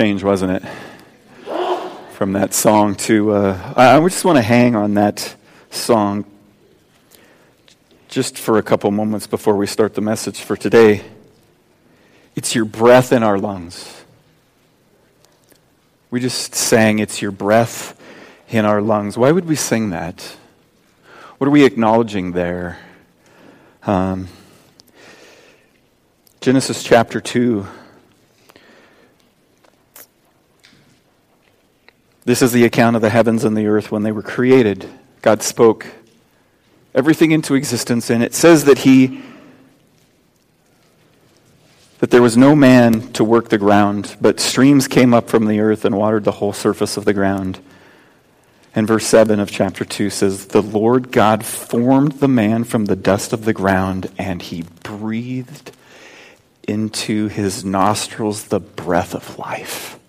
change, 0.00 0.24
wasn't 0.24 0.50
it? 0.50 0.62
From 2.12 2.32
that 2.32 2.54
song 2.54 2.94
to, 2.94 3.32
uh, 3.32 3.74
I 3.76 4.00
just 4.08 4.24
want 4.24 4.38
to 4.38 4.42
hang 4.42 4.74
on 4.74 4.94
that 4.94 5.36
song 5.70 6.24
just 8.08 8.38
for 8.38 8.56
a 8.56 8.62
couple 8.62 8.90
moments 8.92 9.26
before 9.26 9.56
we 9.56 9.66
start 9.66 9.94
the 9.94 10.00
message 10.00 10.40
for 10.40 10.56
today. 10.56 11.04
It's 12.34 12.54
your 12.54 12.64
breath 12.64 13.12
in 13.12 13.22
our 13.22 13.38
lungs. 13.38 14.02
We 16.10 16.18
just 16.18 16.54
sang, 16.54 16.98
It's 16.98 17.20
your 17.20 17.30
breath 17.30 17.94
in 18.48 18.64
our 18.64 18.80
lungs. 18.80 19.18
Why 19.18 19.30
would 19.32 19.44
we 19.44 19.54
sing 19.54 19.90
that? 19.90 20.22
What 21.36 21.46
are 21.46 21.50
we 21.50 21.66
acknowledging 21.66 22.32
there? 22.32 22.78
Um, 23.82 24.28
Genesis 26.40 26.82
chapter 26.82 27.20
2. 27.20 27.66
This 32.24 32.42
is 32.42 32.52
the 32.52 32.64
account 32.64 32.96
of 32.96 33.02
the 33.02 33.10
heavens 33.10 33.44
and 33.44 33.56
the 33.56 33.66
earth 33.66 33.90
when 33.90 34.02
they 34.02 34.12
were 34.12 34.22
created. 34.22 34.88
God 35.22 35.42
spoke 35.42 35.86
everything 36.94 37.30
into 37.30 37.54
existence, 37.54 38.10
and 38.10 38.22
it 38.22 38.34
says 38.34 38.64
that 38.64 38.78
He 38.78 39.22
that 42.00 42.10
there 42.10 42.22
was 42.22 42.36
no 42.36 42.56
man 42.56 43.12
to 43.12 43.22
work 43.22 43.50
the 43.50 43.58
ground, 43.58 44.16
but 44.22 44.40
streams 44.40 44.88
came 44.88 45.12
up 45.12 45.28
from 45.28 45.46
the 45.46 45.60
earth 45.60 45.84
and 45.84 45.96
watered 45.96 46.24
the 46.24 46.32
whole 46.32 46.54
surface 46.54 46.96
of 46.96 47.04
the 47.04 47.12
ground. 47.12 47.60
And 48.74 48.86
verse 48.86 49.06
7 49.06 49.38
of 49.38 49.50
chapter 49.50 49.84
2 49.84 50.08
says, 50.08 50.46
The 50.46 50.62
Lord 50.62 51.12
God 51.12 51.44
formed 51.44 52.12
the 52.12 52.28
man 52.28 52.64
from 52.64 52.86
the 52.86 52.96
dust 52.96 53.34
of 53.34 53.44
the 53.44 53.52
ground, 53.52 54.10
and 54.16 54.40
he 54.40 54.64
breathed 54.82 55.72
into 56.66 57.28
his 57.28 57.66
nostrils 57.66 58.44
the 58.44 58.60
breath 58.60 59.14
of 59.14 59.38
life. 59.38 59.99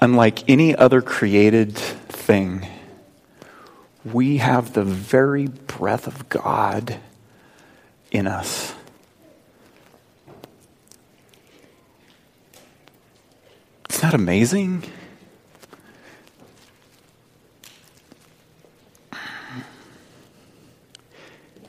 Unlike 0.00 0.48
any 0.48 0.74
other 0.74 1.00
created 1.00 1.74
thing, 1.74 2.66
we 4.04 4.36
have 4.36 4.74
the 4.74 4.84
very 4.84 5.46
breath 5.46 6.06
of 6.06 6.28
God 6.28 6.98
in 8.10 8.26
us. 8.26 8.74
Isn't 13.88 14.02
that 14.02 14.14
amazing? 14.14 14.84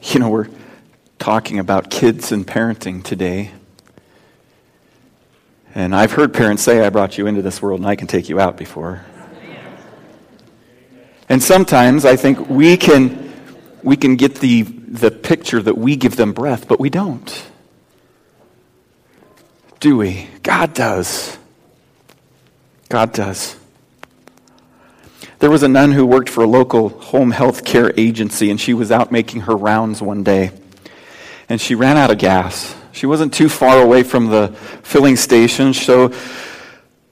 You 0.01 0.19
know, 0.19 0.29
we're 0.29 0.49
talking 1.19 1.59
about 1.59 1.89
kids 1.89 2.31
and 2.31 2.45
parenting 2.45 3.03
today. 3.03 3.51
And 5.77 5.95
I've 5.95 6.11
heard 6.11 6.33
parents 6.33 6.63
say, 6.63 6.83
I 6.83 6.89
brought 6.89 7.19
you 7.19 7.27
into 7.27 7.43
this 7.43 7.61
world 7.61 7.79
and 7.79 7.87
I 7.87 7.95
can 7.95 8.07
take 8.07 8.29
you 8.29 8.39
out 8.39 8.57
before. 8.57 9.05
And 11.29 11.43
sometimes 11.43 12.03
I 12.03 12.15
think 12.15 12.49
we 12.49 12.77
can, 12.77 13.31
we 13.83 13.95
can 13.95 14.15
get 14.15 14.37
the, 14.37 14.63
the 14.63 15.11
picture 15.11 15.61
that 15.61 15.77
we 15.77 15.95
give 15.95 16.15
them 16.15 16.33
breath, 16.33 16.67
but 16.67 16.79
we 16.79 16.89
don't. 16.89 17.45
Do 19.79 19.97
we? 19.97 20.27
God 20.41 20.73
does. 20.73 21.37
God 22.89 23.13
does. 23.13 23.55
There 25.37 25.51
was 25.51 25.61
a 25.61 25.67
nun 25.67 25.91
who 25.91 26.07
worked 26.07 26.29
for 26.29 26.43
a 26.43 26.47
local 26.47 26.89
home 26.89 27.29
health 27.29 27.63
care 27.63 27.93
agency, 27.95 28.49
and 28.49 28.59
she 28.59 28.73
was 28.73 28.91
out 28.91 29.11
making 29.11 29.41
her 29.41 29.55
rounds 29.55 30.01
one 30.01 30.23
day. 30.23 30.49
And 31.47 31.61
she 31.61 31.75
ran 31.75 31.97
out 31.97 32.09
of 32.09 32.17
gas. 32.17 32.75
She 32.97 33.05
wasn't 33.05 33.31
too 33.31 33.47
far 33.47 33.79
away 33.79 34.01
from 34.01 34.25
the 34.25 34.47
filling 34.81 35.17
station, 35.17 35.71
so 35.71 36.11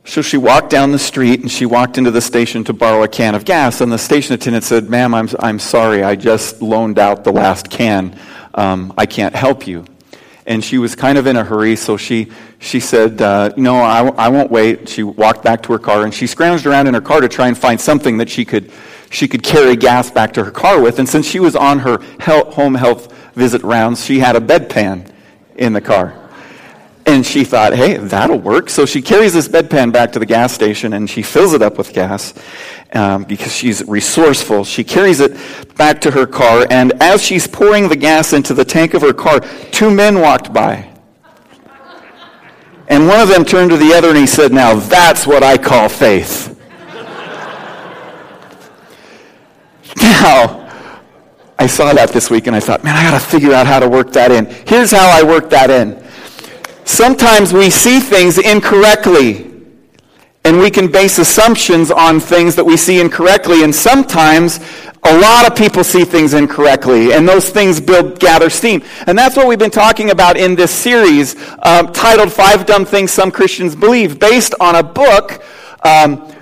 so 0.03 0.23
she 0.23 0.35
walked 0.35 0.71
down 0.71 0.91
the 0.91 0.97
street 0.97 1.41
and 1.41 1.51
she 1.51 1.67
walked 1.67 1.99
into 1.99 2.09
the 2.09 2.21
station 2.21 2.63
to 2.63 2.73
borrow 2.73 3.03
a 3.03 3.07
can 3.07 3.35
of 3.35 3.45
gas. 3.45 3.81
And 3.81 3.91
the 3.91 3.99
station 3.99 4.33
attendant 4.33 4.63
said, 4.63 4.89
Ma'am, 4.89 5.13
I'm, 5.13 5.29
I'm 5.37 5.59
sorry, 5.59 6.01
I 6.01 6.15
just 6.15 6.63
loaned 6.63 6.97
out 6.97 7.23
the 7.23 7.31
last 7.31 7.69
can. 7.69 8.17
Um, 8.55 8.95
I 8.97 9.05
can't 9.05 9.35
help 9.35 9.67
you. 9.67 9.85
And 10.47 10.63
she 10.63 10.79
was 10.79 10.95
kind 10.95 11.19
of 11.19 11.27
in 11.27 11.35
a 11.35 11.43
hurry, 11.43 11.75
so 11.75 11.97
she, 11.97 12.31
she 12.57 12.79
said, 12.79 13.21
uh, 13.21 13.53
No, 13.55 13.75
I, 13.75 14.07
I 14.07 14.29
won't 14.29 14.49
wait. 14.49 14.89
She 14.89 15.03
walked 15.03 15.43
back 15.43 15.61
to 15.63 15.71
her 15.73 15.79
car 15.79 16.03
and 16.03 16.11
she 16.11 16.25
scrounged 16.25 16.65
around 16.65 16.87
in 16.87 16.95
her 16.95 17.01
car 17.01 17.21
to 17.21 17.29
try 17.29 17.47
and 17.47 17.55
find 17.55 17.79
something 17.79 18.17
that 18.17 18.29
she 18.29 18.43
could, 18.43 18.71
she 19.11 19.27
could 19.27 19.43
carry 19.43 19.75
gas 19.75 20.09
back 20.09 20.33
to 20.33 20.43
her 20.45 20.51
car 20.51 20.81
with. 20.81 20.97
And 20.97 21.07
since 21.07 21.27
she 21.27 21.39
was 21.39 21.55
on 21.55 21.77
her 21.77 21.99
health, 22.19 22.55
home 22.55 22.73
health 22.73 23.13
visit 23.35 23.61
rounds, 23.61 24.03
she 24.03 24.17
had 24.17 24.35
a 24.35 24.41
bedpan 24.41 25.11
in 25.55 25.73
the 25.73 25.81
car. 25.81 26.21
And 27.07 27.23
she 27.23 27.43
thought, 27.43 27.75
hey, 27.75 27.97
that'll 27.97 28.39
work. 28.39 28.69
So 28.69 28.85
she 28.85 29.01
carries 29.01 29.33
this 29.33 29.47
bedpan 29.47 29.93
back 29.93 30.11
to 30.13 30.19
the 30.19 30.25
gas 30.25 30.53
station 30.53 30.93
and 30.93 31.07
she 31.07 31.21
fills 31.21 31.53
it 31.53 31.61
up 31.61 31.77
with 31.77 31.93
gas 31.93 32.33
um, 32.93 33.23
because 33.25 33.53
she's 33.53 33.83
resourceful. 33.87 34.63
She 34.63 34.83
carries 34.83 35.19
it 35.19 35.37
back 35.75 36.01
to 36.01 36.11
her 36.11 36.25
car, 36.25 36.65
and 36.69 36.93
as 37.03 37.21
she's 37.21 37.45
pouring 37.45 37.89
the 37.89 37.95
gas 37.95 38.33
into 38.33 38.53
the 38.53 38.65
tank 38.65 38.93
of 38.93 39.01
her 39.01 39.13
car, 39.13 39.41
two 39.71 39.91
men 39.91 40.21
walked 40.21 40.53
by. 40.53 40.91
And 42.87 43.07
one 43.07 43.19
of 43.19 43.27
them 43.27 43.43
turned 43.43 43.71
to 43.71 43.77
the 43.77 43.93
other 43.93 44.09
and 44.09 44.17
he 44.17 44.27
said, 44.27 44.53
Now 44.53 44.75
that's 44.75 45.25
what 45.25 45.43
I 45.43 45.57
call 45.57 45.89
faith. 45.89 46.51
now, 50.01 50.64
I 51.57 51.67
saw 51.67 51.93
that 51.93 52.09
this 52.09 52.29
week 52.29 52.47
and 52.47 52.55
I 52.55 52.59
thought, 52.59 52.83
man, 52.83 52.95
I 52.95 53.03
got 53.03 53.19
to 53.19 53.25
figure 53.25 53.53
out 53.53 53.65
how 53.65 53.79
to 53.79 53.89
work 53.89 54.11
that 54.13 54.31
in. 54.31 54.45
Here's 54.67 54.91
how 54.91 55.07
I 55.07 55.23
work 55.23 55.49
that 55.51 55.69
in 55.69 56.03
sometimes 56.83 57.51
we 57.51 57.69
see 57.69 57.99
things 57.99 58.37
incorrectly. 58.37 59.51
And 60.45 60.59
we 60.59 60.69
can 60.69 60.91
base 60.91 61.17
assumptions 61.17 61.89
on 61.89 62.19
things 62.19 62.55
that 62.55 62.63
we 62.63 62.77
see 62.77 62.99
incorrectly. 62.99 63.63
And 63.63 63.73
sometimes 63.73 64.59
a 65.03 65.17
lot 65.17 65.49
of 65.49 65.57
people 65.57 65.83
see 65.83 66.05
things 66.05 66.35
incorrectly. 66.35 67.13
And 67.13 67.27
those 67.27 67.49
things 67.49 67.81
build, 67.81 68.19
gather 68.19 68.51
steam. 68.51 68.83
And 69.07 69.17
that's 69.17 69.35
what 69.35 69.47
we've 69.47 69.57
been 69.57 69.71
talking 69.71 70.11
about 70.11 70.37
in 70.37 70.53
this 70.53 70.69
series 70.69 71.35
um, 71.63 71.91
titled 71.91 72.31
Five 72.31 72.67
Dumb 72.67 72.85
Things 72.85 73.09
Some 73.09 73.31
Christians 73.31 73.75
Believe, 73.75 74.19
based 74.19 74.53
on 74.59 74.75
a 74.75 74.83
book 74.83 75.43
um, 75.83 76.34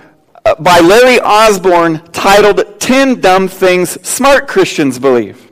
Uh, 0.45 0.55
by 0.55 0.79
Larry 0.79 1.21
Osborne 1.21 2.01
titled 2.11 2.79
10 2.81 3.21
Dumb 3.21 3.47
Things 3.47 3.91
Smart 4.05 4.45
Christians 4.45 4.99
Believe. 4.99 5.49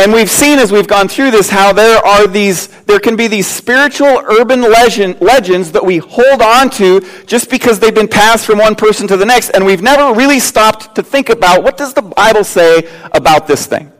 And 0.00 0.12
we've 0.12 0.30
seen 0.30 0.58
as 0.58 0.72
we've 0.72 0.86
gone 0.86 1.06
through 1.06 1.30
this 1.30 1.48
how 1.48 1.72
there 1.72 1.98
are 2.04 2.26
these, 2.26 2.68
there 2.84 2.98
can 2.98 3.14
be 3.14 3.28
these 3.28 3.46
spiritual 3.46 4.18
urban 4.30 4.62
legend, 4.62 5.20
legends 5.20 5.70
that 5.72 5.84
we 5.84 5.98
hold 5.98 6.42
on 6.42 6.70
to 6.70 7.00
just 7.26 7.50
because 7.50 7.78
they've 7.78 7.94
been 7.94 8.08
passed 8.08 8.46
from 8.46 8.58
one 8.58 8.74
person 8.74 9.06
to 9.08 9.16
the 9.16 9.26
next. 9.26 9.50
And 9.50 9.64
we've 9.64 9.82
never 9.82 10.12
really 10.12 10.40
stopped 10.40 10.96
to 10.96 11.04
think 11.04 11.30
about 11.30 11.62
what 11.62 11.76
does 11.76 11.94
the 11.94 12.02
Bible 12.02 12.42
say 12.42 12.88
about 13.12 13.46
this 13.46 13.66
thing? 13.66 13.92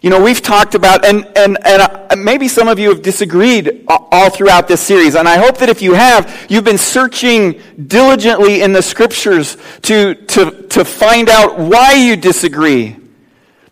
You 0.00 0.10
know, 0.10 0.22
we've 0.22 0.40
talked 0.40 0.74
about, 0.74 1.04
and, 1.04 1.26
and, 1.36 1.58
and 1.64 1.82
uh, 1.82 2.16
maybe 2.16 2.48
some 2.48 2.68
of 2.68 2.78
you 2.78 2.88
have 2.88 3.02
disagreed 3.02 3.84
all 3.86 4.30
throughout 4.30 4.66
this 4.66 4.80
series. 4.80 5.14
And 5.14 5.28
I 5.28 5.36
hope 5.36 5.58
that 5.58 5.68
if 5.68 5.82
you 5.82 5.92
have, 5.92 6.46
you've 6.48 6.64
been 6.64 6.78
searching 6.78 7.60
diligently 7.86 8.62
in 8.62 8.72
the 8.72 8.80
scriptures 8.80 9.58
to, 9.82 10.14
to, 10.14 10.66
to 10.68 10.84
find 10.84 11.28
out 11.28 11.58
why 11.58 11.92
you 11.92 12.16
disagree 12.16 12.96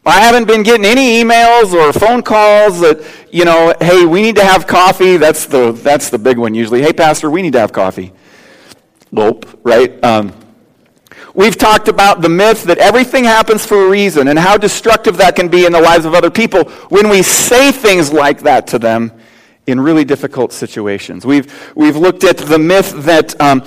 I 0.08 0.20
haven't 0.20 0.46
been 0.46 0.62
getting 0.62 0.86
any 0.86 1.22
emails 1.22 1.74
or 1.74 1.92
phone 1.92 2.22
calls 2.22 2.80
that, 2.80 3.04
you 3.30 3.44
know, 3.44 3.74
hey, 3.78 4.06
we 4.06 4.22
need 4.22 4.36
to 4.36 4.44
have 4.44 4.66
coffee. 4.66 5.18
That's 5.18 5.44
the, 5.44 5.72
that's 5.72 6.08
the 6.08 6.18
big 6.18 6.38
one 6.38 6.54
usually. 6.54 6.80
Hey, 6.80 6.94
Pastor, 6.94 7.30
we 7.30 7.42
need 7.42 7.52
to 7.52 7.60
have 7.60 7.72
coffee. 7.72 8.12
Lope, 9.12 9.60
right? 9.64 10.02
Um, 10.02 10.32
we've 11.38 11.56
talked 11.56 11.86
about 11.86 12.20
the 12.20 12.28
myth 12.28 12.64
that 12.64 12.78
everything 12.78 13.22
happens 13.22 13.64
for 13.64 13.86
a 13.86 13.88
reason 13.88 14.26
and 14.26 14.36
how 14.36 14.56
destructive 14.56 15.16
that 15.16 15.36
can 15.36 15.48
be 15.48 15.64
in 15.64 15.72
the 15.72 15.80
lives 15.80 16.04
of 16.04 16.12
other 16.12 16.30
people 16.30 16.64
when 16.88 17.08
we 17.08 17.22
say 17.22 17.70
things 17.70 18.12
like 18.12 18.40
that 18.40 18.66
to 18.66 18.78
them 18.78 19.12
in 19.68 19.78
really 19.78 20.04
difficult 20.04 20.52
situations. 20.52 21.24
We've, 21.24 21.72
we've 21.76 21.96
looked 21.96 22.24
at 22.24 22.38
the 22.38 22.58
myth 22.58 22.92
that 23.04 23.40
um, 23.40 23.60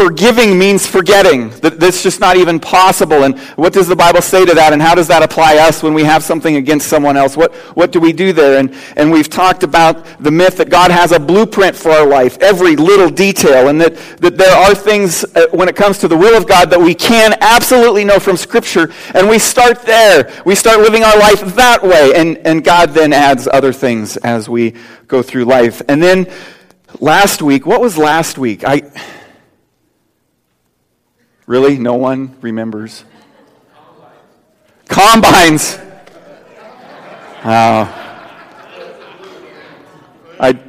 forgiving 0.00 0.58
means 0.58 0.86
forgetting. 0.86 1.50
That 1.60 1.78
that's 1.78 2.02
just 2.02 2.20
not 2.20 2.38
even 2.38 2.58
possible. 2.58 3.24
And 3.24 3.38
what 3.56 3.74
does 3.74 3.86
the 3.86 3.94
Bible 3.94 4.22
say 4.22 4.46
to 4.46 4.54
that? 4.54 4.72
And 4.72 4.80
how 4.80 4.94
does 4.94 5.08
that 5.08 5.22
apply 5.22 5.58
us 5.58 5.82
when 5.82 5.92
we 5.92 6.04
have 6.04 6.24
something 6.24 6.56
against 6.56 6.88
someone 6.88 7.18
else? 7.18 7.36
What, 7.36 7.54
what 7.76 7.92
do 7.92 8.00
we 8.00 8.14
do 8.14 8.32
there? 8.32 8.58
And, 8.58 8.74
and 8.96 9.12
we've 9.12 9.28
talked 9.28 9.62
about 9.62 10.06
the 10.18 10.30
myth 10.30 10.56
that 10.56 10.70
God 10.70 10.90
has 10.90 11.12
a 11.12 11.20
blueprint 11.20 11.76
for 11.76 11.90
our 11.90 12.06
life, 12.06 12.38
every 12.40 12.76
little 12.76 13.10
detail, 13.10 13.68
and 13.68 13.78
that, 13.78 13.94
that 14.20 14.38
there 14.38 14.56
are 14.56 14.74
things 14.74 15.22
uh, 15.36 15.48
when 15.50 15.68
it 15.68 15.76
comes 15.76 15.98
to 15.98 16.08
the 16.08 16.16
will 16.16 16.34
of 16.34 16.48
God 16.48 16.70
that 16.70 16.80
we 16.80 16.94
can 16.94 17.34
absolutely 17.42 18.04
know 18.04 18.18
from 18.18 18.38
Scripture. 18.38 18.90
And 19.12 19.28
we 19.28 19.38
start 19.38 19.82
there. 19.82 20.32
We 20.46 20.54
start 20.54 20.78
living 20.78 21.04
our 21.04 21.18
life 21.18 21.42
that 21.56 21.82
way. 21.82 22.14
And, 22.14 22.38
and 22.46 22.64
God 22.64 22.94
then 22.94 23.12
adds 23.12 23.46
other 23.46 23.74
things 23.74 24.16
as 24.18 24.48
we 24.48 24.76
go 25.08 25.20
through 25.22 25.44
life. 25.44 25.82
And 25.90 26.02
then 26.02 26.26
last 27.00 27.42
week, 27.42 27.66
what 27.66 27.82
was 27.82 27.98
last 27.98 28.38
week? 28.38 28.64
I. 28.64 28.90
Really? 31.50 31.78
No 31.78 31.94
one 31.96 32.36
remembers? 32.42 33.04
Combines. 34.86 35.80
I, 37.42 37.88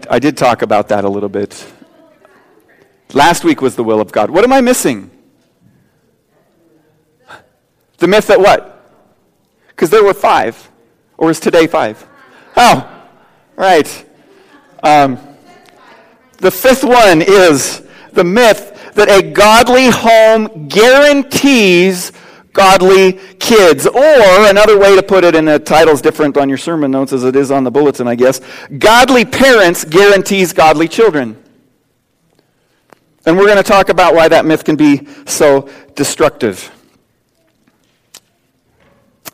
I 0.09 0.17
did 0.17 0.35
talk 0.35 0.63
about 0.63 0.87
that 0.87 1.05
a 1.05 1.07
little 1.07 1.29
bit. 1.29 1.71
Last 3.13 3.43
week 3.43 3.61
was 3.61 3.75
the 3.75 3.83
will 3.83 4.01
of 4.01 4.11
God. 4.11 4.31
What 4.31 4.43
am 4.43 4.51
I 4.51 4.61
missing? 4.61 5.11
The 7.99 8.07
myth 8.07 8.25
that 8.25 8.39
what? 8.39 8.83
Because 9.67 9.91
there 9.91 10.03
were 10.03 10.15
five. 10.15 10.67
Or 11.15 11.29
is 11.29 11.39
today 11.39 11.67
five? 11.67 12.03
Oh, 12.57 13.05
right. 13.55 14.05
Um, 14.81 15.19
the 16.39 16.49
fifth 16.49 16.83
one 16.83 17.21
is 17.21 17.83
the 18.13 18.23
myth 18.23 18.71
that 18.93 19.09
a 19.09 19.31
godly 19.31 19.89
home 19.89 20.67
guarantees 20.67 22.11
godly 22.53 23.13
kids. 23.39 23.88
Or 23.88 24.49
another 24.49 24.77
way 24.77 24.95
to 24.95 25.03
put 25.03 25.23
it, 25.23 25.35
and 25.35 25.47
the 25.47 25.59
title's 25.59 26.01
different 26.01 26.38
on 26.38 26.49
your 26.49 26.57
sermon 26.57 26.91
notes 26.91 27.13
as 27.13 27.23
it 27.23 27.35
is 27.35 27.51
on 27.51 27.63
the 27.63 27.71
bulletin, 27.71 28.07
I 28.07 28.15
guess. 28.15 28.41
Godly 28.77 29.25
parents 29.25 29.85
guarantees 29.85 30.53
godly 30.53 30.88
children. 30.88 31.41
And 33.25 33.38
we're 33.38 33.45
going 33.45 33.57
to 33.57 33.63
talk 33.63 33.89
about 33.89 34.15
why 34.15 34.27
that 34.27 34.45
myth 34.45 34.63
can 34.63 34.75
be 34.75 35.07
so 35.25 35.69
destructive. 35.95 36.71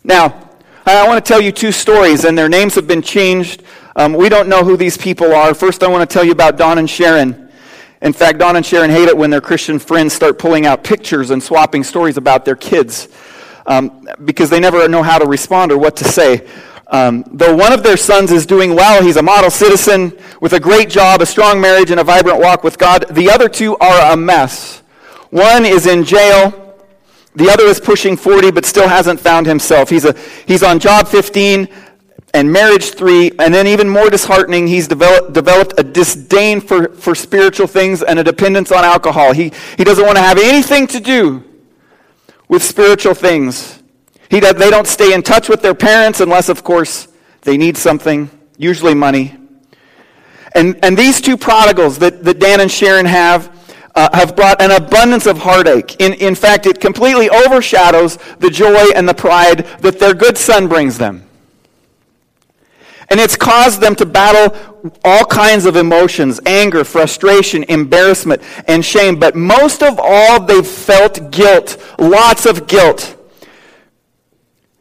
Now, 0.04 0.50
I 0.86 1.08
want 1.08 1.24
to 1.24 1.28
tell 1.28 1.42
you 1.42 1.52
two 1.52 1.72
stories, 1.72 2.24
and 2.24 2.38
their 2.38 2.50
names 2.50 2.76
have 2.76 2.88
been 2.88 3.02
changed. 3.02 3.64
Um, 3.96 4.14
we 4.14 4.30
don't 4.30 4.48
know 4.48 4.64
who 4.64 4.78
these 4.78 4.98
people 4.98 5.34
are. 5.34 5.54
First, 5.54 5.84
I 5.84 5.88
want 5.88 6.08
to 6.10 6.14
tell 6.14 6.24
you 6.24 6.32
about 6.32 6.58
Don 6.58 6.78
and 6.78 6.90
Sharon. 6.90 7.47
In 8.02 8.14
fact, 8.14 8.40
Don 8.40 8.56
and 8.56 8.66
Sharon 8.66 8.92
hate 8.92 9.08
it 9.08 9.18
when 9.18 9.30
their 9.30 9.42
Christian 9.42 9.80
friends 9.80 10.14
start 10.14 10.38
pulling 10.38 10.66
out 10.66 10.84
pictures 10.84 11.32
and 11.32 11.42
swapping 11.42 11.84
stories 11.84 12.18
about 12.18 12.46
their 12.46 12.56
kids 12.56 13.08
um, 13.66 14.08
because 14.24 14.50
they 14.50 14.60
never 14.60 14.88
know 14.88 15.02
how 15.02 15.18
to 15.18 15.26
respond 15.26 15.72
or 15.72 15.78
what 15.78 15.96
to 15.98 16.04
say. 16.04 16.48
Um, 16.88 17.26
though 17.32 17.56
one 17.56 17.74
of 17.74 17.84
their 17.84 17.98
sons 17.98 18.32
is 18.32 18.46
doing 18.46 18.76
well, 18.76 19.04
he's 19.04 19.18
a 19.18 19.24
model 19.24 19.50
citizen 19.50 20.18
with 20.42 20.54
a 20.54 20.60
great 20.60 20.90
job, 20.90 21.22
a 21.22 21.26
strong 21.26 21.60
marriage, 21.60 21.92
and 21.92 22.00
a 22.00 22.04
vibrant 22.04 22.40
walk 22.40 22.64
with 22.64 22.78
God, 22.78 23.06
the 23.10 23.30
other 23.30 23.50
two 23.50 23.76
are 23.78 24.14
a 24.14 24.16
mess. 24.16 24.84
One 25.32 25.66
is 25.66 25.86
in 25.88 26.06
jail. 26.06 26.64
The 27.36 27.50
other 27.50 27.66
is 27.66 27.80
pushing 27.80 28.16
40 28.16 28.52
but 28.52 28.66
still 28.66 28.88
hasn't 28.88 29.20
found 29.20 29.48
himself. 29.48 29.90
He's, 29.90 30.06
a, 30.06 30.16
he's 30.48 30.64
on 30.64 30.80
job 30.80 31.08
15 31.08 31.68
and 32.34 32.52
marriage 32.52 32.92
three, 32.92 33.32
and 33.40 33.54
then 33.54 33.68
even 33.68 33.90
more 33.90 34.10
disheartening, 34.10 34.68
he's 34.68 34.88
developed, 34.88 35.34
developed 35.34 35.74
a 35.78 35.84
disdain 35.84 36.62
for, 36.62 36.90
for 36.90 37.16
spiritual 37.16 37.68
things 37.68 38.04
and 38.04 38.20
a 38.20 38.24
dependence 38.24 38.72
on 38.72 38.84
alcohol. 38.84 39.34
He, 39.34 39.52
he 39.78 39.84
doesn't 39.84 40.06
want 40.06 40.18
to 40.18 40.22
have 40.22 40.38
anything 40.38 40.88
to 40.88 41.00
do 41.00 41.44
with 42.48 42.64
spiritual 42.64 43.14
things. 43.14 43.82
He, 44.30 44.40
they 44.40 44.70
don't 44.70 44.88
stay 44.88 45.14
in 45.14 45.24
touch 45.24 45.50
with 45.50 45.62
their 45.62 45.74
parents 45.74 46.20
unless, 46.20 46.50
of 46.50 46.64
course, 46.64 47.08
they 47.42 47.58
need 47.58 47.78
something, 47.78 48.30
usually 48.58 48.94
money. 48.94 49.36
And, 50.54 50.78
and 50.84 50.98
these 50.98 51.22
two 51.22 51.38
prodigals 51.38 51.98
that, 52.00 52.24
that 52.24 52.40
Dan 52.40 52.60
and 52.60 52.72
Sharon 52.72 53.06
have 53.06 53.56
uh, 53.96 54.08
have 54.14 54.36
brought 54.36 54.62
an 54.62 54.70
abundance 54.70 55.26
of 55.26 55.40
heartache. 55.40 56.00
In, 56.00 56.14
in 56.14 56.36
fact, 56.36 56.68
it 56.68 56.80
completely 56.80 57.32
overshadows 57.32 58.18
the 58.38 58.50
joy 58.50 58.92
and 58.96 59.10
the 59.10 59.14
pride 59.14 59.66
that 59.80 60.00
their 60.00 60.14
good 60.14 60.38
son 60.38 60.68
brings 60.68 61.00
them. 61.00 61.27
And 63.10 63.20
it's 63.20 63.38
caused 63.38 63.80
them 63.80 63.96
to 63.96 64.06
battle 64.06 64.56
all 65.04 65.26
kinds 65.26 65.66
of 65.66 65.76
emotions 65.76 66.40
anger, 66.46 66.84
frustration, 66.84 67.64
embarrassment, 67.64 68.42
and 68.68 68.84
shame. 68.84 69.18
But 69.18 69.36
most 69.36 69.82
of 69.82 70.00
all, 70.02 70.42
they've 70.42 70.68
felt 70.68 71.32
guilt, 71.32 71.78
lots 71.98 72.46
of 72.46 72.68
guilt. 72.68 73.16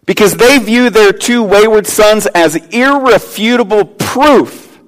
Because 0.07 0.37
they 0.37 0.59
view 0.59 0.91
their 0.91 1.13
two 1.13 1.43
wayward 1.43 1.87
sons 1.87 2.27
as 2.35 2.57
irrefutable 2.73 3.85
proof 3.85 4.81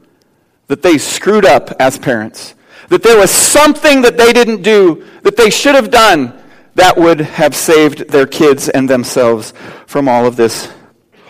that 0.68 0.82
they 0.82 0.98
screwed 0.98 1.44
up 1.44 1.70
as 1.80 1.98
parents. 1.98 2.54
That 2.88 3.02
there 3.02 3.18
was 3.18 3.30
something 3.30 4.02
that 4.02 4.16
they 4.16 4.32
didn't 4.32 4.62
do 4.62 5.04
that 5.22 5.36
they 5.36 5.50
should 5.50 5.74
have 5.74 5.90
done 5.90 6.34
that 6.74 6.96
would 6.96 7.20
have 7.20 7.56
saved 7.56 8.08
their 8.08 8.26
kids 8.26 8.68
and 8.68 8.88
themselves 8.88 9.52
from 9.86 10.08
all 10.08 10.26
of 10.26 10.36
this 10.36 10.72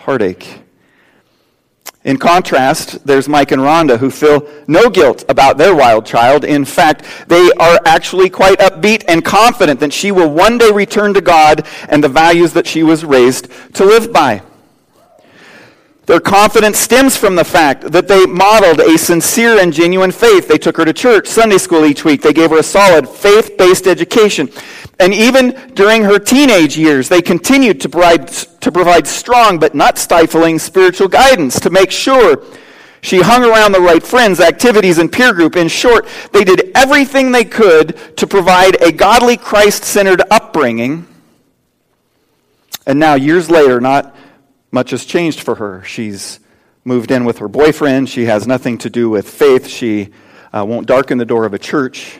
heartache. 0.01 0.58
In 2.05 2.17
contrast, 2.17 3.05
there's 3.05 3.27
Mike 3.27 3.51
and 3.51 3.61
Rhonda 3.61 3.97
who 3.97 4.09
feel 4.09 4.47
no 4.67 4.89
guilt 4.89 5.25
about 5.27 5.57
their 5.57 5.75
wild 5.75 6.05
child. 6.05 6.45
In 6.45 6.63
fact, 6.63 7.03
they 7.27 7.51
are 7.59 7.77
actually 7.85 8.29
quite 8.29 8.59
upbeat 8.59 9.03
and 9.09 9.23
confident 9.23 9.81
that 9.81 9.91
she 9.91 10.11
will 10.11 10.29
one 10.29 10.57
day 10.57 10.71
return 10.71 11.13
to 11.13 11.21
God 11.21 11.67
and 11.89 12.01
the 12.01 12.07
values 12.07 12.53
that 12.53 12.65
she 12.65 12.83
was 12.83 13.03
raised 13.03 13.49
to 13.73 13.83
live 13.83 14.13
by. 14.13 14.41
Their 16.09 16.19
confidence 16.19 16.79
stems 16.79 17.15
from 17.15 17.35
the 17.35 17.43
fact 17.43 17.91
that 17.91 18.07
they 18.07 18.25
modeled 18.25 18.79
a 18.79 18.97
sincere 18.97 19.59
and 19.59 19.71
genuine 19.71 20.11
faith. 20.11 20.47
They 20.47 20.57
took 20.57 20.77
her 20.77 20.85
to 20.85 20.91
church, 20.91 21.27
Sunday 21.27 21.59
school 21.59 21.85
each 21.85 22.03
week. 22.03 22.23
They 22.23 22.33
gave 22.33 22.49
her 22.49 22.57
a 22.57 22.63
solid 22.63 23.07
faith 23.07 23.55
based 23.59 23.85
education. 23.85 24.49
And 24.99 25.13
even 25.13 25.51
during 25.75 26.01
her 26.05 26.17
teenage 26.17 26.75
years, 26.75 27.09
they 27.09 27.21
continued 27.21 27.79
to 27.81 27.89
provide, 27.89 28.27
to 28.27 28.71
provide 28.71 29.05
strong 29.05 29.59
but 29.59 29.75
not 29.75 29.99
stifling 29.99 30.57
spiritual 30.57 31.09
guidance 31.09 31.59
to 31.59 31.69
make 31.69 31.91
sure 31.91 32.43
she 33.01 33.21
hung 33.21 33.43
around 33.43 33.73
the 33.73 33.79
right 33.79 34.01
friends, 34.01 34.39
activities, 34.39 34.97
and 34.97 35.11
peer 35.11 35.31
group. 35.31 35.55
In 35.55 35.67
short, 35.67 36.07
they 36.33 36.43
did 36.43 36.71
everything 36.73 37.31
they 37.31 37.45
could 37.45 38.17
to 38.17 38.25
provide 38.25 38.81
a 38.81 38.91
godly, 38.91 39.37
Christ 39.37 39.83
centered 39.83 40.23
upbringing. 40.31 41.05
And 42.87 42.97
now, 42.97 43.13
years 43.13 43.51
later, 43.51 43.79
not 43.79 44.15
much 44.71 44.91
has 44.91 45.05
changed 45.05 45.41
for 45.41 45.55
her. 45.55 45.83
She's 45.83 46.39
moved 46.83 47.11
in 47.11 47.25
with 47.25 47.39
her 47.39 47.47
boyfriend. 47.47 48.09
She 48.09 48.25
has 48.25 48.47
nothing 48.47 48.77
to 48.79 48.89
do 48.89 49.09
with 49.09 49.29
faith. 49.29 49.67
She 49.67 50.09
uh, 50.53 50.65
won't 50.65 50.87
darken 50.87 51.17
the 51.17 51.25
door 51.25 51.45
of 51.45 51.53
a 51.53 51.59
church. 51.59 52.19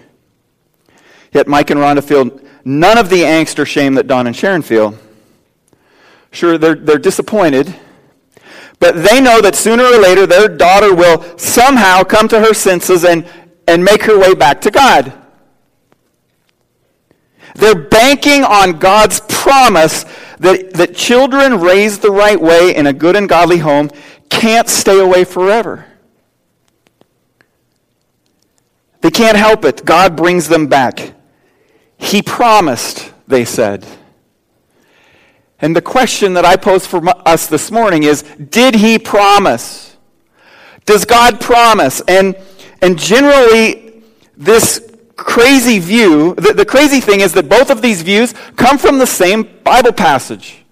Yet 1.32 1.48
Mike 1.48 1.70
and 1.70 1.80
Rhonda 1.80 2.04
feel 2.04 2.40
none 2.66 2.98
of 2.98 3.10
the 3.10 3.22
angst 3.22 3.60
or 3.60 3.66
shame 3.66 3.96
that 3.96 4.08
Don 4.08 4.28
and 4.28 4.36
Sharon 4.36 4.62
feel. 4.62 4.96
Sure, 6.32 6.58
they're, 6.58 6.76
they're 6.76 7.00
disappointed, 7.00 7.74
but 8.80 8.96
they 8.96 9.20
know 9.20 9.42
that 9.42 9.56
sooner 9.56 9.84
or 9.84 9.98
later 9.98 10.28
their 10.28 10.48
daughter 10.48 10.94
will 10.94 11.38
somehow 11.38 12.04
come 12.04 12.28
to 12.28 12.40
her 12.40 12.54
senses 12.54 13.04
and, 13.04 13.28
and 13.68 13.84
make 13.84 14.04
her 14.04 14.18
way 14.18 14.36
back 14.36 14.62
to 14.62 14.72
God. 14.72 15.14
They're 17.56 17.76
banking 17.76 18.44
on 18.44 18.80
God's 18.80 19.22
promise 19.22 20.06
that, 20.40 20.74
that 20.74 20.96
children 20.96 21.60
raised 21.60 22.02
the 22.02 22.12
right 22.12 22.40
way 22.40 22.76
in 22.76 22.88
a 22.88 22.94
good 22.94 23.16
and 23.16 23.28
godly 23.28 23.58
home 23.58 23.90
can't 24.30 24.70
stay 24.70 25.00
away 25.00 25.24
forever. 25.24 25.86
They 29.02 29.12
can't 29.12 29.38
help 29.38 29.66
it. 29.66 29.86
God 29.86 30.16
brings 30.16 30.48
them 30.48 30.68
back. 30.68 31.14
He 31.98 32.22
promised, 32.22 33.12
they 33.28 33.46
said. 33.46 33.86
And 35.62 35.76
the 35.76 35.82
question 35.82 36.34
that 36.36 36.46
I 36.46 36.56
pose 36.56 36.86
for 36.88 37.02
us 37.28 37.48
this 37.48 37.72
morning 37.72 38.04
is 38.04 38.24
Did 38.24 38.76
He 38.76 38.98
promise? 38.98 39.98
Does 40.86 41.06
God 41.06 41.40
promise? 41.40 42.02
And, 42.08 42.36
and 42.82 42.98
generally, 42.98 44.02
this 44.38 44.89
crazy 45.24 45.80
view, 45.80 46.36
the, 46.36 46.54
the 46.54 46.66
crazy 46.66 47.00
thing 47.00 47.22
is 47.22 47.34
that 47.34 47.50
both 47.50 47.70
of 47.70 47.82
these 47.82 48.02
views 48.02 48.34
come 48.56 48.78
from 48.78 48.98
the 48.98 49.08
same 49.08 49.44
Bible 49.64 49.94
passage, 49.94 50.64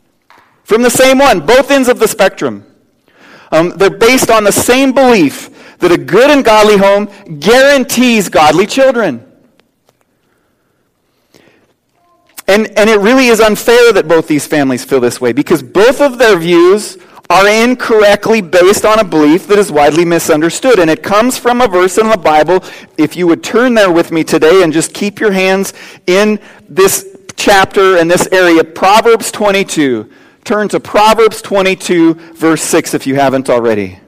from 0.63 0.81
the 0.81 0.89
same 0.89 1.19
one, 1.19 1.45
both 1.45 1.71
ends 1.71 1.87
of 1.87 1.99
the 1.99 2.07
spectrum. 2.07 2.65
Um, 3.51 3.69
they're 3.77 3.89
based 3.89 4.29
on 4.29 4.43
the 4.43 4.51
same 4.51 4.91
belief 4.93 5.77
that 5.79 5.91
a 5.91 5.97
good 5.97 6.29
and 6.29 6.43
godly 6.43 6.77
home 6.77 7.09
guarantees 7.39 8.29
godly 8.29 8.65
children. 8.65 9.23
And, 12.47 12.67
and 12.77 12.89
it 12.89 12.99
really 12.99 13.27
is 13.27 13.41
unfair 13.41 13.91
that 13.93 14.07
both 14.07 14.27
these 14.27 14.47
families 14.47 14.85
feel 14.85 15.01
this 15.01 15.19
way 15.19 15.33
because 15.33 15.61
both 15.61 15.99
of 15.99 16.17
their 16.17 16.37
views 16.37 16.97
are 17.29 17.47
incorrectly 17.47 18.41
based 18.41 18.85
on 18.85 18.99
a 18.99 19.03
belief 19.03 19.47
that 19.47 19.59
is 19.59 19.71
widely 19.71 20.05
misunderstood. 20.05 20.79
And 20.79 20.89
it 20.89 21.03
comes 21.03 21.37
from 21.37 21.61
a 21.61 21.67
verse 21.67 21.97
in 21.97 22.09
the 22.09 22.17
Bible. 22.17 22.63
If 22.97 23.15
you 23.15 23.27
would 23.27 23.43
turn 23.43 23.73
there 23.73 23.91
with 23.91 24.11
me 24.11 24.23
today 24.23 24.63
and 24.63 24.71
just 24.71 24.93
keep 24.93 25.19
your 25.19 25.31
hands 25.31 25.73
in 26.07 26.39
this 26.69 27.17
chapter 27.35 27.97
and 27.97 28.09
this 28.09 28.27
area, 28.31 28.63
Proverbs 28.63 29.31
22. 29.31 30.09
Turn 30.43 30.69
to 30.69 30.79
Proverbs 30.79 31.41
22, 31.41 32.13
verse 32.13 32.61
6, 32.61 32.93
if 32.93 33.05
you 33.05 33.15
haven't 33.15 33.49
already. 33.49 33.99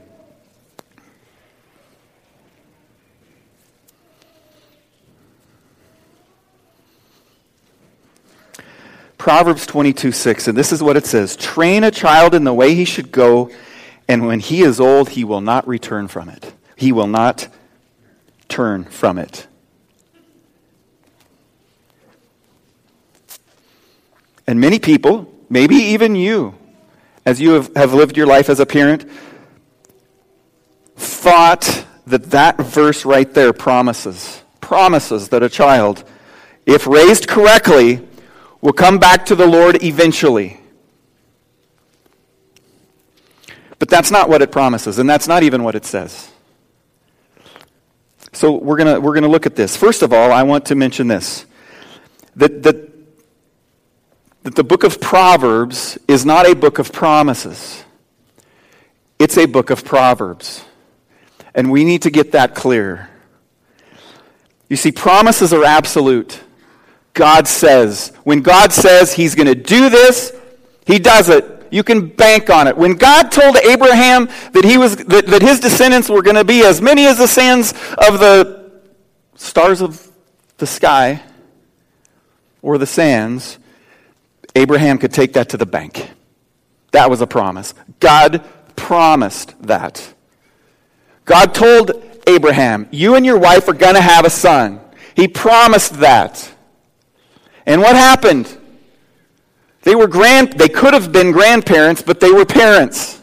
Proverbs 9.20 9.66
22 9.66 10.14
6, 10.14 10.48
and 10.48 10.58
this 10.58 10.72
is 10.72 10.82
what 10.82 10.96
it 10.96 11.06
says 11.06 11.36
Train 11.36 11.84
a 11.84 11.92
child 11.92 12.34
in 12.34 12.46
the 12.46 12.54
way 12.54 12.74
he 12.74 12.86
should 12.86 13.12
go, 13.12 13.52
and 14.08 14.26
when 14.26 14.40
he 14.40 14.62
is 14.62 14.80
old, 14.80 15.10
he 15.10 15.26
will 15.26 15.42
not 15.42 15.68
return 15.68 16.08
from 16.08 16.30
it. 16.30 16.54
He 16.78 16.94
will 16.94 17.06
not 17.06 17.50
turn 18.48 18.86
from 18.86 19.18
it. 19.20 19.46
And 24.48 24.62
many 24.62 24.80
people, 24.80 25.32
maybe 25.50 25.76
even 25.76 26.16
you, 26.16 26.56
as 27.26 27.42
you 27.42 27.52
have, 27.52 27.76
have 27.76 27.94
lived 27.94 28.16
your 28.16 28.26
life 28.26 28.50
as 28.50 28.62
a 28.62 28.66
parent, 28.66 29.06
thought 30.96 31.86
that 32.08 32.32
that 32.32 32.58
verse 32.58 33.04
right 33.04 33.32
there 33.34 33.52
promises, 33.52 34.42
promises 34.62 35.28
that 35.30 35.44
a 35.44 35.50
child, 35.50 36.06
if 36.66 36.88
raised 36.88 37.28
correctly, 37.28 38.09
will 38.62 38.74
come 38.74 38.98
back 39.00 39.25
to 39.28 39.36
the 39.36 39.48
Lord 39.48 39.84
eventually. 39.84 40.60
But 43.78 43.88
that's 43.88 44.12
not 44.12 44.30
what 44.30 44.42
it 44.42 44.51
promises, 44.51 45.00
and 45.00 45.10
that's 45.10 45.28
not 45.28 45.44
even 45.44 45.63
what 45.63 45.75
it 45.75 45.86
says. 45.86 46.30
So 48.34 48.54
we're 48.54 48.78
going 48.78 49.01
we're 49.01 49.20
to 49.20 49.28
look 49.28 49.46
at 49.46 49.56
this. 49.56 49.75
First 49.75 50.01
of 50.01 50.13
all, 50.13 50.32
I 50.32 50.44
want 50.44 50.66
to 50.66 50.75
mention 50.75 51.08
this 51.08 51.46
that, 52.36 52.63
that, 52.63 52.92
that 54.44 54.56
the 54.56 54.63
book 54.63 54.84
of 54.84 55.01
Proverbs 55.01 55.98
is 56.08 56.25
not 56.25 56.48
a 56.48 56.56
book 56.56 56.80
of 56.80 56.92
promises, 56.92 57.84
it's 59.18 59.38
a 59.38 59.46
book 59.46 59.70
of 59.70 59.86
Proverbs. 59.86 60.63
And 61.56 61.72
we 61.72 61.84
need 61.84 62.04
to 62.04 62.12
get 62.12 62.34
that 62.34 62.54
clear. 62.54 63.10
You 64.70 64.75
see, 64.75 64.92
promises 64.92 65.51
are 65.51 65.63
absolute. 65.63 66.39
God 67.13 67.48
says. 67.48 68.12
When 68.24 68.42
God 68.42 68.72
says 68.72 69.13
He's 69.13 69.36
going 69.36 69.48
to 69.48 69.56
do 69.56 69.89
this, 69.89 70.36
He 70.86 71.00
does 71.00 71.30
it. 71.30 71.60
You 71.72 71.84
can 71.84 72.08
bank 72.08 72.50
on 72.50 72.68
it. 72.68 72.75
When 72.75 72.94
God 72.94 73.32
told 73.32 73.58
Abraham 73.58 74.28
that, 74.54 74.66
he 74.66 74.78
was, 74.78 74.96
that, 74.96 75.28
that 75.28 75.42
his 75.42 75.60
descendants 75.60 76.10
were 76.10 76.22
going 76.22 76.36
to 76.36 76.44
be 76.44 76.63
as 76.63 76.82
many 76.82 77.06
as 77.06 77.18
the 77.18 77.28
sands 77.28 77.74
of 77.98 78.20
the 78.20 78.72
stars 79.36 79.82
of 79.82 80.10
the 80.58 80.68
sky 80.68 81.22
or 82.62 82.78
the 82.78 82.88
sands, 82.88 83.60
Abraham 84.56 84.98
could 84.98 85.13
take 85.13 85.34
that 85.34 85.50
to 85.50 85.58
the 85.58 85.66
bank. 85.66 86.10
That 86.92 87.10
was 87.10 87.22
a 87.22 87.28
promise. 87.28 87.74
God 88.00 88.44
promised 88.75 89.62
that. 89.63 90.13
God 91.25 91.54
told 91.54 91.92
Abraham, 92.25 92.88
You 92.92 93.16
and 93.16 93.25
your 93.25 93.38
wife 93.38 93.68
are 93.68 93.74
going 93.74 93.96
to 93.96 94.01
have 94.01 94.25
a 94.25 94.30
son. 94.30 94.82
He 95.16 95.28
promised 95.28 96.00
that. 96.00 96.51
And 97.66 97.82
what 97.82 97.96
happened? 97.96 98.58
They 99.82 99.96
were 99.96 100.08
grand, 100.08 100.54
they 100.54 100.70
could 100.70 100.94
have 100.94 101.12
been 101.12 101.32
grandparents, 101.32 102.01
but 102.01 102.20
they 102.20 102.32
were 102.32 102.46
parents. 102.46 103.22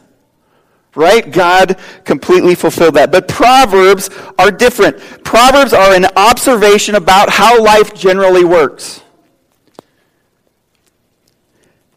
Right? 0.95 1.31
God 1.31 1.79
completely 2.05 2.55
fulfilled 2.55 2.95
that. 2.95 3.13
But 3.13 3.29
Proverbs 3.29 4.09
are 4.39 4.51
different. 4.51 4.99
Proverbs 5.25 5.75
are 5.75 5.95
an 5.95 6.07
observation 6.17 6.95
about 6.95 7.29
how 7.29 7.63
life 7.63 7.95
generally 7.95 8.45
works. 8.45 9.03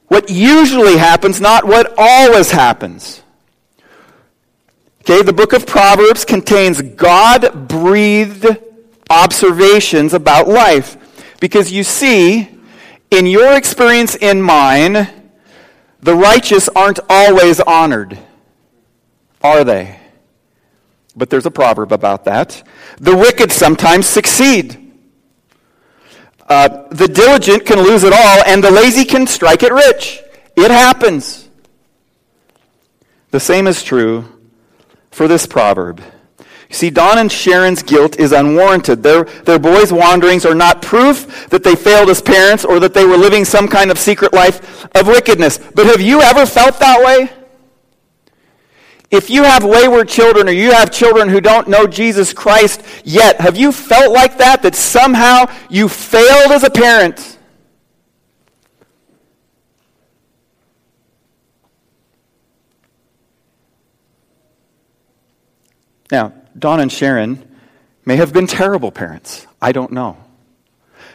What 0.09 0.29
usually 0.29 0.97
happens, 0.97 1.39
not 1.39 1.65
what 1.65 1.93
always 1.97 2.51
happens. 2.51 3.21
Okay, 5.01 5.21
the 5.21 5.33
book 5.33 5.53
of 5.53 5.65
Proverbs 5.65 6.25
contains 6.25 6.81
God 6.81 7.67
breathed 7.67 8.45
observations 9.09 10.13
about 10.13 10.47
life. 10.47 10.97
Because 11.39 11.71
you 11.71 11.83
see, 11.83 12.49
in 13.11 13.25
your 13.25 13.55
experience 13.55 14.15
in 14.15 14.41
mine, 14.41 15.07
the 16.01 16.15
righteous 16.15 16.69
aren't 16.69 16.99
always 17.09 17.59
honored, 17.59 18.17
are 19.41 19.63
they? 19.63 19.99
But 21.15 21.29
there's 21.29 21.45
a 21.45 21.51
proverb 21.51 21.91
about 21.91 22.25
that. 22.25 22.63
The 22.99 23.15
wicked 23.15 23.51
sometimes 23.51 24.05
succeed. 24.05 24.93
Uh, 26.47 26.87
the 26.89 27.07
diligent 27.07 27.65
can 27.65 27.79
lose 27.79 28.03
it 28.03 28.13
all, 28.13 28.43
and 28.45 28.63
the 28.63 28.71
lazy 28.71 29.05
can 29.05 29.27
strike 29.27 29.63
it 29.63 29.71
rich. 29.71 30.21
It 30.55 30.71
happens. 30.71 31.49
The 33.31 33.39
same 33.39 33.67
is 33.67 33.83
true 33.83 34.25
for 35.11 35.27
this 35.27 35.45
proverb. 35.45 36.01
You 36.69 36.75
see, 36.75 36.89
Don 36.91 37.17
and 37.17 37.31
Sharon's 37.31 37.81
guilt 37.81 38.19
is 38.19 38.31
unwarranted. 38.31 39.01
Their, 39.01 39.23
their 39.23 39.57
boys' 39.57 39.91
wanderings 39.91 40.45
are 40.45 40.53
not 40.53 40.83
proof 40.83 41.49
that 41.49 41.63
they 41.63 41.75
failed 41.75 42.09
as 42.09 42.21
parents 42.21 42.63
or 42.63 42.79
that 42.79 42.93
they 42.93 43.05
were 43.05 43.17
living 43.17 43.43
some 43.43 43.67
kind 43.67 43.89
of 43.89 43.97
secret 43.97 44.33
life 44.33 44.85
of 44.95 45.07
wickedness. 45.07 45.57
But 45.57 45.87
have 45.87 45.99
you 45.99 46.21
ever 46.21 46.45
felt 46.45 46.79
that 46.79 47.03
way? 47.03 47.31
If 49.09 49.31
you 49.31 49.41
have 49.41 49.63
wayward 49.63 50.07
children 50.07 50.47
or 50.47 50.51
you 50.51 50.71
have 50.71 50.91
children 50.91 51.29
who 51.29 51.41
don't 51.41 51.67
know 51.67 51.87
Jesus 51.87 52.31
Christ 52.31 52.83
yet, 53.03 53.41
have 53.41 53.57
you 53.57 53.71
felt 53.71 54.13
like 54.13 54.37
that? 54.37 54.61
That 54.61 54.75
somehow 54.75 55.51
you 55.71 55.89
failed 55.89 56.51
as 56.51 56.63
a 56.63 56.69
parent? 56.69 57.39
Now, 66.11 66.33
Don 66.59 66.79
and 66.79 66.91
Sharon 66.91 67.43
may 68.05 68.17
have 68.17 68.33
been 68.33 68.47
terrible 68.47 68.91
parents. 68.91 69.47
I 69.61 69.71
don't 69.71 69.91
know. 69.91 70.17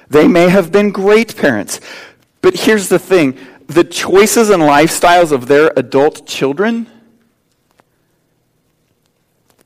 They 0.08 0.28
may 0.28 0.48
have 0.48 0.72
been 0.72 0.90
great 0.90 1.36
parents. 1.36 1.80
But 2.40 2.54
here's 2.54 2.88
the 2.88 2.98
thing 2.98 3.38
the 3.66 3.84
choices 3.84 4.50
and 4.50 4.62
lifestyles 4.62 5.32
of 5.32 5.46
their 5.46 5.72
adult 5.76 6.26
children 6.26 6.86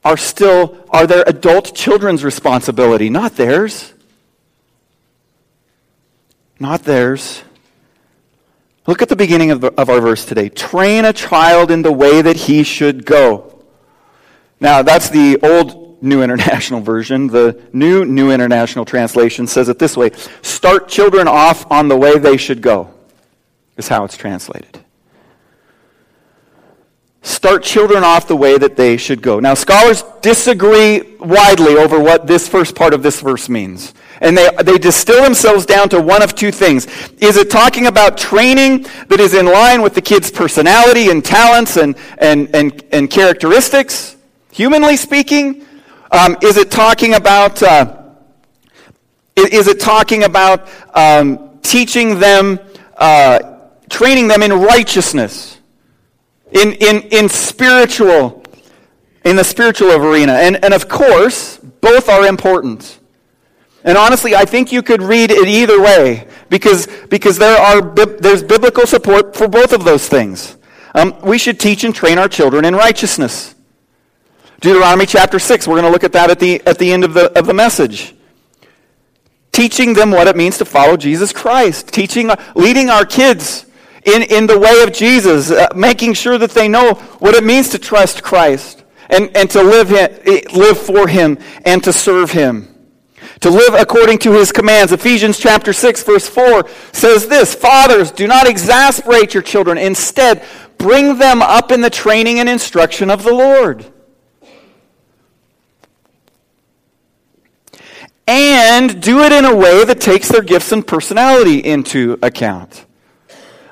are 0.05 0.17
still 0.17 0.87
are 0.91 1.07
their 1.07 1.25
adult 1.27 1.75
children's 1.75 2.25
responsibility, 2.25 3.11
not 3.11 3.37
theirs. 3.37 3.93
Not 6.61 6.85
theirs. 6.85 7.43
Look 8.87 9.03
at 9.03 9.09
the 9.09 9.17
beginning 9.17 9.51
of, 9.51 9.61
the, 9.61 9.73
of 9.75 9.91
our 9.91 10.01
verse 10.01 10.25
today. 10.25 10.49
Train 10.49 11.05
a 11.05 11.13
child 11.13 11.71
in 11.71 11.83
the 11.83 11.93
way 11.93 12.23
that 12.23 12.37
he 12.37 12.63
should 12.63 13.05
go. 13.05 13.48
Now, 14.61 14.83
that's 14.83 15.09
the 15.09 15.39
old 15.43 16.03
New 16.03 16.23
International 16.23 16.81
Version. 16.93 17.27
The 17.29 17.61
new 17.73 18.05
New 18.05 18.31
International 18.31 18.85
Translation 18.85 19.47
says 19.47 19.69
it 19.69 19.79
this 19.79 19.97
way 19.97 20.11
Start 20.43 20.89
children 20.89 21.29
off 21.29 21.71
on 21.71 21.89
the 21.89 21.97
way 21.97 22.19
they 22.19 22.37
should 22.37 22.63
go, 22.63 22.93
is 23.77 23.89
how 23.89 24.05
it's 24.05 24.17
translated. 24.17 24.85
Start 27.23 27.63
children 27.63 28.05
off 28.05 28.27
the 28.27 28.37
way 28.37 28.57
that 28.57 28.77
they 28.77 28.97
should 28.97 29.21
go. 29.21 29.39
Now, 29.39 29.55
scholars 29.55 30.03
disagree 30.23 31.17
widely 31.19 31.77
over 31.77 32.01
what 32.01 32.27
this 32.27 32.49
first 32.49 32.75
part 32.75 32.95
of 32.95 33.03
this 33.03 33.21
verse 33.21 33.49
means. 33.49 33.93
And 34.21 34.37
they, 34.37 34.49
they 34.65 34.79
distill 34.79 35.23
themselves 35.23 35.67
down 35.67 35.89
to 35.91 36.01
one 36.01 36.23
of 36.23 36.35
two 36.35 36.51
things. 36.51 36.87
Is 37.19 37.37
it 37.37 37.51
talking 37.51 37.87
about 37.87 38.17
training 38.17 38.87
that 39.09 39.21
is 39.21 39.35
in 39.35 39.47
line 39.47 39.83
with 39.83 39.95
the 39.95 40.01
kid's 40.01 40.31
personality 40.31 41.11
and 41.11 41.25
talents 41.25 41.77
and, 41.77 41.97
and, 42.19 42.55
and, 42.55 42.83
and 42.93 43.11
characteristics? 43.11 44.17
Humanly 44.59 44.97
speaking, 44.97 45.65
um, 46.11 46.37
is 46.43 46.57
it 46.57 46.69
talking 46.69 47.15
about 47.15 47.63
uh, 47.63 47.95
is 49.37 49.69
it 49.69 49.79
talking 49.79 50.25
about 50.25 50.69
um, 50.97 51.61
teaching 51.63 52.19
them, 52.19 52.59
uh, 52.97 53.39
training 53.89 54.27
them 54.27 54.43
in 54.43 54.53
righteousness, 54.53 55.61
in, 56.51 56.73
in, 56.73 57.03
in 57.13 57.29
spiritual, 57.29 58.43
in 59.25 59.37
the 59.37 59.45
spiritual 59.45 59.93
arena? 59.93 60.33
And, 60.33 60.65
and 60.65 60.75
of 60.75 60.89
course, 60.89 61.59
both 61.59 62.09
are 62.09 62.27
important. 62.27 62.99
And 63.85 63.97
honestly, 63.97 64.35
I 64.35 64.45
think 64.45 64.73
you 64.73 64.83
could 64.83 65.03
read 65.03 65.31
it 65.31 65.47
either 65.47 65.81
way 65.81 66.27
because, 66.49 66.89
because 67.11 67.39
there 67.39 67.57
are, 67.57 67.81
there's 67.81 68.43
biblical 68.43 68.89
support 68.89 69.37
for 69.37 69.47
both 69.47 69.73
of 69.73 69.85
those 69.85 70.09
things. 70.09 70.57
Um, 70.97 71.15
we 71.23 71.39
should 71.39 71.61
teach 71.61 71.85
and 71.85 71.95
train 71.95 72.19
our 72.19 72.29
children 72.29 72.65
in 72.65 72.75
righteousness. 72.75 73.55
Deuteronomy 74.61 75.07
chapter 75.07 75.39
6, 75.39 75.69
we're 75.69 75.75
going 75.75 75.85
to 75.85 75.91
look 75.91 76.03
at 76.03 76.13
that 76.13 76.31
at 76.31 76.41
the, 76.41 76.61
at 76.67 76.79
the 76.79 76.93
end 76.93 77.05
of 77.05 77.15
the, 77.15 77.37
of 77.39 77.47
the 77.47 77.55
message. 77.55 78.15
Teaching 79.53 79.95
them 79.95 80.11
what 80.11 80.27
it 80.27 80.37
means 80.37 80.59
to 80.59 80.65
follow 80.65 80.97
Jesus 80.97 81.33
Christ. 81.33 81.89
Teaching, 81.89 82.31
leading 82.57 82.91
our 82.91 83.05
kids 83.05 83.67
in, 84.05 84.23
in 84.25 84.49
the 84.49 84.59
way 84.59 84.83
of 84.83 84.93
Jesus. 84.93 85.53
Uh, 85.53 85.69
making 85.77 86.15
sure 86.15 86.39
that 86.39 86.51
they 86.51 86.67
know 86.67 86.95
what 87.21 87.37
it 87.37 87.45
means 87.45 87.69
to 87.69 87.79
trust 87.79 88.25
Christ. 88.25 88.83
And, 89.11 89.35
and 89.37 89.49
to 89.51 89.63
live, 89.63 89.91
him, 89.91 90.43
live 90.53 90.79
for 90.79 91.07
Him 91.07 91.39
and 91.65 91.83
to 91.85 91.93
serve 91.93 92.33
Him. 92.33 92.75
To 93.41 93.51
live 93.51 93.75
according 93.75 94.19
to 94.19 94.33
His 94.33 94.51
commands. 94.51 94.93
Ephesians 94.93 95.39
chapter 95.39 95.73
6 95.73 96.03
verse 96.03 96.29
4 96.29 96.69
says 96.93 97.29
this, 97.29 97.55
Fathers, 97.55 98.11
do 98.11 98.27
not 98.27 98.49
exasperate 98.49 99.35
your 99.35 99.43
children. 99.43 99.79
Instead, 99.79 100.45
bring 100.79 101.19
them 101.19 101.43
up 101.43 101.71
in 101.71 101.81
the 101.81 101.91
training 101.91 102.41
and 102.41 102.49
instruction 102.49 103.09
of 103.09 103.23
the 103.23 103.33
Lord. 103.33 103.87
And 108.29 109.03
do 109.03 109.21
it 109.21 109.33
in 109.33 109.47
a 109.47 109.57
way 109.57 109.87
that 109.87 110.03
takes 110.03 110.29
their 110.29 110.43
gifts 110.43 110.71
and 110.71 110.87
personality 110.87 111.61
into 111.61 112.19
account. 112.23 112.85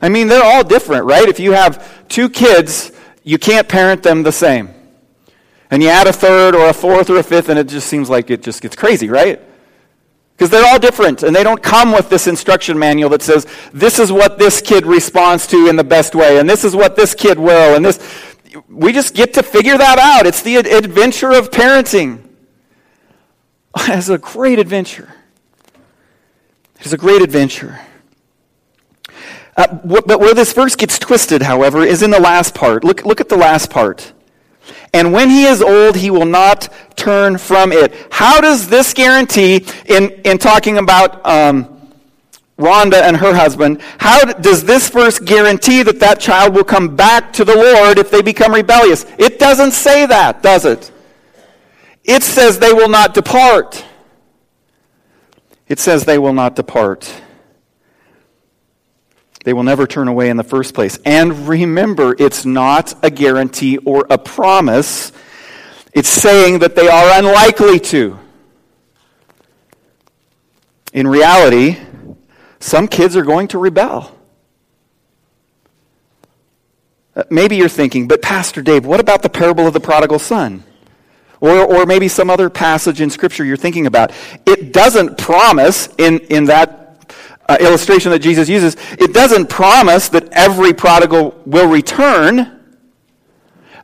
I 0.01 0.09
mean, 0.09 0.29
they're 0.29 0.43
all 0.43 0.65
different, 0.65 1.05
right? 1.05 1.29
If 1.29 1.39
you 1.39 1.53
have 1.53 2.09
two 2.09 2.31
kids, 2.31 2.91
you 3.23 3.39
can't 3.39 3.69
parent 3.69 4.03
them 4.03 4.23
the 4.23 4.33
same. 4.33 4.71
And 5.71 5.83
you 5.83 5.91
add 5.91 6.07
a 6.07 6.13
third 6.13 6.55
or 6.55 6.69
a 6.69 6.73
fourth 6.73 7.11
or 7.11 7.19
a 7.19 7.23
fifth, 7.23 7.51
and 7.51 7.59
it 7.59 7.69
just 7.69 7.87
seems 7.87 8.09
like 8.09 8.31
it 8.31 8.43
just 8.43 8.63
gets 8.63 8.75
crazy, 8.75 9.11
right? 9.11 9.43
Because 10.33 10.49
they're 10.49 10.67
all 10.67 10.79
different, 10.79 11.23
and 11.23 11.37
they 11.37 11.43
don't 11.43 11.63
come 11.63 11.93
with 11.93 12.09
this 12.09 12.27
instruction 12.27 12.79
manual 12.79 13.11
that 13.11 13.23
says, 13.23 13.47
this 13.75 13.99
is 13.99 14.11
what 14.11 14.39
this 14.39 14.63
kid 14.63 14.87
responds 14.87 15.47
to 15.49 15.67
in 15.69 15.77
the 15.77 15.85
best 15.85 16.15
way, 16.15 16.39
and 16.39 16.49
this 16.49 16.65
is 16.65 16.75
what 16.75 16.97
this 16.97 17.15
kid 17.15 17.39
will, 17.39 17.75
and 17.77 17.85
this. 17.85 17.99
we 18.71 18.93
just 18.93 19.15
get 19.15 19.35
to 19.35 19.43
figure 19.43 19.77
that 19.77 19.99
out. 19.99 20.27
It's 20.27 20.41
the 20.41 20.57
adventure 20.57 21.33
of 21.33 21.51
parenting. 21.51 22.26
It's 23.89 24.09
a 24.09 24.19
great 24.19 24.59
adventure. 24.59 25.13
It's 26.81 26.93
a 26.93 26.97
great 26.97 27.23
adventure. 27.23 27.79
Uh, 29.57 29.67
but 29.85 30.21
where 30.21 30.35
this 30.35 30.53
verse 30.53 30.77
gets 30.77 30.99
twisted, 30.99 31.43
however, 31.43 31.83
is 31.83 32.03
in 32.03 32.11
the 32.11 32.21
last 32.21 32.55
part. 32.55 32.85
Look, 32.85 33.05
look 33.05 33.21
at 33.21 33.29
the 33.29 33.37
last 33.37 33.71
part. 33.71 34.13
And 34.93 35.13
when 35.13 35.31
he 35.31 35.45
is 35.45 35.63
old, 35.63 35.97
he 35.97 36.11
will 36.11 36.27
not 36.27 36.69
turn 36.97 37.39
from 37.39 37.73
it. 37.73 37.95
How 38.11 38.41
does 38.41 38.69
this 38.69 38.93
guarantee, 38.93 39.65
in, 39.87 40.11
in 40.25 40.39
talking 40.39 40.79
about 40.79 41.25
um, 41.27 41.91
Rhonda 42.59 43.03
and 43.03 43.17
her 43.17 43.35
husband, 43.35 43.81
how 43.99 44.25
does 44.25 44.65
this 44.65 44.91
verse 44.91 45.19
guarantee 45.19 45.83
that 45.83 46.01
that 46.01 46.21
child 46.21 46.55
will 46.55 46.65
come 46.65 46.97
back 46.97 47.33
to 47.35 47.45
the 47.45 47.55
Lord 47.55 47.99
if 47.99 48.11
they 48.11 48.23
become 48.23 48.53
rebellious? 48.53 49.07
It 49.19 49.39
doesn't 49.39 49.73
say 49.73 50.07
that, 50.07 50.43
does 50.43 50.65
it? 50.65 50.91
It 52.07 52.23
says 52.23 52.61
they 52.61 52.73
will 52.73 52.89
not 52.89 53.15
depart. 53.15 53.85
It 55.67 55.81
says 55.81 56.05
they 56.05 56.19
will 56.19 56.33
not 56.33 56.55
depart. 56.55 57.13
They 59.43 59.53
will 59.53 59.65
never 59.65 59.87
turn 59.87 60.07
away 60.07 60.31
in 60.31 60.37
the 60.37 60.45
first 60.45 60.73
place. 60.73 60.99
And 61.05 61.49
remember, 61.49 62.15
it's 62.19 62.45
not 62.45 62.95
a 63.05 63.11
guarantee 63.11 63.79
or 63.79 64.07
a 64.09 64.19
promise. 64.19 65.11
It's 65.93 66.09
saying 66.09 66.61
that 66.61 66.77
they 66.77 66.89
are 66.89 67.19
unlikely 67.19 67.81
to. 67.81 68.19
In 70.93 71.09
reality, 71.09 71.77
some 72.61 72.87
kids 72.87 73.17
are 73.17 73.25
going 73.25 73.49
to 73.49 73.59
rebel. 73.59 74.17
Uh, 77.17 77.25
maybe 77.31 77.57
you're 77.57 77.69
thinking, 77.69 78.07
but 78.07 78.23
Pastor 78.23 78.63
Dave, 78.63 78.87
what 78.87 79.01
about 79.01 79.23
the 79.23 79.29
parable 79.29 79.67
of 79.67 79.73
the 79.73 79.81
prodigal 79.81 80.19
son? 80.19 80.63
Or, 81.41 81.65
or 81.65 81.87
maybe 81.87 82.09
some 82.09 82.31
other 82.31 82.49
passage 82.49 83.01
in 83.01 83.11
Scripture 83.11 83.45
you're 83.45 83.57
thinking 83.57 83.87
about. 83.87 84.13
It 84.47 84.73
doesn't 84.73 85.19
promise 85.19 85.89
in, 85.99 86.19
in 86.31 86.45
that 86.47 86.87
uh, 87.49 87.57
illustration 87.61 88.11
that 88.11 88.19
Jesus 88.19 88.49
uses, 88.49 88.77
it 88.93 89.13
doesn't 89.13 89.49
promise 89.49 90.09
that 90.09 90.29
every 90.33 90.73
prodigal 90.73 91.41
will 91.47 91.69
return. 91.69 92.61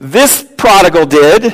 This 0.00 0.44
prodigal 0.56 1.06
did. 1.06 1.52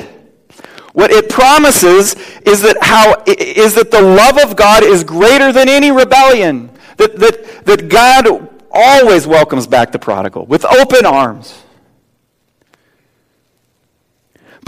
What 0.93 1.11
it 1.11 1.29
promises 1.29 2.15
is 2.41 2.61
that, 2.63 2.77
how, 2.81 3.23
is 3.27 3.75
that 3.75 3.91
the 3.91 4.01
love 4.01 4.39
of 4.39 4.55
God 4.55 4.83
is 4.83 5.03
greater 5.03 5.51
than 5.51 5.69
any 5.69 5.91
rebellion. 5.91 6.71
That, 6.97 7.15
that, 7.17 7.65
that 7.65 7.89
God 7.89 8.49
always 8.71 9.27
welcomes 9.27 9.67
back 9.67 9.91
the 9.91 9.99
prodigal 9.99 10.45
with 10.45 10.65
open 10.65 11.05
arms. 11.05 11.63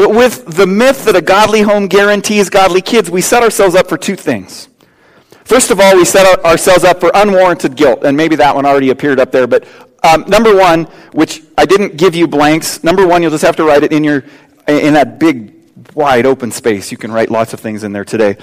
But 0.01 0.15
with 0.15 0.57
the 0.57 0.65
myth 0.65 1.05
that 1.05 1.15
a 1.15 1.21
godly 1.21 1.61
home 1.61 1.85
guarantees 1.85 2.49
godly 2.49 2.81
kids, 2.81 3.11
we 3.11 3.21
set 3.21 3.43
ourselves 3.43 3.75
up 3.75 3.87
for 3.87 3.99
two 3.99 4.15
things. 4.15 4.67
First 5.43 5.69
of 5.69 5.79
all, 5.79 5.95
we 5.95 6.05
set 6.05 6.43
ourselves 6.43 6.83
up 6.83 6.99
for 6.99 7.11
unwarranted 7.13 7.75
guilt, 7.75 8.03
and 8.03 8.17
maybe 8.17 8.35
that 8.37 8.55
one 8.55 8.65
already 8.65 8.89
appeared 8.89 9.19
up 9.19 9.31
there. 9.31 9.45
But 9.45 9.67
um, 10.01 10.25
number 10.27 10.55
one, 10.57 10.85
which 11.13 11.43
I 11.55 11.65
didn't 11.65 11.97
give 11.97 12.15
you 12.15 12.27
blanks. 12.27 12.83
Number 12.83 13.05
one, 13.05 13.21
you'll 13.21 13.29
just 13.29 13.43
have 13.43 13.55
to 13.57 13.63
write 13.63 13.83
it 13.83 13.93
in 13.93 14.03
your 14.03 14.23
in 14.67 14.95
that 14.95 15.19
big, 15.19 15.53
wide 15.93 16.25
open 16.25 16.49
space. 16.49 16.91
You 16.91 16.97
can 16.97 17.11
write 17.11 17.29
lots 17.29 17.53
of 17.53 17.59
things 17.59 17.83
in 17.83 17.93
there 17.93 18.03
today. 18.03 18.37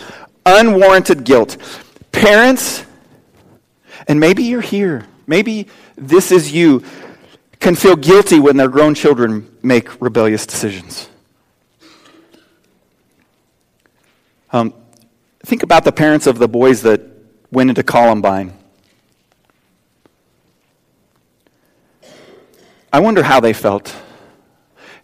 Unwarranted 0.46 1.24
guilt. 1.24 1.56
Parents, 2.12 2.84
and 4.06 4.20
maybe 4.20 4.44
you're 4.44 4.60
here. 4.60 5.06
Maybe 5.26 5.66
this 5.96 6.30
is 6.30 6.52
you. 6.52 6.84
Can 7.58 7.74
feel 7.74 7.96
guilty 7.96 8.38
when 8.38 8.56
their 8.56 8.68
grown 8.68 8.94
children 8.94 9.50
make 9.60 10.00
rebellious 10.00 10.46
decisions. 10.46 11.08
Um, 14.50 14.72
think 15.44 15.62
about 15.62 15.84
the 15.84 15.92
parents 15.92 16.26
of 16.26 16.38
the 16.38 16.48
boys 16.48 16.82
that 16.82 17.02
went 17.50 17.70
into 17.70 17.82
Columbine. 17.82 18.52
I 22.92 23.00
wonder 23.00 23.22
how 23.22 23.40
they 23.40 23.52
felt. 23.52 23.94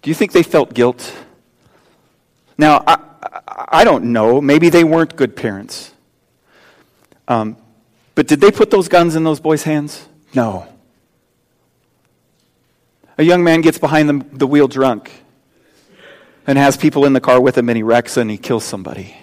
Do 0.02 0.10
you 0.10 0.14
think 0.14 0.32
they 0.32 0.42
felt 0.42 0.72
guilt? 0.72 1.14
Now, 2.56 2.82
I, 2.86 2.98
I 3.68 3.84
don't 3.84 4.12
know. 4.12 4.40
Maybe 4.40 4.68
they 4.70 4.84
weren't 4.84 5.16
good 5.16 5.36
parents. 5.36 5.92
Um, 7.28 7.56
but 8.14 8.26
did 8.26 8.40
they 8.40 8.50
put 8.50 8.70
those 8.70 8.88
guns 8.88 9.16
in 9.16 9.24
those 9.24 9.40
boys' 9.40 9.64
hands? 9.64 10.08
No. 10.34 10.66
A 13.18 13.22
young 13.22 13.44
man 13.44 13.60
gets 13.60 13.78
behind 13.78 14.08
the, 14.08 14.36
the 14.36 14.46
wheel 14.46 14.68
drunk 14.68 15.10
and 16.46 16.58
has 16.58 16.76
people 16.76 17.04
in 17.04 17.12
the 17.12 17.20
car 17.20 17.40
with 17.40 17.56
him 17.56 17.68
and 17.68 17.76
he 17.76 17.82
wrecks 17.82 18.16
and 18.16 18.30
he 18.30 18.38
kills 18.38 18.64
somebody. 18.64 19.16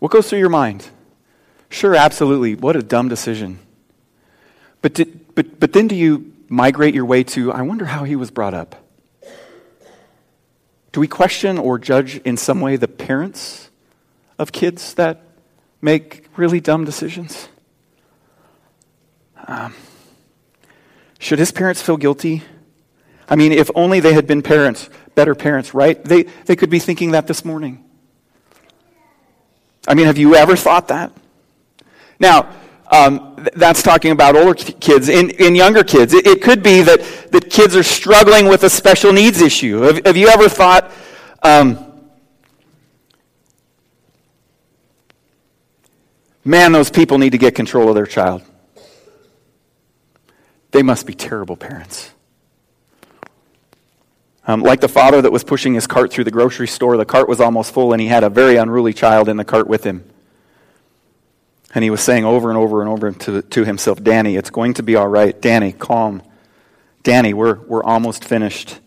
What 0.00 0.10
goes 0.10 0.28
through 0.28 0.40
your 0.40 0.48
mind? 0.48 0.88
Sure, 1.68 1.94
absolutely. 1.94 2.56
What 2.56 2.74
a 2.74 2.82
dumb 2.82 3.08
decision. 3.08 3.60
But, 4.82 4.94
did, 4.94 5.34
but, 5.34 5.60
but 5.60 5.72
then 5.72 5.86
do 5.86 5.94
you 5.94 6.32
migrate 6.48 6.94
your 6.94 7.04
way 7.04 7.22
to, 7.22 7.52
I 7.52 7.62
wonder 7.62 7.84
how 7.84 8.04
he 8.04 8.16
was 8.16 8.30
brought 8.30 8.54
up? 8.54 8.76
Do 10.92 11.00
we 11.00 11.06
question 11.06 11.58
or 11.58 11.78
judge 11.78 12.16
in 12.18 12.36
some 12.36 12.60
way 12.60 12.76
the 12.76 12.88
parents 12.88 13.70
of 14.38 14.50
kids 14.50 14.94
that 14.94 15.22
make 15.80 16.26
really 16.36 16.60
dumb 16.60 16.84
decisions? 16.84 17.48
Um, 19.46 19.74
should 21.18 21.38
his 21.38 21.52
parents 21.52 21.82
feel 21.82 21.98
guilty? 21.98 22.42
I 23.28 23.36
mean, 23.36 23.52
if 23.52 23.70
only 23.74 24.00
they 24.00 24.14
had 24.14 24.26
been 24.26 24.42
parents, 24.42 24.88
better 25.14 25.34
parents, 25.34 25.74
right? 25.74 26.02
They, 26.02 26.24
they 26.46 26.56
could 26.56 26.70
be 26.70 26.78
thinking 26.78 27.12
that 27.12 27.26
this 27.26 27.44
morning. 27.44 27.84
I 29.90 29.94
mean, 29.94 30.06
have 30.06 30.18
you 30.18 30.36
ever 30.36 30.54
thought 30.54 30.86
that? 30.86 31.10
Now, 32.20 32.48
um, 32.92 33.34
th- 33.34 33.48
that's 33.56 33.82
talking 33.82 34.12
about 34.12 34.36
older 34.36 34.54
kids. 34.54 35.08
In, 35.08 35.30
in 35.30 35.56
younger 35.56 35.82
kids, 35.82 36.14
it, 36.14 36.28
it, 36.28 36.42
could 36.42 36.62
be 36.62 36.80
that, 36.82 37.00
that 37.32 37.50
kids 37.50 37.74
are 37.74 37.82
struggling 37.82 38.46
with 38.46 38.62
a 38.62 38.70
special 38.70 39.12
needs 39.12 39.40
issue. 39.40 39.80
Have, 39.80 40.06
have 40.06 40.16
you 40.16 40.28
ever 40.28 40.48
thought, 40.48 40.92
um, 41.42 42.08
man, 46.44 46.70
those 46.70 46.90
people 46.90 47.18
need 47.18 47.30
to 47.30 47.38
get 47.38 47.56
control 47.56 47.88
of 47.88 47.96
their 47.96 48.06
child? 48.06 48.44
They 50.70 50.84
must 50.84 51.04
be 51.04 51.14
terrible 51.14 51.56
parents. 51.56 52.12
Um, 54.46 54.62
like 54.62 54.80
the 54.80 54.88
father 54.88 55.20
that 55.22 55.30
was 55.30 55.44
pushing 55.44 55.74
his 55.74 55.86
cart 55.86 56.12
through 56.12 56.24
the 56.24 56.30
grocery 56.30 56.66
store, 56.66 56.96
the 56.96 57.04
cart 57.04 57.28
was 57.28 57.40
almost 57.40 57.72
full, 57.72 57.92
and 57.92 58.00
he 58.00 58.08
had 58.08 58.24
a 58.24 58.30
very 58.30 58.56
unruly 58.56 58.92
child 58.92 59.28
in 59.28 59.36
the 59.36 59.44
cart 59.44 59.68
with 59.68 59.84
him. 59.84 60.04
And 61.74 61.84
he 61.84 61.90
was 61.90 62.00
saying 62.00 62.24
over 62.24 62.48
and 62.48 62.58
over 62.58 62.80
and 62.80 62.90
over 62.90 63.12
to, 63.12 63.42
to 63.42 63.64
himself, 63.64 64.02
Danny, 64.02 64.36
it's 64.36 64.50
going 64.50 64.74
to 64.74 64.82
be 64.82 64.96
all 64.96 65.06
right. 65.06 65.40
Danny, 65.40 65.72
calm. 65.72 66.22
Danny, 67.02 67.32
we're, 67.32 67.60
we're 67.60 67.84
almost 67.84 68.24
finished. 68.24 68.80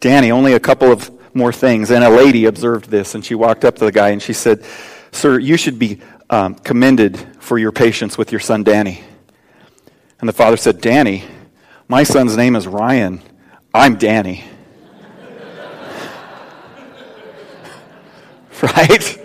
Danny, 0.00 0.30
only 0.30 0.52
a 0.52 0.60
couple 0.60 0.92
of 0.92 1.10
more 1.34 1.52
things. 1.52 1.90
And 1.90 2.04
a 2.04 2.10
lady 2.10 2.44
observed 2.44 2.90
this, 2.90 3.14
and 3.14 3.24
she 3.24 3.34
walked 3.34 3.64
up 3.64 3.76
to 3.76 3.84
the 3.84 3.92
guy 3.92 4.10
and 4.10 4.22
she 4.22 4.32
said, 4.32 4.64
Sir, 5.10 5.38
you 5.38 5.56
should 5.56 5.78
be 5.78 6.00
um, 6.30 6.54
commended 6.54 7.18
for 7.40 7.58
your 7.58 7.72
patience 7.72 8.16
with 8.16 8.30
your 8.30 8.40
son, 8.40 8.62
Danny. 8.62 9.02
And 10.20 10.28
the 10.28 10.32
father 10.32 10.56
said, 10.56 10.80
Danny, 10.80 11.24
my 11.88 12.02
son's 12.02 12.36
name 12.36 12.54
is 12.56 12.66
Ryan. 12.66 13.22
I'm 13.72 13.96
Danny. 13.96 14.44
right? 18.62 19.18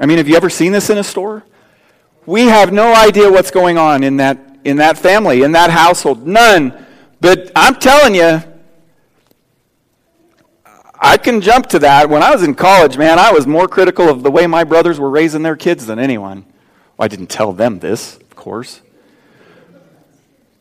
I 0.00 0.06
mean, 0.06 0.18
have 0.18 0.28
you 0.28 0.36
ever 0.36 0.48
seen 0.48 0.72
this 0.72 0.90
in 0.90 0.98
a 0.98 1.04
store? 1.04 1.44
We 2.24 2.42
have 2.42 2.72
no 2.72 2.94
idea 2.94 3.30
what's 3.30 3.50
going 3.50 3.78
on 3.78 4.04
in 4.04 4.18
that, 4.18 4.58
in 4.64 4.76
that 4.76 4.96
family, 4.96 5.42
in 5.42 5.52
that 5.52 5.70
household. 5.70 6.26
None. 6.26 6.86
But 7.20 7.50
I'm 7.56 7.74
telling 7.76 8.14
you, 8.14 8.42
I 11.00 11.16
can 11.16 11.40
jump 11.40 11.66
to 11.68 11.78
that. 11.80 12.08
When 12.08 12.22
I 12.22 12.30
was 12.30 12.42
in 12.42 12.54
college, 12.54 12.96
man, 12.96 13.18
I 13.18 13.32
was 13.32 13.46
more 13.46 13.68
critical 13.68 14.08
of 14.08 14.22
the 14.22 14.30
way 14.30 14.46
my 14.46 14.64
brothers 14.64 14.98
were 14.98 15.10
raising 15.10 15.42
their 15.42 15.56
kids 15.56 15.86
than 15.86 15.98
anyone. 15.98 16.44
Well, 16.96 17.04
I 17.04 17.08
didn't 17.08 17.28
tell 17.28 17.52
them 17.52 17.80
this, 17.80 18.16
of 18.16 18.36
course. 18.36 18.80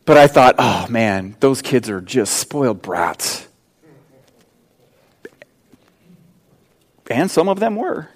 But 0.07 0.17
I 0.17 0.25
thought, 0.25 0.55
oh 0.57 0.87
man, 0.89 1.35
those 1.41 1.61
kids 1.61 1.89
are 1.89 2.01
just 2.01 2.37
spoiled 2.37 2.81
brats. 2.81 3.47
And 7.09 7.29
some 7.29 7.47
of 7.47 7.59
them 7.59 7.75
were. 7.75 8.09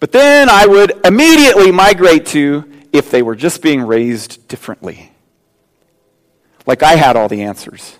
But 0.00 0.10
then 0.10 0.48
I 0.50 0.66
would 0.66 1.06
immediately 1.06 1.70
migrate 1.70 2.26
to 2.26 2.68
if 2.92 3.10
they 3.10 3.22
were 3.22 3.36
just 3.36 3.62
being 3.62 3.82
raised 3.82 4.48
differently. 4.48 5.12
Like 6.66 6.82
I 6.82 6.94
had 6.94 7.14
all 7.14 7.28
the 7.28 7.42
answers, 7.42 7.96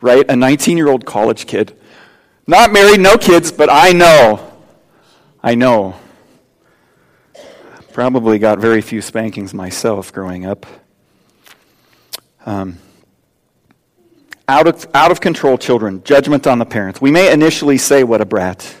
right? 0.00 0.24
A 0.28 0.34
19 0.34 0.76
year 0.76 0.88
old 0.88 1.06
college 1.06 1.46
kid. 1.46 1.78
Not 2.46 2.72
married, 2.72 3.00
no 3.00 3.16
kids, 3.16 3.52
but 3.52 3.68
I 3.70 3.92
know. 3.92 4.52
I 5.42 5.54
know 5.54 5.94
Probably 7.98 8.38
got 8.38 8.60
very 8.60 8.80
few 8.80 9.02
spankings 9.02 9.52
myself 9.52 10.12
growing 10.12 10.46
up. 10.46 10.66
Um, 12.46 12.78
out 14.48 14.66
of, 14.66 14.86
out 14.94 15.10
of 15.10 15.20
control 15.20 15.58
children, 15.58 16.02
judgment 16.04 16.46
on 16.46 16.58
the 16.58 16.64
parents. 16.64 17.00
We 17.00 17.10
may 17.10 17.32
initially 17.32 17.78
say, 17.78 18.02
What 18.02 18.20
a 18.20 18.24
brat. 18.24 18.74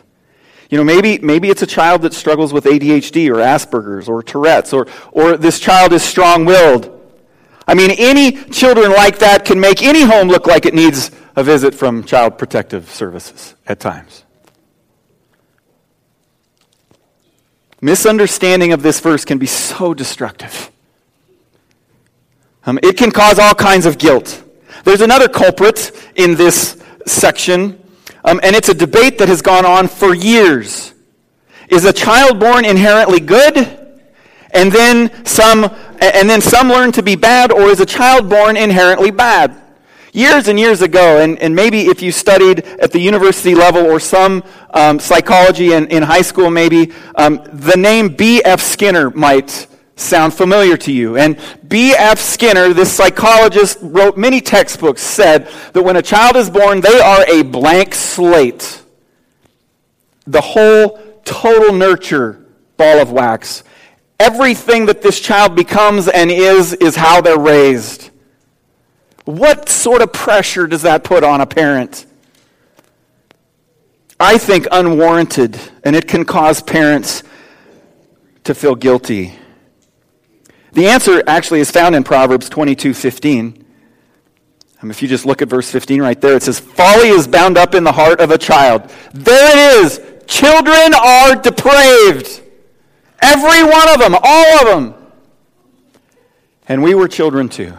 You 0.70 0.76
know, 0.76 0.84
maybe, 0.84 1.18
maybe 1.18 1.48
it's 1.48 1.62
a 1.62 1.66
child 1.66 2.02
that 2.02 2.12
struggles 2.12 2.52
with 2.52 2.64
ADHD 2.64 3.30
or 3.30 3.36
Asperger's 3.36 4.08
or 4.08 4.22
Tourette's, 4.22 4.72
or, 4.72 4.86
or 5.12 5.36
this 5.36 5.58
child 5.58 5.92
is 5.94 6.02
strong 6.02 6.44
willed. 6.44 6.94
I 7.66 7.74
mean, 7.74 7.90
any 7.92 8.32
children 8.32 8.90
like 8.90 9.18
that 9.18 9.44
can 9.44 9.60
make 9.60 9.82
any 9.82 10.02
home 10.02 10.28
look 10.28 10.46
like 10.46 10.66
it 10.66 10.74
needs 10.74 11.10
a 11.36 11.42
visit 11.42 11.74
from 11.74 12.04
Child 12.04 12.36
Protective 12.36 12.90
Services 12.90 13.54
at 13.66 13.80
times. 13.80 14.24
Misunderstanding 17.80 18.72
of 18.72 18.82
this 18.82 19.00
verse 19.00 19.24
can 19.24 19.38
be 19.38 19.46
so 19.46 19.94
destructive. 19.94 20.70
Um, 22.64 22.78
it 22.82 22.96
can 22.96 23.10
cause 23.10 23.38
all 23.38 23.54
kinds 23.54 23.86
of 23.86 23.98
guilt. 23.98 24.42
There's 24.84 25.00
another 25.00 25.28
culprit 25.28 25.92
in 26.16 26.34
this 26.34 26.82
section, 27.06 27.82
um, 28.24 28.40
and 28.42 28.54
it's 28.54 28.68
a 28.68 28.74
debate 28.74 29.18
that 29.18 29.28
has 29.28 29.42
gone 29.42 29.64
on 29.64 29.88
for 29.88 30.14
years. 30.14 30.94
Is 31.68 31.84
a 31.84 31.92
child 31.92 32.40
born 32.40 32.64
inherently 32.64 33.20
good, 33.20 33.56
and 34.50 34.72
then 34.72 35.24
some, 35.26 35.64
and 36.00 36.28
then 36.28 36.40
some 36.40 36.68
learn 36.68 36.92
to 36.92 37.02
be 37.02 37.16
bad, 37.16 37.52
or 37.52 37.62
is 37.68 37.80
a 37.80 37.86
child 37.86 38.28
born 38.28 38.56
inherently 38.56 39.10
bad? 39.10 39.60
Years 40.12 40.48
and 40.48 40.58
years 40.58 40.80
ago, 40.80 41.18
and, 41.18 41.38
and 41.38 41.54
maybe 41.54 41.82
if 41.82 42.00
you 42.00 42.10
studied 42.10 42.64
at 42.80 42.92
the 42.92 42.98
university 42.98 43.54
level 43.54 43.84
or 43.84 44.00
some 44.00 44.42
um, 44.70 44.98
psychology 44.98 45.74
in, 45.74 45.86
in 45.88 46.02
high 46.02 46.22
school, 46.22 46.50
maybe, 46.50 46.92
um, 47.14 47.40
the 47.52 47.76
name 47.76 48.08
B.F. 48.08 48.60
Skinner 48.60 49.10
might 49.10 49.66
sound 50.00 50.34
familiar 50.34 50.76
to 50.78 50.92
you. 50.92 51.16
And 51.16 51.38
B.F. 51.66 52.18
Skinner, 52.18 52.72
this 52.72 52.92
psychologist, 52.92 53.78
wrote 53.82 54.16
many 54.16 54.40
textbooks, 54.40 55.02
said 55.02 55.50
that 55.72 55.82
when 55.82 55.96
a 55.96 56.02
child 56.02 56.36
is 56.36 56.48
born, 56.50 56.80
they 56.80 57.00
are 57.00 57.24
a 57.28 57.42
blank 57.42 57.94
slate. 57.94 58.82
The 60.26 60.40
whole 60.40 60.98
total 61.24 61.72
nurture 61.72 62.44
ball 62.76 63.00
of 63.00 63.12
wax. 63.12 63.64
Everything 64.20 64.86
that 64.86 65.02
this 65.02 65.20
child 65.20 65.54
becomes 65.54 66.08
and 66.08 66.30
is, 66.30 66.72
is 66.74 66.96
how 66.96 67.20
they're 67.20 67.38
raised. 67.38 68.10
What 69.24 69.68
sort 69.68 70.00
of 70.00 70.12
pressure 70.12 70.66
does 70.66 70.82
that 70.82 71.04
put 71.04 71.22
on 71.22 71.40
a 71.40 71.46
parent? 71.46 72.06
I 74.18 74.38
think 74.38 74.66
unwarranted, 74.72 75.60
and 75.84 75.94
it 75.94 76.08
can 76.08 76.24
cause 76.24 76.60
parents 76.60 77.22
to 78.44 78.54
feel 78.54 78.74
guilty. 78.74 79.38
The 80.78 80.86
answer 80.86 81.24
actually 81.26 81.58
is 81.58 81.72
found 81.72 81.96
in 81.96 82.04
Proverbs 82.04 82.48
22 82.48 82.94
15. 82.94 83.64
Um, 84.80 84.92
if 84.92 85.02
you 85.02 85.08
just 85.08 85.26
look 85.26 85.42
at 85.42 85.48
verse 85.48 85.68
15 85.68 86.00
right 86.00 86.20
there, 86.20 86.36
it 86.36 86.44
says, 86.44 86.60
Folly 86.60 87.08
is 87.08 87.26
bound 87.26 87.58
up 87.58 87.74
in 87.74 87.82
the 87.82 87.90
heart 87.90 88.20
of 88.20 88.30
a 88.30 88.38
child. 88.38 88.88
There 89.12 89.80
it 89.80 89.84
is. 89.84 90.00
Children 90.28 90.94
are 90.94 91.34
depraved. 91.34 92.42
Every 93.20 93.64
one 93.64 93.88
of 93.88 93.98
them, 93.98 94.14
all 94.22 94.58
of 94.60 94.66
them. 94.68 94.94
And 96.68 96.80
we 96.80 96.94
were 96.94 97.08
children 97.08 97.48
too, 97.48 97.76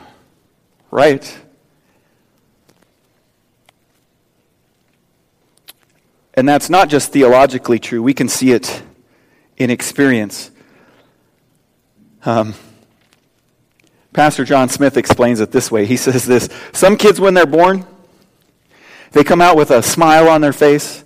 right? 0.91 1.39
And 6.33 6.49
that's 6.49 6.69
not 6.69 6.89
just 6.89 7.13
theologically 7.13 7.79
true, 7.79 8.03
we 8.03 8.13
can 8.13 8.27
see 8.27 8.51
it 8.51 8.83
in 9.55 9.69
experience. 9.69 10.51
Um, 12.25 12.55
Pastor 14.19 14.43
John 14.43 14.67
Smith 14.67 14.97
explains 14.97 15.39
it 15.39 15.49
this 15.49 15.71
way. 15.71 15.85
He 15.85 15.95
says 15.95 16.25
this 16.25 16.49
Some 16.73 16.97
kids, 16.97 17.21
when 17.21 17.35
they're 17.35 17.45
born, 17.45 17.85
they 19.13 19.23
come 19.23 19.39
out 19.39 19.55
with 19.55 19.71
a 19.71 19.81
smile 19.81 20.27
on 20.27 20.41
their 20.41 20.51
face, 20.51 21.05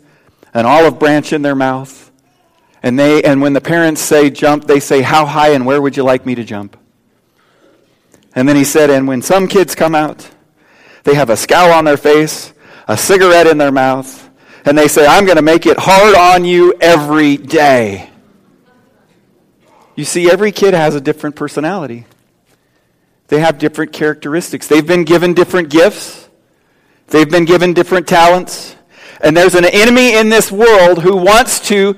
an 0.52 0.66
olive 0.66 0.98
branch 0.98 1.32
in 1.32 1.44
their 1.44 1.54
mouth. 1.54 2.12
And, 2.82 2.98
they, 2.98 3.22
and 3.22 3.40
when 3.40 3.54
the 3.54 3.62
parents 3.62 4.02
say 4.02 4.32
jump, 4.32 4.66
they 4.66 4.80
say, 4.80 5.04
How 5.04 5.28
high 5.28 5.50
and 5.50 5.64
where 5.64 5.80
would 5.80 5.96
you 5.96 6.02
like 6.02 6.26
me 6.26 6.34
to 6.34 6.44
jump? 6.44 6.76
And 8.34 8.50
then 8.50 8.56
he 8.56 8.64
said, 8.64 8.90
And 8.90 9.08
when 9.08 9.22
some 9.22 9.48
kids 9.48 9.76
come 9.76 9.94
out, 9.94 10.28
they 11.04 11.14
have 11.14 11.30
a 11.30 11.38
scowl 11.38 11.72
on 11.72 11.86
their 11.86 11.98
face, 11.98 12.52
a 12.88 12.98
cigarette 12.98 13.46
in 13.46 13.60
their 13.60 13.72
mouth, 13.72 14.28
and 14.66 14.76
they 14.76 14.88
say, 14.88 15.06
I'm 15.06 15.26
going 15.26 15.36
to 15.36 15.44
make 15.44 15.68
it 15.68 15.78
hard 15.78 16.16
on 16.16 16.46
you 16.46 16.74
every 16.82 17.38
day. 17.38 18.10
You 19.96 20.04
see, 20.04 20.32
every 20.32 20.52
kid 20.52 20.74
has 20.74 20.96
a 20.96 21.00
different 21.00 21.36
personality. 21.36 22.08
They 23.34 23.40
have 23.40 23.58
different 23.58 23.94
characteristics. 23.94 24.68
They've 24.68 24.86
been 24.86 25.06
given 25.06 25.34
different 25.34 25.72
gifts, 25.72 26.30
they've 27.08 27.28
been 27.28 27.46
given 27.46 27.74
different 27.74 28.08
talents. 28.08 28.76
And 29.22 29.36
there's 29.36 29.56
an 29.56 29.66
enemy 29.66 30.16
in 30.16 30.30
this 30.30 30.52
world 30.52 31.02
who 31.02 31.16
wants 31.16 31.60
to 31.70 31.98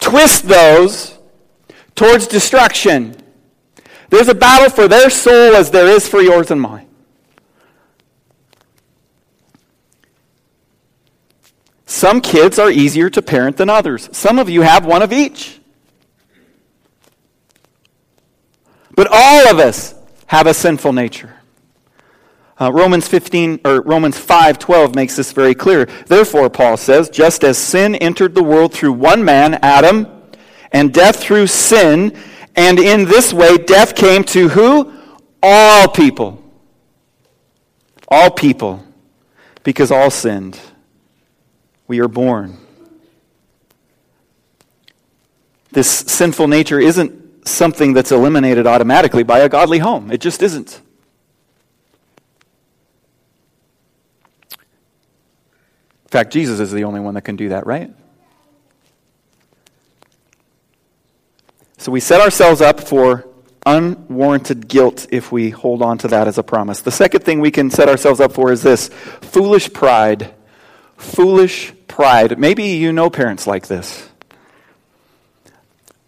twist 0.00 0.48
those 0.48 1.16
towards 1.94 2.26
destruction. 2.26 3.14
There's 4.10 4.26
a 4.26 4.34
battle 4.34 4.70
for 4.70 4.88
their 4.88 5.08
soul 5.08 5.54
as 5.54 5.70
there 5.70 5.86
is 5.86 6.08
for 6.08 6.20
yours 6.20 6.50
and 6.50 6.60
mine. 6.60 6.88
Some 11.86 12.20
kids 12.20 12.58
are 12.58 12.72
easier 12.72 13.08
to 13.10 13.22
parent 13.22 13.56
than 13.56 13.70
others. 13.70 14.08
Some 14.10 14.40
of 14.40 14.50
you 14.50 14.62
have 14.62 14.84
one 14.84 15.02
of 15.02 15.12
each. 15.12 15.60
But 18.96 19.06
all 19.12 19.48
of 19.48 19.60
us 19.60 19.94
have 20.32 20.46
a 20.46 20.54
sinful 20.54 20.94
nature. 20.94 21.34
Uh, 22.58 22.72
Romans 22.72 23.06
15 23.06 23.60
or 23.66 23.82
Romans 23.82 24.16
5:12 24.16 24.94
makes 24.94 25.14
this 25.14 25.30
very 25.30 25.54
clear. 25.54 25.84
Therefore 26.06 26.48
Paul 26.48 26.78
says, 26.78 27.10
just 27.10 27.44
as 27.44 27.58
sin 27.58 27.94
entered 27.96 28.34
the 28.34 28.42
world 28.42 28.72
through 28.72 28.94
one 28.94 29.26
man, 29.26 29.58
Adam, 29.62 30.06
and 30.72 30.90
death 30.90 31.16
through 31.16 31.48
sin, 31.48 32.16
and 32.56 32.78
in 32.78 33.04
this 33.04 33.34
way 33.34 33.58
death 33.58 33.94
came 33.94 34.24
to 34.24 34.48
who? 34.48 34.90
All 35.42 35.88
people. 35.88 36.42
All 38.08 38.30
people 38.30 38.82
because 39.64 39.90
all 39.90 40.10
sinned. 40.10 40.58
We 41.86 42.00
are 42.00 42.08
born. 42.08 42.56
This 45.72 45.88
sinful 45.88 46.48
nature 46.48 46.80
isn't 46.80 47.21
something 47.44 47.92
that's 47.92 48.12
eliminated 48.12 48.66
automatically 48.66 49.22
by 49.22 49.40
a 49.40 49.48
godly 49.48 49.78
home. 49.78 50.10
It 50.10 50.20
just 50.20 50.42
isn't. 50.42 50.80
In 54.52 56.08
fact, 56.08 56.32
Jesus 56.32 56.60
is 56.60 56.70
the 56.72 56.84
only 56.84 57.00
one 57.00 57.14
that 57.14 57.22
can 57.22 57.36
do 57.36 57.48
that, 57.48 57.66
right? 57.66 57.90
So 61.78 61.90
we 61.90 62.00
set 62.00 62.20
ourselves 62.20 62.60
up 62.60 62.80
for 62.80 63.26
unwarranted 63.64 64.68
guilt 64.68 65.06
if 65.10 65.32
we 65.32 65.50
hold 65.50 65.82
on 65.82 65.98
to 65.98 66.08
that 66.08 66.28
as 66.28 66.38
a 66.38 66.42
promise. 66.42 66.80
The 66.80 66.90
second 66.90 67.24
thing 67.24 67.40
we 67.40 67.50
can 67.50 67.70
set 67.70 67.88
ourselves 67.88 68.20
up 68.20 68.32
for 68.32 68.52
is 68.52 68.62
this 68.62 68.88
foolish 68.88 69.72
pride. 69.72 70.34
Foolish 70.96 71.72
pride. 71.88 72.38
Maybe 72.38 72.64
you 72.64 72.92
know 72.92 73.10
parents 73.10 73.46
like 73.46 73.66
this, 73.66 74.08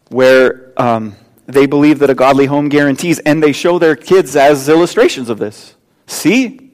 where 0.09 0.73
um, 0.77 1.17
they 1.47 1.67
believe 1.67 1.99
that 1.99 2.11
a 2.11 2.15
godly 2.15 2.47
home 2.47 2.69
guarantees, 2.69 3.19
and 3.21 3.43
they 3.43 3.53
show 3.53 3.79
their 3.79 3.97
kids 3.97 4.37
as 4.37 4.69
illustrations 4.69 5.29
of 5.29 5.39
this. 5.39 5.75
See? 6.07 6.71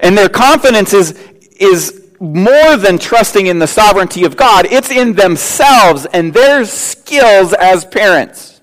And 0.00 0.16
their 0.16 0.28
confidence 0.28 0.92
is, 0.92 1.12
is 1.56 2.02
more 2.22 2.76
than 2.76 2.98
trusting 2.98 3.46
in 3.46 3.58
the 3.58 3.66
sovereignty 3.66 4.24
of 4.24 4.36
God, 4.36 4.66
it's 4.66 4.90
in 4.90 5.14
themselves 5.14 6.06
and 6.06 6.32
their 6.32 6.64
skills 6.64 7.52
as 7.52 7.84
parents. 7.84 8.60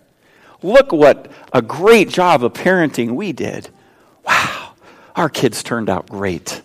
Look 0.64 0.92
what 0.92 1.30
a 1.52 1.62
great 1.62 2.10
job 2.10 2.44
of 2.44 2.54
parenting 2.54 3.12
we 3.12 3.34
did. 3.34 3.70
Wow, 4.26 4.76
our 5.16 5.30
kids 5.30 5.62
turned 5.62 5.90
out 5.90 6.08
great. 6.08 6.62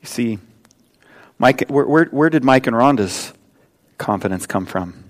see, 0.11 0.39
Mike, 1.39 1.67
where, 1.69 1.85
where, 1.85 2.05
where 2.05 2.29
did 2.29 2.43
Mike 2.43 2.67
and 2.67 2.75
Rhonda's 2.75 3.33
confidence 3.97 4.45
come 4.45 4.65
from? 4.65 5.09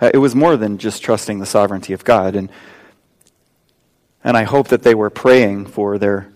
Uh, 0.00 0.10
it 0.12 0.18
was 0.18 0.34
more 0.34 0.56
than 0.56 0.78
just 0.78 1.02
trusting 1.02 1.38
the 1.38 1.46
sovereignty 1.46 1.92
of 1.92 2.04
God. 2.04 2.36
And, 2.36 2.50
and 4.22 4.36
I 4.36 4.42
hope 4.42 4.68
that 4.68 4.82
they 4.82 4.94
were 4.94 5.10
praying 5.10 5.66
for 5.66 5.98
their 5.98 6.30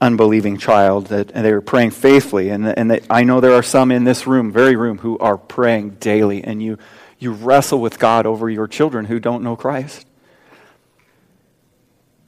unbelieving 0.00 0.58
child, 0.58 1.06
that, 1.06 1.30
and 1.32 1.44
they 1.44 1.52
were 1.52 1.60
praying 1.60 1.90
faithfully. 1.92 2.48
And, 2.48 2.66
and 2.66 2.90
that 2.90 3.04
I 3.08 3.24
know 3.24 3.40
there 3.40 3.54
are 3.54 3.62
some 3.62 3.92
in 3.92 4.04
this 4.04 4.26
room, 4.26 4.50
very 4.50 4.76
room, 4.76 4.98
who 4.98 5.18
are 5.18 5.36
praying 5.36 5.90
daily, 6.00 6.42
and 6.42 6.62
you, 6.62 6.78
you 7.18 7.32
wrestle 7.32 7.80
with 7.80 7.98
God 7.98 8.26
over 8.26 8.50
your 8.50 8.66
children 8.66 9.04
who 9.04 9.20
don't 9.20 9.42
know 9.42 9.56
Christ. 9.56 10.06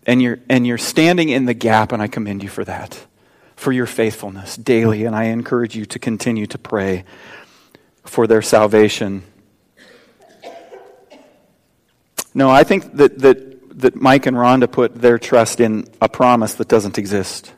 And 0.07 0.23
you're, 0.23 0.39
and 0.49 0.67
you're 0.67 0.79
standing 0.79 1.29
in 1.29 1.45
the 1.45 1.55
gap, 1.55 1.93
and 1.93 2.01
I 2.01 2.07
commend 2.07 2.43
you 2.43 2.49
for 2.49 2.65
that 2.65 3.05
for 3.59 3.73
your 3.73 3.87
faithfulness 3.87 4.57
daily, 4.57 5.05
and 5.05 5.17
I 5.17 5.25
encourage 5.25 5.75
you 5.75 5.85
to 5.87 5.99
continue 5.99 6.47
to 6.47 6.59
pray 6.59 7.05
for 8.05 8.29
their 8.29 8.41
salvation. 8.41 9.25
No, 12.33 12.51
I 12.51 12.63
think 12.63 12.95
that, 12.95 13.19
that, 13.19 13.81
that 13.81 13.97
Mike 13.97 14.27
and 14.27 14.37
Rhonda 14.37 14.71
put 14.71 14.95
their 14.95 15.19
trust 15.19 15.59
in 15.59 15.89
a 16.01 16.09
promise 16.09 16.55
that 16.55 16.69
doesn't 16.69 16.99
exist. 16.99 17.53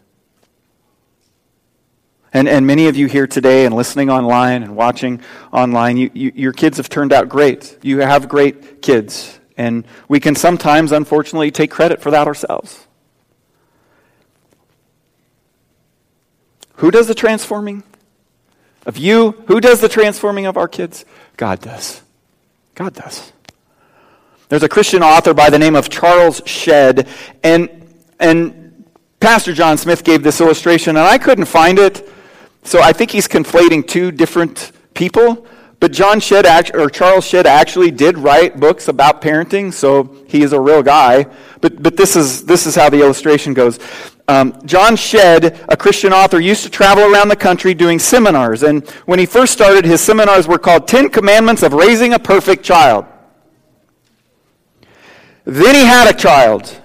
And, 2.32 2.48
and 2.48 2.66
many 2.66 2.88
of 2.88 2.96
you 2.96 3.06
here 3.06 3.26
today 3.26 3.66
and 3.66 3.74
listening 3.74 4.08
online 4.08 4.62
and 4.62 4.74
watching 4.74 5.20
online, 5.52 5.98
you, 5.98 6.10
you, 6.14 6.32
your 6.34 6.52
kids 6.54 6.78
have 6.78 6.88
turned 6.88 7.12
out 7.12 7.28
great. 7.28 7.76
You 7.82 7.98
have 8.00 8.26
great 8.26 8.80
kids. 8.80 9.38
And 9.58 9.84
we 10.08 10.18
can 10.18 10.34
sometimes, 10.34 10.92
unfortunately, 10.92 11.50
take 11.50 11.70
credit 11.70 12.00
for 12.00 12.10
that 12.12 12.26
ourselves. 12.26 12.86
Who 16.80 16.90
does 16.90 17.08
the 17.08 17.14
transforming 17.14 17.82
of 18.86 18.96
you? 18.96 19.32
Who 19.48 19.60
does 19.60 19.80
the 19.80 19.88
transforming 19.88 20.46
of 20.46 20.56
our 20.56 20.66
kids? 20.66 21.04
God 21.36 21.60
does. 21.60 22.00
God 22.74 22.94
does. 22.94 23.32
There's 24.48 24.62
a 24.62 24.68
Christian 24.68 25.02
author 25.02 25.34
by 25.34 25.50
the 25.50 25.58
name 25.58 25.76
of 25.76 25.90
Charles 25.90 26.40
Shedd, 26.46 27.06
and, 27.44 27.68
and 28.18 28.86
Pastor 29.20 29.52
John 29.52 29.76
Smith 29.76 30.02
gave 30.04 30.22
this 30.22 30.40
illustration, 30.40 30.96
and 30.96 31.06
I 31.06 31.18
couldn't 31.18 31.44
find 31.44 31.78
it. 31.78 32.08
So 32.64 32.80
I 32.80 32.94
think 32.94 33.10
he's 33.10 33.28
conflating 33.28 33.86
two 33.86 34.10
different 34.10 34.72
people. 34.94 35.46
But 35.80 35.92
John 35.92 36.20
Shedd, 36.20 36.74
or 36.74 36.90
Charles 36.90 37.26
Shedd, 37.26 37.46
actually 37.46 37.90
did 37.90 38.18
write 38.18 38.60
books 38.60 38.88
about 38.88 39.22
parenting, 39.22 39.72
so 39.72 40.14
he 40.28 40.42
is 40.42 40.52
a 40.52 40.60
real 40.60 40.82
guy. 40.82 41.26
But, 41.62 41.82
but 41.82 41.96
this, 41.96 42.16
is, 42.16 42.44
this 42.44 42.66
is 42.66 42.74
how 42.74 42.90
the 42.90 43.00
illustration 43.00 43.54
goes. 43.54 43.78
Um, 44.28 44.54
John 44.66 44.94
Shedd, 44.94 45.58
a 45.68 45.76
Christian 45.76 46.12
author, 46.12 46.38
used 46.38 46.62
to 46.64 46.70
travel 46.70 47.12
around 47.12 47.28
the 47.28 47.36
country 47.36 47.72
doing 47.72 47.98
seminars. 47.98 48.62
And 48.62 48.88
when 49.06 49.18
he 49.18 49.24
first 49.24 49.54
started, 49.54 49.86
his 49.86 50.02
seminars 50.02 50.46
were 50.46 50.58
called 50.58 50.86
Ten 50.86 51.08
Commandments 51.08 51.62
of 51.62 51.72
Raising 51.72 52.12
a 52.12 52.18
Perfect 52.18 52.62
Child. 52.62 53.06
Then 55.44 55.74
he 55.74 55.84
had 55.84 56.08
a 56.08 56.16
child. 56.16 56.78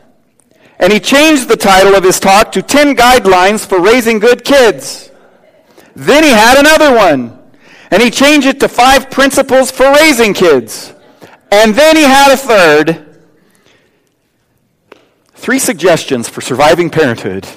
And 0.79 0.91
he 0.91 0.99
changed 0.99 1.49
the 1.49 1.57
title 1.57 1.95
of 1.95 2.03
his 2.03 2.19
talk 2.19 2.51
to 2.53 2.61
10 2.61 2.95
Guidelines 2.95 3.65
for 3.65 3.79
Raising 3.79 4.19
Good 4.19 4.43
Kids. 4.43 5.11
Then 5.95 6.23
he 6.23 6.31
had 6.31 6.57
another 6.57 6.95
one, 6.95 7.34
and 7.91 8.01
he 8.01 8.09
changed 8.09 8.47
it 8.47 8.59
to 8.59 8.67
five 8.67 9.09
principles 9.09 9.71
for 9.71 9.91
raising 9.91 10.33
kids. 10.33 10.93
And 11.51 11.75
then 11.75 11.95
he 11.95 12.03
had 12.03 12.31
a 12.31 12.37
third 12.37 13.05
three 15.35 15.59
suggestions 15.59 16.27
for 16.27 16.41
surviving 16.41 16.89
parenthood. 16.89 17.47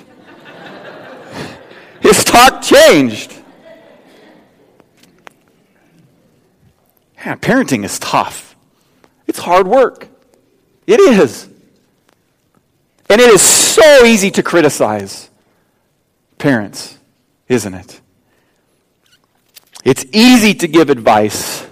His 2.02 2.22
talk 2.22 2.60
changed. 2.62 3.34
Yeah, 7.16 7.36
parenting 7.36 7.84
is 7.84 7.98
tough. 7.98 8.56
It's 9.26 9.38
hard 9.38 9.66
work. 9.66 10.08
It 10.86 11.00
is. 11.00 11.48
And 13.10 13.20
it 13.20 13.30
is 13.30 13.40
so 13.40 14.04
easy 14.04 14.30
to 14.32 14.42
criticize 14.42 15.30
parents, 16.36 16.98
isn't 17.48 17.74
it? 17.74 18.00
It's 19.88 20.04
easy 20.12 20.52
to 20.52 20.68
give 20.68 20.90
advice. 20.90 21.66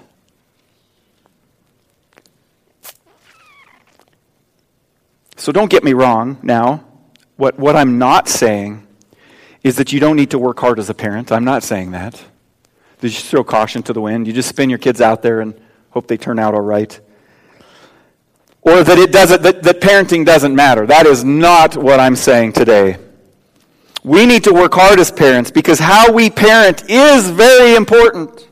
So 5.37 5.53
don't 5.53 5.69
get 5.69 5.85
me 5.85 5.93
wrong 5.93 6.39
now. 6.43 6.83
What, 7.37 7.59
what 7.59 7.77
I'm 7.77 7.99
not 7.99 8.27
saying 8.27 8.87
is 9.63 9.77
that 9.77 9.93
you 9.93 10.01
don't 10.01 10.17
need 10.17 10.31
to 10.31 10.39
work 10.39 10.59
hard 10.59 10.79
as 10.79 10.89
a 10.89 10.95
parent. 10.95 11.31
I'm 11.31 11.45
not 11.45 11.63
saying 11.63 11.91
that. 11.91 12.25
You 13.03 13.11
just 13.11 13.27
throw 13.27 13.45
caution 13.45 13.83
to 13.83 13.93
the 13.93 14.01
wind. 14.01 14.27
You 14.27 14.33
just 14.33 14.49
spin 14.49 14.71
your 14.71 14.79
kids 14.79 15.03
out 15.03 15.21
there 15.21 15.43
and 15.43 15.53
hope 15.91 16.09
they 16.09 16.17
turn 16.17 16.39
out 16.39 16.55
all 16.55 16.63
right. 16.63 16.99
Or 18.63 18.83
that 18.83 18.99
it 18.99 19.13
doesn't 19.13 19.43
that, 19.43 19.63
that 19.63 19.83
parenting 19.83 20.25
doesn't 20.25 20.55
matter. 20.55 20.87
That 20.87 21.05
is 21.05 21.23
not 21.23 21.77
what 21.77 22.01
I'm 22.01 22.17
saying 22.17 22.55
today. 22.55 22.97
We 24.07 24.25
need 24.25 24.45
to 24.45 24.53
work 24.53 24.73
hard 24.73 25.01
as 25.01 25.11
parents 25.11 25.51
because 25.51 25.81
how 25.81 26.13
we 26.13 26.31
parent 26.31 26.89
is 26.89 27.29
very 27.29 27.75
important. 27.75 28.49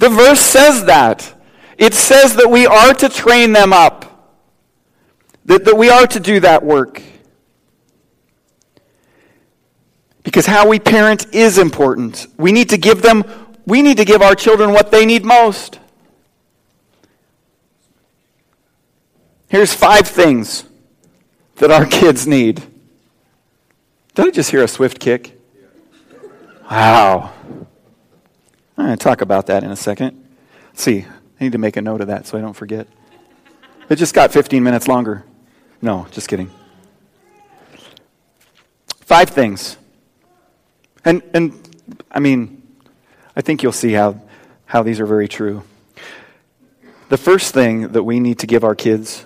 The 0.00 0.08
verse 0.08 0.40
says 0.40 0.86
that. 0.86 1.32
It 1.78 1.94
says 1.94 2.34
that 2.34 2.50
we 2.50 2.66
are 2.66 2.92
to 2.94 3.08
train 3.08 3.52
them 3.52 3.72
up, 3.72 4.34
that, 5.44 5.64
that 5.64 5.76
we 5.76 5.88
are 5.88 6.04
to 6.08 6.18
do 6.18 6.40
that 6.40 6.64
work. 6.64 7.00
Because 10.24 10.46
how 10.46 10.68
we 10.68 10.80
parent 10.80 11.32
is 11.32 11.56
important. 11.56 12.26
We 12.36 12.50
need 12.50 12.70
to 12.70 12.76
give 12.76 13.02
them, 13.02 13.22
we 13.66 13.82
need 13.82 13.98
to 13.98 14.04
give 14.04 14.20
our 14.20 14.34
children 14.34 14.72
what 14.72 14.90
they 14.90 15.06
need 15.06 15.24
most. 15.24 15.78
Here's 19.46 19.72
five 19.72 20.08
things 20.08 20.64
that 21.58 21.70
our 21.70 21.86
kids 21.86 22.26
need. 22.26 22.64
Did 24.18 24.26
I 24.26 24.30
just 24.30 24.50
hear 24.50 24.64
a 24.64 24.66
swift 24.66 24.98
kick? 24.98 25.40
Wow. 26.68 27.32
I'm 28.76 28.86
going 28.86 28.90
to 28.90 28.96
talk 28.96 29.20
about 29.20 29.46
that 29.46 29.62
in 29.62 29.70
a 29.70 29.76
second. 29.76 30.20
Let's 30.70 30.82
see, 30.82 31.06
I 31.40 31.44
need 31.44 31.52
to 31.52 31.58
make 31.58 31.76
a 31.76 31.82
note 31.82 32.00
of 32.00 32.08
that 32.08 32.26
so 32.26 32.36
I 32.36 32.40
don't 32.40 32.54
forget. 32.54 32.88
It 33.88 33.94
just 33.94 34.14
got 34.14 34.32
15 34.32 34.60
minutes 34.60 34.88
longer. 34.88 35.24
No, 35.80 36.08
just 36.10 36.26
kidding. 36.26 36.50
Five 38.96 39.30
things. 39.30 39.76
And, 41.04 41.22
and 41.32 41.78
I 42.10 42.18
mean, 42.18 42.60
I 43.36 43.40
think 43.40 43.62
you'll 43.62 43.70
see 43.70 43.92
how, 43.92 44.20
how 44.66 44.82
these 44.82 44.98
are 44.98 45.06
very 45.06 45.28
true. 45.28 45.62
The 47.08 47.18
first 47.18 47.54
thing 47.54 47.92
that 47.92 48.02
we 48.02 48.18
need 48.18 48.40
to 48.40 48.48
give 48.48 48.64
our 48.64 48.74
kids, 48.74 49.24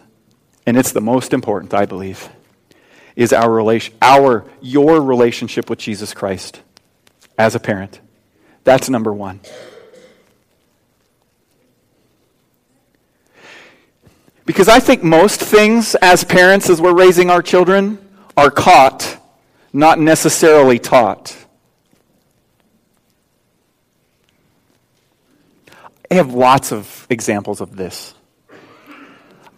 and 0.67 0.77
it's 0.77 0.93
the 0.93 1.01
most 1.01 1.33
important, 1.33 1.73
I 1.73 1.87
believe, 1.87 2.29
is 3.17 3.33
our 3.33 3.51
relation, 3.51 3.95
our 4.01 4.45
your 4.61 5.01
relationship 5.01 5.69
with 5.69 5.79
Jesus 5.79 6.15
Christ 6.15 6.61
as 7.39 7.55
a 7.55 7.61
parent. 7.61 8.01
That's 8.65 8.89
number 8.89 9.13
1. 9.13 9.41
Because 14.45 14.69
I 14.69 14.81
think 14.81 15.03
most 15.03 15.41
things 15.41 15.95
as 15.97 16.25
parents 16.25 16.69
as 16.69 16.81
we're 16.81 16.95
raising 16.95 17.31
our 17.31 17.43
children 17.43 17.99
are 18.37 18.51
caught, 18.51 19.19
not 19.73 19.99
necessarily 19.99 20.79
taught. 20.79 21.37
I 26.11 26.15
have 26.15 26.35
lots 26.35 26.73
of 26.73 27.07
examples 27.09 27.61
of 27.61 27.77
this. 27.77 28.15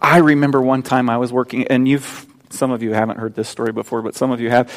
I 0.01 0.17
remember 0.19 0.61
one 0.61 0.83
time 0.83 1.09
I 1.09 1.17
was 1.17 1.33
working, 1.33 1.67
and 1.67 1.87
you've 1.87 2.25
some 2.55 2.71
of 2.71 2.81
you 2.81 2.93
haven't 2.93 3.19
heard 3.19 3.35
this 3.35 3.49
story 3.49 3.71
before, 3.71 4.01
but 4.01 4.15
some 4.15 4.31
of 4.31 4.39
you 4.39 4.49
have. 4.49 4.71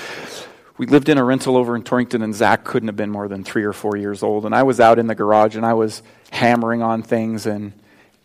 We 0.77 0.87
lived 0.87 1.09
in 1.09 1.19
a 1.19 1.25
rental 1.25 1.57
over 1.57 1.75
in 1.75 1.83
Torrington, 1.83 2.23
and 2.23 2.35
Zach 2.35 2.64
couldn't 2.64 2.88
have 2.88 2.97
been 2.97 3.11
more 3.11 3.27
than 3.27 3.43
three 3.43 3.64
or 3.64 3.73
four 3.73 3.97
years 3.97 4.23
old. 4.23 4.47
And 4.47 4.55
I 4.55 4.62
was 4.62 4.79
out 4.79 4.99
in 4.99 5.07
the 5.07 5.14
garage, 5.14 5.57
and 5.57 5.67
I 5.67 5.75
was 5.75 6.03
hammering 6.31 6.83
on 6.83 7.03
things, 7.03 7.47
and 7.47 7.73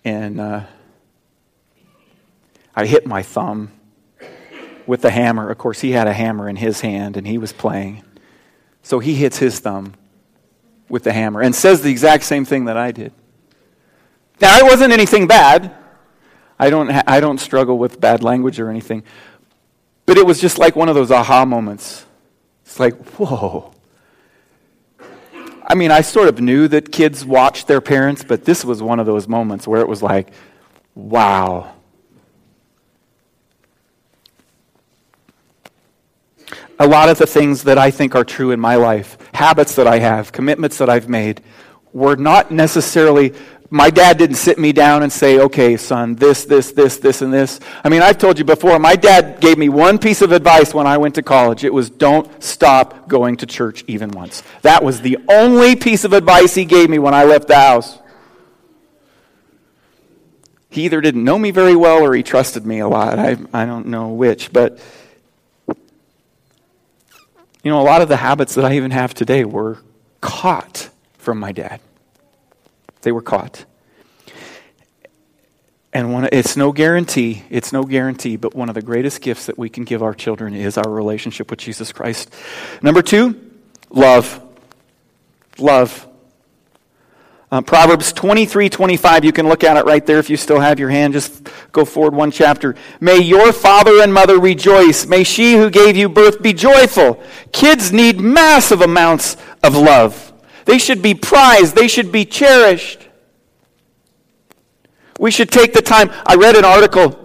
and 0.04 0.40
uh, 0.40 0.62
I 2.76 2.86
hit 2.86 3.08
my 3.08 3.24
thumb 3.24 3.72
with 4.86 5.02
the 5.02 5.12
hammer. 5.12 5.50
Of 5.50 5.58
course, 5.58 5.82
he 5.82 5.92
had 5.92 6.08
a 6.08 6.14
hammer 6.14 6.50
in 6.50 6.56
his 6.56 6.82
hand, 6.82 7.18
and 7.18 7.26
he 7.26 7.38
was 7.38 7.54
playing. 7.54 8.04
So 8.82 9.00
he 9.00 9.16
hits 9.16 9.38
his 9.38 9.60
thumb 9.60 9.94
with 10.90 11.04
the 11.04 11.14
hammer 11.14 11.42
and 11.42 11.56
says 11.56 11.82
the 11.82 11.90
exact 11.90 12.24
same 12.24 12.46
thing 12.46 12.66
that 12.66 12.78
I 12.78 12.92
did. 12.92 13.14
Now, 14.42 14.58
it 14.58 14.66
wasn't 14.66 14.92
anything 14.92 15.28
bad. 15.28 15.74
I 16.60 16.70
don't, 16.70 16.90
ha- 16.90 17.04
I 17.08 17.20
don't 17.20 17.40
struggle 17.40 17.78
with 17.78 18.00
bad 18.00 18.24
language 18.24 18.60
or 18.60 18.70
anything. 18.70 19.04
But 20.06 20.18
it 20.18 20.26
was 20.26 20.40
just 20.40 20.58
like 20.58 20.76
one 20.76 20.90
of 20.90 20.96
those 20.96 21.12
aha 21.12 21.46
moments. 21.46 22.06
It's 22.66 22.80
like, 22.80 22.96
whoa. 23.18 23.74
I 25.66 25.76
mean, 25.76 25.92
I 25.92 26.02
sort 26.02 26.28
of 26.28 26.42
knew 26.42 26.68
that 26.68 26.92
kids 26.92 27.24
watched 27.24 27.68
their 27.68 27.82
parents, 27.82 28.24
but 28.24 28.44
this 28.46 28.66
was 28.66 28.82
one 28.82 29.00
of 29.00 29.06
those 29.06 29.28
moments 29.28 29.68
where 29.68 29.80
it 29.80 29.88
was 29.88 30.04
like, 30.04 30.34
wow. 30.94 31.74
A 36.80 36.88
lot 36.88 37.08
of 37.08 37.18
the 37.18 37.28
things 37.28 37.64
that 37.64 37.78
I 37.78 37.92
think 37.92 38.14
are 38.14 38.26
true 38.26 38.52
in 38.52 38.60
my 38.60 38.76
life, 38.76 39.18
habits 39.34 39.76
that 39.76 39.88
I 39.88 40.00
have, 40.00 40.32
commitments 40.32 40.78
that 40.80 40.90
I've 40.90 41.08
made, 41.08 41.42
were 41.94 42.16
not 42.16 42.52
necessarily 42.52 43.34
my 43.74 43.90
dad 43.90 44.20
didn't 44.20 44.36
sit 44.36 44.60
me 44.60 44.72
down 44.72 45.02
and 45.02 45.12
say, 45.12 45.40
okay, 45.40 45.78
son, 45.78 46.14
this, 46.14 46.46
this, 46.46 46.74
this, 46.74 46.98
this, 46.98 47.24
and 47.24 47.34
this. 47.34 47.60
I 47.84 47.90
mean, 47.90 48.04
I've 48.04 48.20
told 48.20 48.38
you 48.38 48.46
before, 48.46 48.78
my 48.78 48.96
dad 48.96 49.40
gave 49.42 49.58
me 49.58 49.68
one 49.68 49.98
piece 49.98 50.22
of 50.22 50.32
advice 50.32 50.76
when 50.76 50.86
I 50.86 50.98
went 51.00 51.16
to 51.16 51.24
college. 51.24 51.64
It 51.64 51.74
was 51.74 51.90
don't 51.90 52.44
stop 52.44 53.08
going 53.08 53.38
to 53.38 53.48
church 53.48 53.84
even 53.88 54.12
once. 54.12 54.44
That 54.62 54.84
was 54.84 55.02
the 55.02 55.18
only 55.28 55.76
piece 55.76 56.04
of 56.04 56.14
advice 56.14 56.54
he 56.54 56.66
gave 56.66 56.88
me 56.88 57.00
when 57.00 57.16
I 57.16 57.24
left 57.24 57.48
the 57.48 57.56
house. 57.56 57.98
He 60.70 60.86
either 60.86 61.02
didn't 61.02 61.24
know 61.24 61.40
me 61.40 61.50
very 61.50 61.76
well 61.76 62.04
or 62.04 62.14
he 62.14 62.22
trusted 62.22 62.68
me 62.68 62.78
a 62.78 62.88
lot. 62.88 63.18
I, 63.18 63.38
I 63.52 63.66
don't 63.66 63.88
know 63.88 64.10
which, 64.10 64.54
but 64.54 64.80
You 67.64 67.72
know, 67.72 67.82
a 67.82 67.84
lot 67.84 68.04
of 68.04 68.10
the 68.10 68.18
habits 68.18 68.54
that 68.54 68.66
I 68.66 68.76
even 68.76 68.92
have 68.92 69.16
today 69.16 69.46
were 69.46 69.78
caught 70.22 70.90
from 71.18 71.40
my 71.40 71.54
dad. 71.54 71.80
They 73.04 73.12
were 73.12 73.22
caught. 73.22 73.66
And 75.94 76.12
one, 76.12 76.28
it's 76.32 76.58
no 76.58 76.72
guarantee, 76.72 77.44
it's 77.52 77.72
no 77.72 77.84
guarantee, 77.84 78.36
but 78.36 78.56
one 78.56 78.68
of 78.68 78.74
the 78.74 78.82
greatest 78.82 79.22
gifts 79.22 79.46
that 79.46 79.60
we 79.60 79.70
can 79.70 79.84
give 79.84 80.02
our 80.02 80.16
children 80.16 80.56
is 80.56 80.76
our 80.76 80.90
relationship 80.90 81.52
with 81.52 81.60
Jesus 81.60 81.92
Christ. 81.92 82.34
Number 82.82 83.04
two, 83.04 83.52
love. 83.92 84.42
Love. 85.60 86.08
Uh, 87.52 87.62
Proverbs 87.62 88.12
23 88.12 88.68
25, 88.68 89.24
you 89.24 89.32
can 89.32 89.48
look 89.48 89.64
at 89.64 89.78
it 89.78 89.86
right 89.86 90.04
there 90.04 90.18
if 90.18 90.32
you 90.32 90.38
still 90.38 90.60
have 90.60 90.80
your 90.80 90.90
hand. 90.90 91.14
Just 91.14 91.48
go 91.72 91.86
forward 91.86 92.16
one 92.16 92.32
chapter. 92.32 92.74
May 93.00 93.20
your 93.20 93.54
father 93.54 94.02
and 94.02 94.12
mother 94.12 94.40
rejoice. 94.40 95.06
May 95.06 95.24
she 95.24 95.54
who 95.54 95.70
gave 95.70 95.96
you 95.96 96.10
birth 96.10 96.42
be 96.42 96.54
joyful. 96.54 97.22
Kids 97.52 97.94
need 97.94 98.20
massive 98.20 98.82
amounts 98.82 99.38
of 99.62 99.76
love. 99.76 100.33
They 100.66 100.78
should 100.78 101.02
be 101.02 101.14
prized, 101.14 101.76
they 101.76 101.88
should 101.88 102.12
be 102.12 102.26
cherished. 102.26 103.00
We 105.20 105.32
should 105.32 105.52
take 105.52 105.74
the 105.74 105.82
time. 105.82 106.12
I 106.26 106.36
read 106.36 106.56
an 106.56 106.66
article 106.66 107.20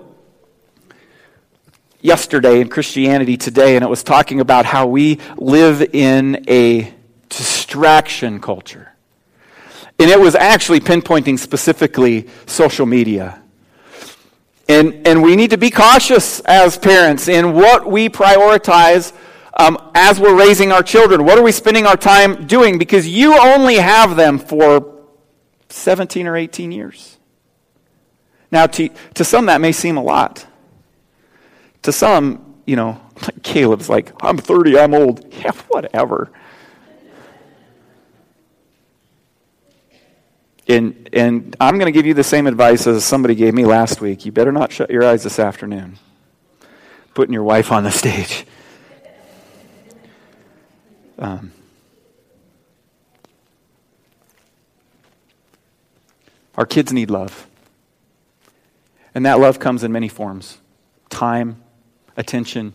yesterday 2.01 2.61
in 2.61 2.69
Christianity 2.69 3.37
Today, 3.37 3.77
and 3.77 3.85
it 3.85 3.89
was 3.89 4.03
talking 4.03 4.41
about 4.41 4.67
how 4.67 4.87
we 4.87 5.19
live 5.37 5.83
in 5.95 6.45
a 6.49 6.93
distraction 7.29 8.41
culture. 8.41 8.93
And 9.99 10.11
it 10.11 10.21
was 10.21 10.35
actually 10.35 10.81
pinpointing 10.81 11.39
specifically 11.39 12.29
social 12.47 12.87
media. 12.87 13.43
And, 14.69 15.07
and 15.07 15.23
we 15.23 15.35
need 15.35 15.51
to 15.51 15.59
be 15.59 15.71
cautious 15.71 16.41
as 16.41 16.77
parents 16.79 17.27
in 17.27 17.55
what 17.55 17.87
we 17.87 18.09
prioritize 18.09 19.13
um, 19.59 19.91
as 19.95 20.21
we're 20.21 20.37
raising 20.37 20.71
our 20.71 20.83
children. 20.83 21.25
What 21.25 21.37
are 21.37 21.43
we 21.43 21.53
spending 21.53 21.87
our 21.87 21.97
time 21.97 22.47
doing? 22.47 22.79
Because 22.79 23.09
you 23.09 23.37
only 23.37 23.77
have 23.77 24.17
them 24.17 24.39
for 24.39 25.05
17 25.69 26.27
or 26.27 26.37
18 26.37 26.73
years. 26.73 27.19
Now, 28.51 28.67
to, 28.67 28.89
to 29.15 29.25
some, 29.25 29.47
that 29.47 29.61
may 29.61 29.73
seem 29.73 29.97
a 29.97 30.03
lot. 30.03 30.47
To 31.83 31.93
some, 31.93 32.63
you 32.67 32.77
know, 32.77 33.01
Caleb's 33.43 33.89
like, 33.89 34.13
I'm 34.23 34.39
30, 34.39 34.79
I'm 34.79 34.95
old. 34.95 35.25
Yeah, 35.39 35.53
whatever. 35.69 36.31
And, 40.67 41.09
and 41.13 41.57
I'm 41.61 41.75
going 41.79 41.87
to 41.87 41.93
give 41.93 42.07
you 42.07 42.13
the 42.13 42.25
same 42.25 42.47
advice 42.47 42.87
as 42.87 43.05
somebody 43.05 43.35
gave 43.35 43.55
me 43.55 43.65
last 43.65 44.01
week. 44.01 44.27
You 44.27 44.33
better 44.33 44.53
not 44.53 44.71
shut 44.71 44.91
your 44.91 45.05
eyes 45.05 45.23
this 45.23 45.39
afternoon. 45.39 45.99
Putting 47.15 47.33
your 47.33 47.45
wife 47.45 47.73
on 47.73 47.85
the 47.85 47.91
stage. 47.91 48.45
Um, 51.19 51.53
our 56.57 56.67
kids 56.67 56.93
need 56.93 57.11
love. 57.11 57.47
And 59.15 59.27
that 59.27 59.41
love 59.41 59.59
comes 59.59 59.83
in 59.83 59.91
many 59.91 60.09
forms 60.09 60.59
time, 61.09 61.63
attention, 62.17 62.75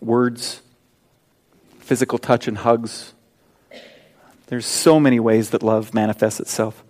words, 0.00 0.62
physical 1.80 2.18
touch 2.18 2.48
and 2.48 2.56
hugs. 2.58 3.12
There's 4.46 4.66
so 4.66 5.00
many 5.00 5.20
ways 5.20 5.50
that 5.50 5.62
love 5.62 5.92
manifests 5.92 6.40
itself. 6.40 6.82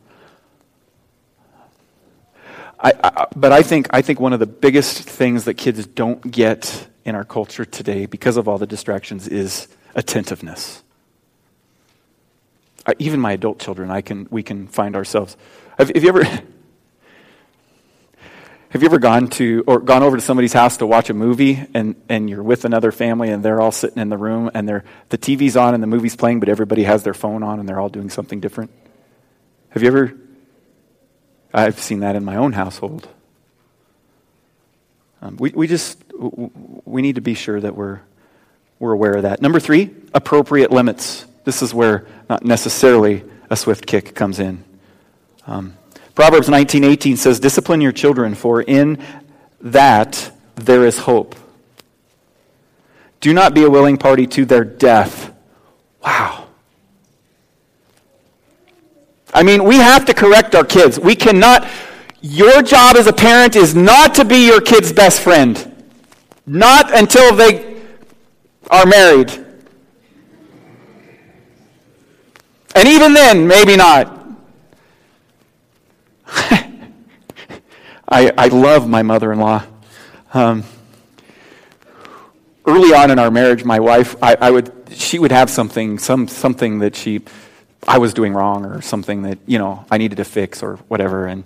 I, 2.79 2.93
I, 3.03 3.27
but 3.35 3.53
I 3.53 3.63
think, 3.63 3.87
I 3.91 4.03
think 4.03 4.21
one 4.21 4.33
of 4.33 4.41
the 4.41 4.47
biggest 4.47 4.99
things 5.03 5.45
that 5.45 5.55
kids 5.55 5.87
don't 5.87 6.31
get 6.31 6.89
in 7.05 7.15
our 7.15 7.25
culture 7.25 7.65
today 7.65 8.07
because 8.07 8.37
of 8.37 8.49
all 8.49 8.59
the 8.59 8.67
distractions 8.67 9.29
is 9.29 9.69
attentiveness. 9.95 10.83
I, 12.87 12.95
even 12.99 13.21
my 13.21 13.33
adult 13.33 13.59
children, 13.59 13.91
I 13.91 14.01
can, 14.01 14.27
we 14.31 14.43
can 14.43 14.67
find 14.67 14.97
ourselves. 14.97 15.37
Have, 15.79 15.89
have 15.89 16.03
you 16.03 16.09
ever. 16.09 16.25
Have 18.71 18.81
you 18.81 18.87
ever 18.87 18.99
gone 18.99 19.29
to 19.33 19.65
or 19.67 19.81
gone 19.81 20.03
over 20.03 20.17
to 20.17 20.23
somebody's 20.23 20.55
house 20.55 20.79
to 20.79 20.87
watch 20.87 21.11
a 21.11 21.15
movie 21.15 21.63
and, 21.75 21.95
and 22.09 22.31
you're 22.31 22.43
with 22.43 22.65
another 22.65 22.91
family 22.91 23.29
and 23.29 23.43
they're 23.43 23.61
all 23.61 23.71
sitting 23.71 23.99
in 23.99 24.09
the 24.09 24.17
room 24.17 24.51
and 24.55 24.67
they're, 24.67 24.83
the 25.11 25.19
TV's 25.19 25.59
on 25.59 25.75
and 25.75 25.83
the 25.83 25.87
movie's 25.87 26.17
playing, 26.17 26.41
but 26.41 26.49
everybody 26.49 26.85
has 26.85 27.03
their 27.03 27.13
phone 27.13 27.43
on 27.43 27.61
and 27.61 27.69
they're 27.69 27.79
all 27.79 27.91
doing 27.91 28.09
something 28.09 28.41
different? 28.41 28.71
Have 29.69 29.83
you 29.83 29.89
ever? 29.89 30.15
I've 31.53 31.79
seen 31.79 32.01
that 32.01 32.17
in 32.17 32.25
my 32.25 32.37
own 32.37 32.55
household. 32.55 33.09
Um, 35.21 35.37
we, 35.37 35.51
we 35.51 35.67
just 35.67 36.03
we 36.85 37.03
need 37.03 37.17
to 37.17 37.21
be 37.21 37.35
sure 37.35 37.61
that 37.61 37.77
we're 37.77 38.01
we're 38.83 38.93
aware 38.93 39.15
of 39.15 39.23
that. 39.23 39.41
Number 39.41 39.61
three, 39.61 39.91
appropriate 40.13 40.73
limits. 40.73 41.25
This 41.45 41.63
is 41.63 41.73
where 41.73 42.05
not 42.29 42.45
necessarily 42.45 43.23
a 43.49 43.55
swift 43.55 43.87
kick 43.87 44.13
comes 44.13 44.41
in. 44.41 44.65
Um, 45.47 45.77
Proverbs 46.17 46.49
19:18 46.49 47.17
says, 47.17 47.39
"Discipline 47.39 47.81
your 47.81 47.93
children, 47.93 48.35
for 48.35 48.61
in 48.61 48.99
that 49.61 50.33
there 50.57 50.85
is 50.85 50.99
hope." 50.99 51.37
Do 53.21 53.33
not 53.33 53.55
be 53.55 53.63
a 53.63 53.71
willing 53.71 53.99
party 53.99 54.27
to 54.27 54.45
their 54.45 54.65
death. 54.65 55.31
Wow. 56.05 56.47
I 59.33 59.45
mean, 59.45 59.63
we 59.63 59.77
have 59.77 60.07
to 60.07 60.13
correct 60.13 60.57
our 60.57 60.65
kids. 60.65 60.99
We 60.99 61.15
cannot 61.15 61.69
your 62.21 62.63
job 62.63 62.97
as 62.97 63.07
a 63.07 63.13
parent 63.13 63.55
is 63.55 63.77
not 63.77 64.17
to 64.17 64.25
be 64.25 64.45
your 64.45 64.61
kid's 64.61 64.93
best 64.93 65.21
friend. 65.21 65.73
Not 66.47 66.93
until 66.93 67.33
they 67.37 67.72
are 68.73 68.87
married. 68.87 69.31
And 72.75 72.89
even 72.89 73.13
then, 73.13 73.47
maybe 73.47 73.77
not. 73.77 74.27
I, 76.27 76.73
I 78.09 78.49
love 78.49 78.89
my 78.89 79.03
mother 79.03 79.31
in 79.31 79.39
law. 79.41 79.63
Um, 80.33 80.65
early 82.67 82.95
on 82.95 83.11
in 83.11 83.19
our 83.19 83.31
marriage, 83.31 83.63
my 83.63 83.79
wife, 83.79 84.17
I, 84.23 84.37
I, 84.41 84.51
would, 84.51 84.73
she 84.91 85.19
would 85.19 85.33
have 85.33 85.51
something, 85.51 85.99
some, 85.99 86.27
something 86.27 86.79
that 86.79 86.97
she, 86.97 87.21
I 87.87 87.99
was 87.99 88.15
doing 88.15 88.33
wrong 88.33 88.65
or 88.65 88.81
something 88.81 89.23
that, 89.23 89.39
you 89.47 89.59
know, 89.59 89.85
I 89.91 89.99
needed 89.99 90.17
to 90.17 90.25
fix 90.25 90.63
or 90.63 90.77
whatever. 90.89 91.27
And 91.27 91.45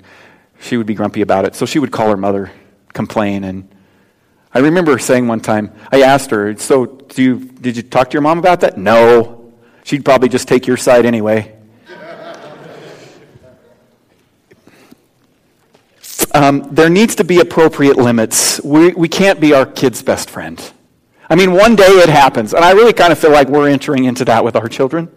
she 0.61 0.77
would 0.77 0.87
be 0.87 0.95
grumpy 0.95 1.23
about 1.23 1.45
it. 1.45 1.57
So 1.57 1.67
she 1.67 1.81
would 1.81 1.91
call 1.91 2.09
her 2.11 2.17
mother, 2.17 2.53
complain. 2.93 3.43
And 3.43 3.69
I 4.57 4.61
remember 4.61 4.99
saying 4.99 5.29
one 5.29 5.40
time, 5.40 5.71
I 5.92 6.01
asked 6.01 6.31
her, 6.31 6.57
so 6.57 6.87
do 6.87 7.23
you, 7.23 7.40
did 7.40 7.77
you 7.77 7.83
talk 7.83 8.09
to 8.09 8.14
your 8.14 8.23
mom 8.23 8.38
about 8.38 8.61
that? 8.61 8.79
No. 8.79 9.53
She'd 9.85 10.03
probably 10.03 10.31
just 10.31 10.49
take 10.49 10.66
your 10.66 10.79
side 10.79 11.05
anyway. 11.05 11.55
um, 16.33 16.66
there 16.73 16.88
needs 16.88 17.16
to 17.16 17.25
be 17.25 17.40
appropriate 17.40 17.98
limits. 17.98 18.59
We, 18.65 18.94
we 18.94 19.09
can't 19.09 19.40
be 19.40 19.52
our 19.52 19.67
kid's 19.67 20.00
best 20.02 20.31
friend. 20.31 20.59
I 21.29 21.35
mean, 21.35 21.52
one 21.52 21.77
day 21.77 21.85
it 21.85 22.09
happens, 22.09 22.54
and 22.54 22.65
I 22.65 22.73
really 22.73 22.94
kind 22.94 23.13
of 23.13 23.19
feel 23.19 23.33
like 23.33 23.48
we're 23.48 23.69
entering 23.69 24.04
into 24.04 24.25
that 24.25 24.42
with 24.42 24.57
our 24.57 24.69
children. 24.69 25.11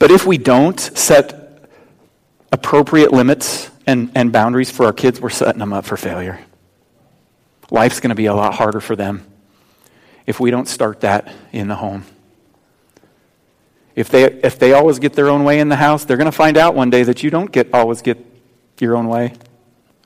But 0.00 0.10
if 0.10 0.26
we 0.26 0.36
don't 0.36 0.80
set 0.80 1.68
appropriate 2.50 3.12
limits 3.12 3.69
and, 3.90 4.12
and 4.14 4.32
boundaries 4.32 4.70
for 4.70 4.86
our 4.86 4.92
kids, 4.92 5.20
we're 5.20 5.30
setting 5.30 5.58
them 5.58 5.72
up 5.72 5.84
for 5.84 5.96
failure. 5.96 6.38
Life's 7.70 8.00
going 8.00 8.10
to 8.10 8.14
be 8.14 8.26
a 8.26 8.34
lot 8.34 8.54
harder 8.54 8.80
for 8.80 8.96
them 8.96 9.26
if 10.26 10.38
we 10.38 10.50
don't 10.50 10.68
start 10.68 11.00
that 11.00 11.32
in 11.52 11.68
the 11.68 11.74
home. 11.74 12.04
If 13.96 14.08
they, 14.08 14.24
if 14.24 14.58
they 14.58 14.72
always 14.72 14.98
get 14.98 15.14
their 15.14 15.28
own 15.28 15.44
way 15.44 15.58
in 15.58 15.68
the 15.68 15.76
house, 15.76 16.04
they're 16.04 16.16
going 16.16 16.30
to 16.30 16.32
find 16.32 16.56
out 16.56 16.74
one 16.74 16.88
day 16.88 17.02
that 17.02 17.22
you 17.22 17.30
don't 17.30 17.50
get 17.50 17.74
always 17.74 18.00
get 18.00 18.24
your 18.78 18.96
own 18.96 19.08
way. 19.08 19.34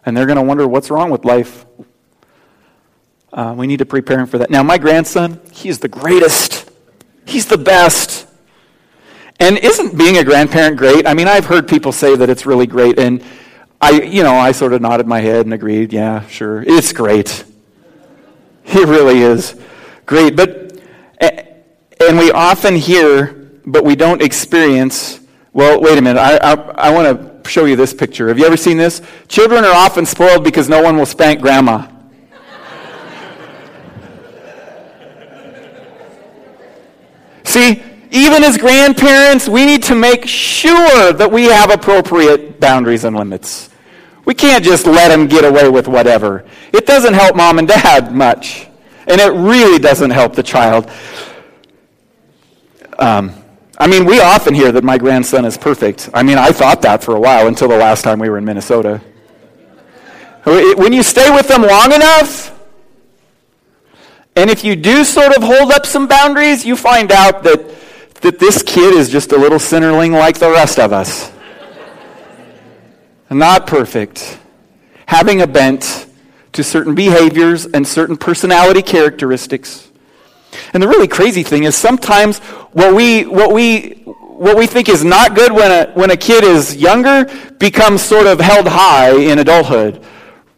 And 0.05 0.17
they're 0.17 0.27
going 0.27 0.37
to 0.37 0.43
wonder 0.43 0.67
what's 0.67 0.91
wrong 0.91 1.11
with 1.11 1.25
life. 1.25 1.67
Uh, 3.33 3.55
we 3.57 3.67
need 3.67 3.79
to 3.79 3.87
prepare 3.87 4.21
him 4.21 4.27
for 4.27 4.39
that. 4.39 4.51
Now, 4.51 4.63
my 4.63 4.79
grandson, 4.79 5.41
he's 5.53 5.79
the 5.79 5.89
greatest. 5.89 6.71
He's 7.27 7.47
the 7.47 7.59
best. 7.59 8.27
And 9.41 9.59
isn't 9.59 9.99
being 9.99 10.19
a 10.19 10.25
grandparent 10.25 10.77
great? 10.77 11.07
I 11.07 11.15
mean, 11.15 11.29
I've 11.29 11.47
heard 11.47 11.69
people 11.69 11.93
say 11.93 12.17
that 12.17 12.31
it's 12.31 12.47
really 12.47 12.67
great. 12.67 12.99
And 12.99 13.23
I, 13.85 14.03
you 14.03 14.23
know, 14.23 14.35
I 14.35 14.53
sort 14.53 14.73
of 14.73 14.81
nodded 14.81 15.07
my 15.07 15.21
head 15.21 15.47
and 15.47 15.53
agreed, 15.53 15.93
yeah, 15.93 16.27
sure. 16.27 16.63
It's 16.63 16.93
great. 16.93 17.45
It 18.65 18.89
really 18.89 19.21
is 19.21 19.61
great. 20.07 20.37
But, 20.37 20.81
and 22.01 22.19
we 22.19 22.31
often 22.33 22.77
hear 22.77 23.45
but 23.67 23.85
we 23.85 23.97
don't 23.97 24.23
experience. 24.23 25.21
Well, 25.53 25.81
wait 25.81 25.99
a 25.99 26.03
minute. 26.03 26.21
I, 26.21 26.37
I, 26.37 26.53
I 26.53 26.91
want 26.91 27.43
to 27.45 27.49
show 27.49 27.65
you 27.65 27.77
this 27.77 27.95
picture. 27.95 28.29
Have 28.29 28.39
you 28.39 28.47
ever 28.47 28.57
seen 28.57 28.79
this? 28.79 29.03
Children 29.29 29.65
are 29.65 29.75
often 29.75 30.07
spoiled 30.07 30.45
because 30.45 30.69
no 30.69 30.83
one 30.83 30.97
will 30.97 31.07
spank 31.07 31.41
grandma. 31.41 31.87
See, 37.45 37.83
even 38.11 38.45
as 38.45 38.57
grandparents, 38.57 39.49
we 39.49 39.65
need 39.67 39.83
to 39.85 39.95
make 39.95 40.27
sure 40.27 41.13
that 41.13 41.31
we 41.31 41.45
have 41.45 41.71
appropriate 41.71 42.61
boundaries 42.61 43.05
and 43.05 43.17
limits. 43.17 43.71
We 44.25 44.35
can't 44.35 44.65
just 44.65 44.87
let 44.87 45.09
them 45.09 45.27
get 45.27 45.45
away 45.45 45.69
with 45.69 45.87
whatever. 45.87 46.45
It 46.73 46.87
doesn't 46.87 47.15
help 47.15 47.37
mom 47.37 47.59
and 47.59 47.69
dad 47.69 48.13
much. 48.13 48.69
And 49.07 49.21
it 49.21 49.33
really 49.33 49.79
doesn't 49.79 50.11
help 50.11 50.35
the 50.35 50.43
child. 50.43 50.91
Um, 52.99 53.33
I 53.77 53.87
mean, 53.87 54.05
we 54.05 54.21
often 54.21 54.55
hear 54.55 54.73
that 54.73 54.85
my 54.85 54.99
grandson 54.99 55.45
is 55.45 55.59
perfect. 55.59 56.09
I 56.15 56.23
mean, 56.23 56.39
I 56.39 56.53
thought 56.53 56.81
that 56.83 57.03
for 57.03 57.17
a 57.17 57.21
while 57.21 57.49
until 57.49 57.69
the 57.69 57.77
last 57.77 58.03
time 58.03 58.19
we 58.19 58.31
were 58.31 58.39
in 58.39 58.45
Minnesota. 58.45 59.01
When 60.45 60.93
you 60.93 61.03
stay 61.03 61.31
with 61.35 61.49
them 61.49 61.63
long 61.63 61.93
enough, 61.93 62.53
and 64.37 64.51
if 64.51 64.65
you 64.65 64.77
do 64.77 65.05
sort 65.05 65.37
of 65.37 65.43
hold 65.43 65.73
up 65.73 65.87
some 65.87 66.07
boundaries, 66.07 66.65
you 66.65 66.77
find 66.77 67.13
out 67.13 67.43
that, 67.45 67.65
that 68.21 68.39
this 68.39 68.63
kid 68.63 68.95
is 68.95 69.11
just 69.11 69.33
a 69.33 69.37
little 69.37 69.59
sinnerling 69.59 70.13
like 70.13 70.39
the 70.39 70.51
rest 70.51 70.79
of 70.79 70.93
us. 70.93 71.34
Not 73.31 73.67
perfect. 73.67 74.39
Having 75.07 75.43
a 75.43 75.47
bent 75.47 76.07
to 76.53 76.63
certain 76.63 76.95
behaviors 76.95 77.67
and 77.67 77.87
certain 77.87 78.17
personality 78.17 78.83
characteristics. 78.83 79.91
And 80.73 80.83
the 80.83 80.89
really 80.89 81.09
crazy 81.09 81.43
thing 81.43 81.65
is 81.65 81.75
sometimes 81.75 82.39
what 82.73 82.95
we, 82.95 83.25
what 83.27 83.53
we, 83.53 84.03
what 84.05 84.57
we 84.57 84.67
think 84.67 84.89
is 84.89 85.05
not 85.05 85.35
good 85.35 85.53
when 85.53 85.71
a, 85.71 85.93
when 85.93 86.11
a 86.11 86.17
kid 86.17 86.45
is 86.45 86.77
younger 86.77 87.25
becomes 87.59 88.03
sort 88.03 88.27
of 88.27 88.41
held 88.41 88.69
high 88.69 89.17
in 89.17 89.39
adulthood. 89.39 90.05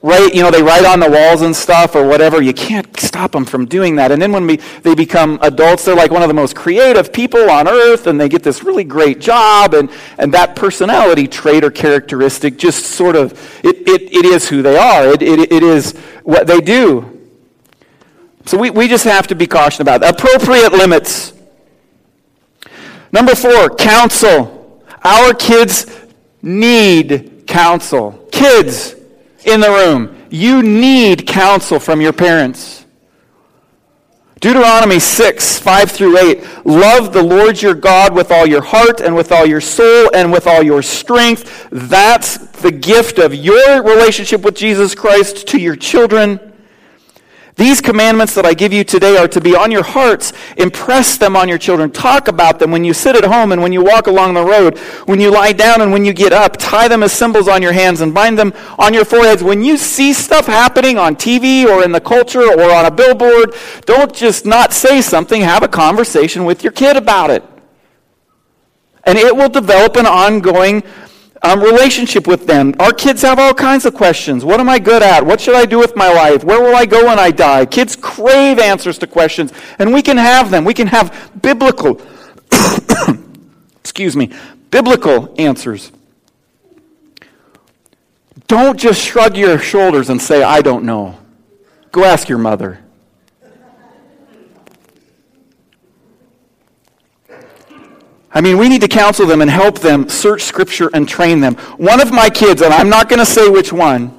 Right, 0.07 0.33
you 0.33 0.41
know, 0.41 0.53
they 0.53 0.63
write 0.63 0.85
on 0.85 1.01
the 1.01 1.11
walls 1.11 1.43
and 1.43 1.55
stuff 1.55 1.97
or 1.97 2.07
whatever. 2.07 2.41
You 2.41 2.55
can't 2.55 2.97
stop 3.01 3.33
them 3.33 3.45
from 3.45 3.67
doing 3.67 3.97
that. 3.97 4.13
And 4.13 4.23
then 4.23 4.31
when 4.31 4.47
we, 4.47 4.59
they 4.83 4.95
become 4.95 5.37
adults, 5.43 5.85
they're 5.85 5.97
like 5.97 6.13
one 6.13 6.23
of 6.23 6.29
the 6.29 6.35
most 6.35 6.55
creative 6.55 7.13
people 7.13 7.51
on 7.51 7.67
earth 7.67 8.07
and 8.07 8.21
they 8.21 8.29
get 8.29 8.45
this 8.45 8.63
really 8.63 8.85
great 8.85 9.21
job. 9.21 9.75
And, 9.75 9.91
and 10.17 10.33
that 10.33 10.55
personality 10.55 11.27
trait 11.27 11.65
or 11.65 11.73
characteristic 11.73 12.57
just 12.57 12.85
sort 12.85 13.17
of, 13.17 13.33
it, 13.65 13.79
it, 13.79 14.15
it 14.15 14.25
is 14.25 14.49
who 14.49 14.63
they 14.63 14.77
are. 14.77 15.09
It, 15.09 15.23
it, 15.23 15.53
it 15.53 15.65
is 15.65 15.99
what 16.23 16.47
they 16.47 16.61
do. 16.61 17.21
So 18.45 18.59
we, 18.59 18.71
we 18.71 18.87
just 18.87 19.07
have 19.07 19.27
to 19.27 19.35
be 19.35 19.49
cautious 19.49 19.81
about. 19.81 20.09
Appropriate 20.09 20.71
limits. 20.71 21.33
Number 23.11 23.35
four, 23.35 23.71
counsel. 23.71 24.85
Our 25.03 25.35
kids 25.35 25.87
need 26.43 27.43
counsel. 27.49 28.29
Kids 28.31 28.96
in 29.47 29.61
the 29.61 29.71
room, 29.71 30.27
you 30.31 30.63
need 30.63 31.27
counsel 31.27 31.79
from 31.79 32.01
your 32.01 32.13
parents. 32.13 32.85
Deuteronomy 34.41 35.01
6, 35.01 35.59
5 35.59 35.91
through 35.91 36.19
8. 36.19 36.67
Love 36.67 37.13
the 37.15 37.23
Lord 37.23 37.61
your 37.63 37.75
God 37.75 38.15
with 38.15 38.31
all 38.31 38.47
your 38.47 38.61
heart 38.61 39.01
and 39.01 39.17
with 39.17 39.33
all 39.33 39.47
your 39.47 39.63
soul 39.63 40.11
and 40.15 40.31
with 40.31 40.47
all 40.47 40.63
your 40.63 40.83
strength. 40.83 41.69
That's 41.71 42.37
the 42.61 42.71
gift 42.71 43.19
of 43.19 43.35
your 43.35 43.83
relationship 43.83 44.43
with 44.43 44.55
Jesus 44.55 44.95
Christ 44.95 45.49
to 45.49 45.59
your 45.59 45.75
children. 45.75 46.46
These 47.57 47.81
commandments 47.81 48.35
that 48.35 48.45
I 48.45 48.53
give 48.53 48.75
you 48.75 48.85
today 48.85 49.17
are 49.17 49.29
to 49.29 49.41
be 49.41 49.57
on 49.57 49.71
your 49.71 49.83
hearts. 49.83 50.35
Impress 50.59 51.17
them 51.17 51.35
on 51.35 51.49
your 51.49 51.57
children. 51.57 51.91
Talk 51.91 52.29
about 52.29 52.59
them 52.59 52.71
when 52.71 52.85
you 52.85 52.93
sit 52.93 53.17
at 53.17 53.25
home 53.25 53.51
and 53.51 53.63
when 53.63 53.73
you 53.73 53.83
walk 53.83 54.09
along 54.09 54.35
the 54.35 54.45
road, 54.45 54.77
when 55.07 55.21
you 55.23 55.31
lie 55.31 55.53
down 55.53 55.81
and 55.81 55.91
when 55.91 56.05
you 56.05 56.13
get 56.13 56.35
up. 56.35 56.59
Tie 56.59 56.87
them 56.87 57.03
as 57.03 57.13
symbols 57.13 57.49
on 57.49 57.63
your 57.63 57.73
hands 57.73 58.03
and 58.03 58.13
bind 58.13 58.39
them 58.39 58.53
on 58.79 58.93
your 58.93 59.07
foreheads. 59.07 59.43
When 59.43 59.65
you 59.65 59.79
see 59.79 60.13
stuff 60.13 60.45
happening 60.45 60.99
on 60.99 61.17
TV 61.17 61.65
or 61.65 61.83
in 61.83 61.93
the 61.93 62.01
culture 62.01 62.43
or 62.43 62.71
on 62.71 62.85
a 62.85 62.91
billboard, 62.91 63.55
don't 63.87 64.13
just 64.13 64.45
not 64.45 64.75
say 64.75 65.01
something. 65.01 65.41
Have 65.41 65.63
a 65.63 65.69
conversation 65.69 66.45
with 66.45 66.63
your 66.63 66.73
kid 66.73 66.99
about 66.99 67.31
it. 67.31 67.43
And 69.05 69.17
it 69.17 69.35
will 69.35 69.49
develop 69.49 69.97
an 69.97 70.05
ongoing 70.05 70.83
um, 71.43 71.61
relationship 71.61 72.27
with 72.27 72.47
them. 72.47 72.75
Our 72.81 72.93
kids 72.93 73.23
have 73.23 73.39
all 73.39 73.55
kinds 73.55 73.85
of 73.85 73.95
questions. 73.95 74.45
What 74.45 74.61
am 74.61 74.69
I 74.69 74.79
good 74.79 75.03
at? 75.03 75.25
What 75.25 75.41
should 75.41 75.55
I 75.55 75.67
do 75.67 75.79
with 75.79 75.97
my 75.97 76.13
life? 76.13 76.45
Where 76.45 76.61
will 76.61 76.75
I 76.75 76.87
go 76.87 77.07
when 77.07 77.19
I 77.19 77.31
die? 77.31 77.67
Kids 77.67 77.97
crave 77.97 78.59
answers 78.59 78.99
to 78.99 79.07
questions, 79.07 79.53
and 79.79 79.93
we 79.93 80.03
can 80.03 80.17
have 80.17 80.51
them. 80.51 80.65
We 80.65 80.75
can 80.75 80.87
have 80.87 81.31
biblical, 81.41 82.01
excuse 83.81 84.17
me, 84.17 84.33
biblical 84.71 85.35
answers. 85.39 85.93
Don't 88.47 88.79
just 88.79 89.03
shrug 89.03 89.37
your 89.37 89.59
shoulders 89.59 90.09
and 90.09 90.23
say, 90.23 90.43
I 90.43 90.63
don't 90.63 90.85
know. 90.85 91.19
Go 91.91 92.05
ask 92.05 92.29
your 92.29 92.39
mother. 92.39 92.86
I 98.37 98.43
mean, 98.43 98.59
we 98.59 98.69
need 98.69 98.83
to 98.83 98.89
counsel 98.89 99.25
them 99.25 99.41
and 99.41 99.51
help 99.51 99.79
them 99.79 100.11
search 100.11 100.43
Scripture 100.43 100.91
and 100.93 101.09
train 101.09 101.41
them. 101.41 101.55
One 101.79 102.03
of 102.03 102.13
my 102.13 102.29
kids, 102.29 102.61
and 102.61 102.71
I'm 102.71 102.91
not 102.91 103.09
going 103.09 103.19
to 103.19 103.25
say 103.25 103.49
which 103.49 103.73
one, 103.73 104.13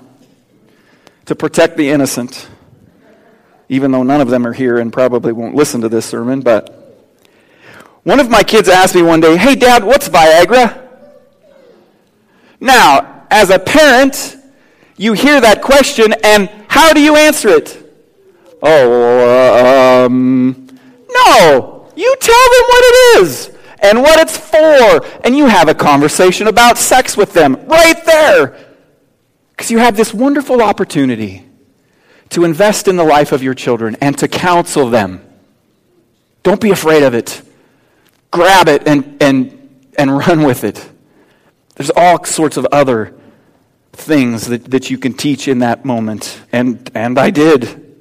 to 1.26 1.36
protect 1.36 1.78
the 1.78 1.91
innocent, 1.91 2.49
even 3.70 3.91
though 3.91 4.01
none 4.01 4.20
of 4.20 4.30
them 4.30 4.47
are 4.47 4.53
here 4.53 4.80
and 4.80 4.91
probably 4.91 5.34
won't 5.34 5.53
listen 5.53 5.82
to 5.82 5.89
this 5.89 6.07
sermon, 6.07 6.41
but 6.41 6.97
one 8.01 8.20
of 8.20 8.28
my 8.28 8.41
kids 8.41 8.68
asked 8.70 8.95
me 8.95 9.03
one 9.03 9.20
day, 9.20 9.38
Hey, 9.38 9.53
Dad, 9.53 9.84
what's 9.84 10.09
Viagra? 10.09 10.89
Now, 12.59 13.28
as 13.30 13.51
a 13.51 13.59
parent, 13.59 14.36
you 14.97 15.13
hear 15.13 15.39
that 15.39 15.61
question, 15.61 16.15
and 16.24 16.49
how 16.68 16.91
do 16.91 17.01
you 17.01 17.15
answer 17.15 17.49
it? 17.49 17.88
Oh, 18.63 20.05
um, 20.05 20.68
no. 21.07 21.91
You 21.95 22.15
tell 22.20 22.49
them 22.49 22.63
what 22.68 22.84
it 22.84 23.22
is 23.22 23.57
and 23.80 24.01
what 24.01 24.19
it's 24.19 24.38
for. 24.38 25.05
And 25.23 25.38
you 25.38 25.47
have 25.47 25.69
a 25.69 25.75
conversation 25.75 26.47
about 26.47 26.78
sex 26.78 27.15
with 27.15 27.34
them 27.34 27.55
right 27.67 28.05
there. 28.05 28.57
Because 29.51 29.71
you 29.71 29.80
have 29.80 29.97
this 29.97 30.13
wonderful 30.13 30.61
opportunity 30.61 31.43
to 32.30 32.43
invest 32.43 32.88
in 32.88 32.95
the 32.95 33.03
life 33.03 33.32
of 33.32 33.41
your 33.41 33.53
children 33.53 33.97
and 34.01 34.17
to 34.17 34.28
counsel 34.28 34.89
them. 34.89 35.21
Don't 36.43 36.61
be 36.61 36.71
afraid 36.71 37.03
of 37.03 37.13
it. 37.13 37.41
Grab 38.32 38.67
it 38.67 38.88
and, 38.88 39.17
and, 39.21 39.91
and 39.97 40.17
run 40.28 40.43
with 40.43 40.63
it. 40.63 40.89
There's 41.75 41.91
all 41.91 42.23
sorts 42.23 42.57
of 42.57 42.65
other 42.71 43.13
things 43.93 44.47
that, 44.47 44.65
that 44.65 44.89
you 44.89 44.97
can 44.97 45.13
teach 45.13 45.47
in 45.47 45.59
that 45.59 45.86
moment. 45.86 46.39
And, 46.51 46.89
and 46.93 47.17
I 47.17 47.32
did. 47.32 47.95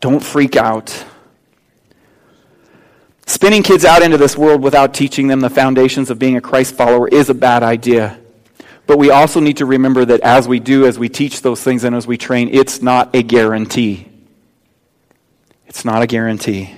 Don't 0.00 0.20
freak 0.20 0.56
out. 0.56 1.04
Spinning 3.30 3.62
kids 3.62 3.84
out 3.84 4.02
into 4.02 4.18
this 4.18 4.36
world 4.36 4.60
without 4.60 4.92
teaching 4.92 5.28
them 5.28 5.38
the 5.38 5.48
foundations 5.48 6.10
of 6.10 6.18
being 6.18 6.36
a 6.36 6.40
Christ 6.40 6.74
follower 6.74 7.06
is 7.06 7.30
a 7.30 7.34
bad 7.34 7.62
idea. 7.62 8.18
But 8.88 8.98
we 8.98 9.10
also 9.10 9.38
need 9.38 9.58
to 9.58 9.66
remember 9.66 10.04
that 10.04 10.20
as 10.22 10.48
we 10.48 10.58
do, 10.58 10.84
as 10.84 10.98
we 10.98 11.08
teach 11.08 11.40
those 11.40 11.62
things 11.62 11.84
and 11.84 11.94
as 11.94 12.08
we 12.08 12.18
train, 12.18 12.48
it's 12.52 12.82
not 12.82 13.14
a 13.14 13.22
guarantee. 13.22 14.08
It's 15.68 15.84
not 15.84 16.02
a 16.02 16.08
guarantee. 16.08 16.74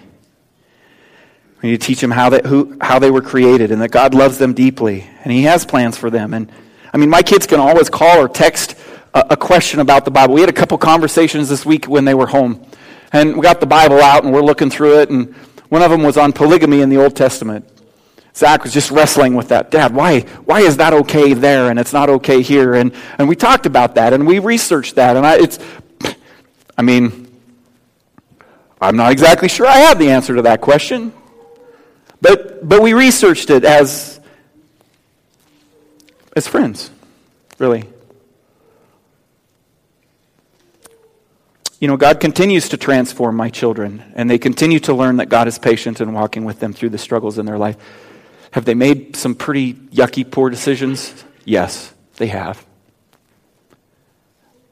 We 1.62 1.70
need 1.70 1.80
to 1.80 1.86
teach 1.86 2.02
them 2.02 2.10
how 2.10 2.28
they, 2.28 2.46
who, 2.46 2.76
how 2.82 2.98
they 2.98 3.10
were 3.10 3.22
created 3.22 3.70
and 3.70 3.80
that 3.80 3.90
God 3.90 4.12
loves 4.12 4.36
them 4.36 4.52
deeply 4.52 5.06
and 5.24 5.32
He 5.32 5.44
has 5.44 5.64
plans 5.64 5.96
for 5.96 6.10
them. 6.10 6.34
And 6.34 6.52
I 6.92 6.98
mean, 6.98 7.08
my 7.08 7.22
kids 7.22 7.46
can 7.46 7.60
always 7.60 7.88
call 7.88 8.18
or 8.18 8.28
text 8.28 8.76
a, 9.14 9.28
a 9.30 9.36
question 9.38 9.80
about 9.80 10.04
the 10.04 10.10
Bible. 10.10 10.34
We 10.34 10.42
had 10.42 10.50
a 10.50 10.52
couple 10.52 10.76
conversations 10.76 11.48
this 11.48 11.64
week 11.64 11.86
when 11.86 12.04
they 12.04 12.12
were 12.12 12.26
home. 12.26 12.62
And 13.10 13.36
we 13.36 13.40
got 13.40 13.60
the 13.60 13.66
Bible 13.66 14.02
out 14.02 14.24
and 14.24 14.34
we're 14.34 14.42
looking 14.42 14.68
through 14.68 15.00
it 15.00 15.08
and 15.08 15.34
one 15.72 15.80
of 15.80 15.90
them 15.90 16.02
was 16.02 16.18
on 16.18 16.34
polygamy 16.34 16.82
in 16.82 16.90
the 16.90 16.98
Old 16.98 17.16
Testament. 17.16 17.66
Zach 18.36 18.62
was 18.62 18.74
just 18.74 18.90
wrestling 18.90 19.34
with 19.34 19.48
that. 19.48 19.70
Dad, 19.70 19.94
why, 19.94 20.20
why 20.44 20.60
is 20.60 20.76
that 20.76 20.92
okay 20.92 21.32
there 21.32 21.70
and 21.70 21.78
it's 21.78 21.94
not 21.94 22.10
okay 22.10 22.42
here? 22.42 22.74
And, 22.74 22.92
and 23.16 23.26
we 23.26 23.34
talked 23.34 23.64
about 23.64 23.94
that 23.94 24.12
and 24.12 24.26
we 24.26 24.38
researched 24.38 24.96
that. 24.96 25.16
And 25.16 25.24
I, 25.24 25.38
it's, 25.38 25.58
I 26.76 26.82
mean, 26.82 27.26
I'm 28.82 28.98
not 28.98 29.12
exactly 29.12 29.48
sure 29.48 29.66
I 29.66 29.78
have 29.78 29.98
the 29.98 30.10
answer 30.10 30.36
to 30.36 30.42
that 30.42 30.60
question. 30.60 31.10
But, 32.20 32.68
but 32.68 32.82
we 32.82 32.92
researched 32.92 33.48
it 33.48 33.64
as, 33.64 34.20
as 36.36 36.46
friends, 36.46 36.90
really. 37.58 37.84
You 41.82 41.88
know, 41.88 41.96
God 41.96 42.20
continues 42.20 42.68
to 42.68 42.76
transform 42.76 43.34
my 43.34 43.50
children, 43.50 44.04
and 44.14 44.30
they 44.30 44.38
continue 44.38 44.78
to 44.78 44.94
learn 44.94 45.16
that 45.16 45.28
God 45.28 45.48
is 45.48 45.58
patient 45.58 46.00
and 46.00 46.14
walking 46.14 46.44
with 46.44 46.60
them 46.60 46.72
through 46.72 46.90
the 46.90 46.96
struggles 46.96 47.38
in 47.38 47.44
their 47.44 47.58
life. 47.58 47.76
Have 48.52 48.64
they 48.64 48.74
made 48.74 49.16
some 49.16 49.34
pretty 49.34 49.74
yucky, 49.74 50.30
poor 50.30 50.48
decisions? 50.48 51.24
Yes, 51.44 51.92
they 52.18 52.28
have. 52.28 52.64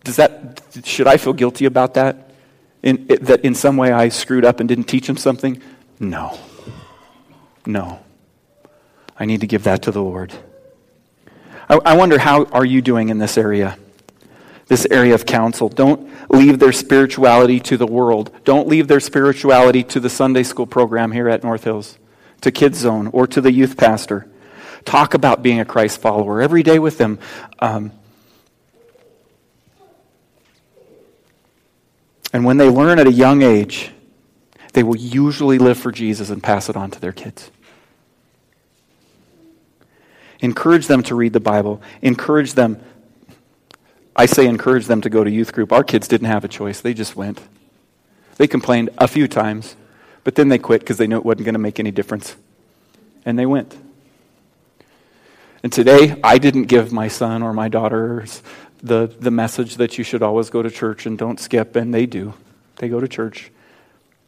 Does 0.04 0.14
that, 0.16 0.62
should 0.84 1.08
I 1.08 1.16
feel 1.16 1.32
guilty 1.32 1.64
about 1.64 1.94
that? 1.94 2.30
In, 2.80 3.08
that 3.22 3.40
in 3.40 3.56
some 3.56 3.76
way 3.76 3.90
I 3.90 4.08
screwed 4.10 4.44
up 4.44 4.60
and 4.60 4.68
didn't 4.68 4.84
teach 4.84 5.08
them 5.08 5.16
something? 5.16 5.60
No. 5.98 6.38
No. 7.66 7.98
I 9.18 9.24
need 9.24 9.40
to 9.40 9.48
give 9.48 9.64
that 9.64 9.82
to 9.82 9.90
the 9.90 10.00
Lord. 10.00 10.32
I, 11.68 11.74
I 11.84 11.96
wonder 11.96 12.18
how 12.18 12.44
are 12.44 12.64
you 12.64 12.80
doing 12.80 13.08
in 13.08 13.18
this 13.18 13.36
area? 13.36 13.76
this 14.70 14.86
area 14.88 15.12
of 15.12 15.26
counsel. 15.26 15.68
Don't 15.68 16.08
leave 16.30 16.60
their 16.60 16.70
spirituality 16.70 17.58
to 17.58 17.76
the 17.76 17.88
world. 17.88 18.32
Don't 18.44 18.68
leave 18.68 18.86
their 18.86 19.00
spirituality 19.00 19.82
to 19.82 19.98
the 19.98 20.08
Sunday 20.08 20.44
school 20.44 20.64
program 20.64 21.10
here 21.10 21.28
at 21.28 21.42
North 21.42 21.64
Hills, 21.64 21.98
to 22.42 22.52
Kids 22.52 22.78
Zone, 22.78 23.08
or 23.08 23.26
to 23.26 23.40
the 23.40 23.50
youth 23.50 23.76
pastor. 23.76 24.28
Talk 24.84 25.14
about 25.14 25.42
being 25.42 25.58
a 25.58 25.64
Christ 25.64 26.00
follower 26.00 26.40
every 26.40 26.62
day 26.62 26.78
with 26.78 26.98
them. 26.98 27.18
Um, 27.58 27.90
and 32.32 32.44
when 32.44 32.56
they 32.56 32.68
learn 32.68 33.00
at 33.00 33.08
a 33.08 33.12
young 33.12 33.42
age, 33.42 33.90
they 34.72 34.84
will 34.84 34.96
usually 34.96 35.58
live 35.58 35.78
for 35.78 35.90
Jesus 35.90 36.30
and 36.30 36.40
pass 36.40 36.68
it 36.68 36.76
on 36.76 36.92
to 36.92 37.00
their 37.00 37.12
kids. 37.12 37.50
Encourage 40.38 40.86
them 40.86 41.02
to 41.02 41.16
read 41.16 41.32
the 41.32 41.40
Bible. 41.40 41.82
Encourage 42.02 42.54
them 42.54 42.80
I 44.20 44.26
say 44.26 44.46
encourage 44.46 44.84
them 44.84 45.00
to 45.00 45.08
go 45.08 45.24
to 45.24 45.30
youth 45.30 45.54
group. 45.54 45.72
Our 45.72 45.82
kids 45.82 46.06
didn't 46.06 46.26
have 46.26 46.44
a 46.44 46.48
choice, 46.48 46.82
they 46.82 46.92
just 46.92 47.16
went. 47.16 47.40
They 48.36 48.46
complained 48.46 48.90
a 48.98 49.08
few 49.08 49.26
times, 49.26 49.76
but 50.24 50.34
then 50.34 50.50
they 50.50 50.58
quit 50.58 50.82
because 50.82 50.98
they 50.98 51.06
knew 51.06 51.16
it 51.16 51.24
wasn't 51.24 51.46
going 51.46 51.54
to 51.54 51.58
make 51.58 51.80
any 51.80 51.90
difference. 51.90 52.36
And 53.24 53.38
they 53.38 53.46
went. 53.46 53.74
And 55.62 55.72
today, 55.72 56.20
I 56.22 56.36
didn't 56.36 56.64
give 56.64 56.92
my 56.92 57.08
son 57.08 57.42
or 57.42 57.54
my 57.54 57.70
daughters 57.70 58.42
the, 58.82 59.06
the 59.06 59.30
message 59.30 59.76
that 59.76 59.96
you 59.96 60.04
should 60.04 60.22
always 60.22 60.50
go 60.50 60.60
to 60.60 60.70
church 60.70 61.06
and 61.06 61.16
don't 61.16 61.40
skip, 61.40 61.74
and 61.74 61.94
they 61.94 62.04
do. 62.04 62.34
They 62.76 62.90
go 62.90 63.00
to 63.00 63.08
church. 63.08 63.50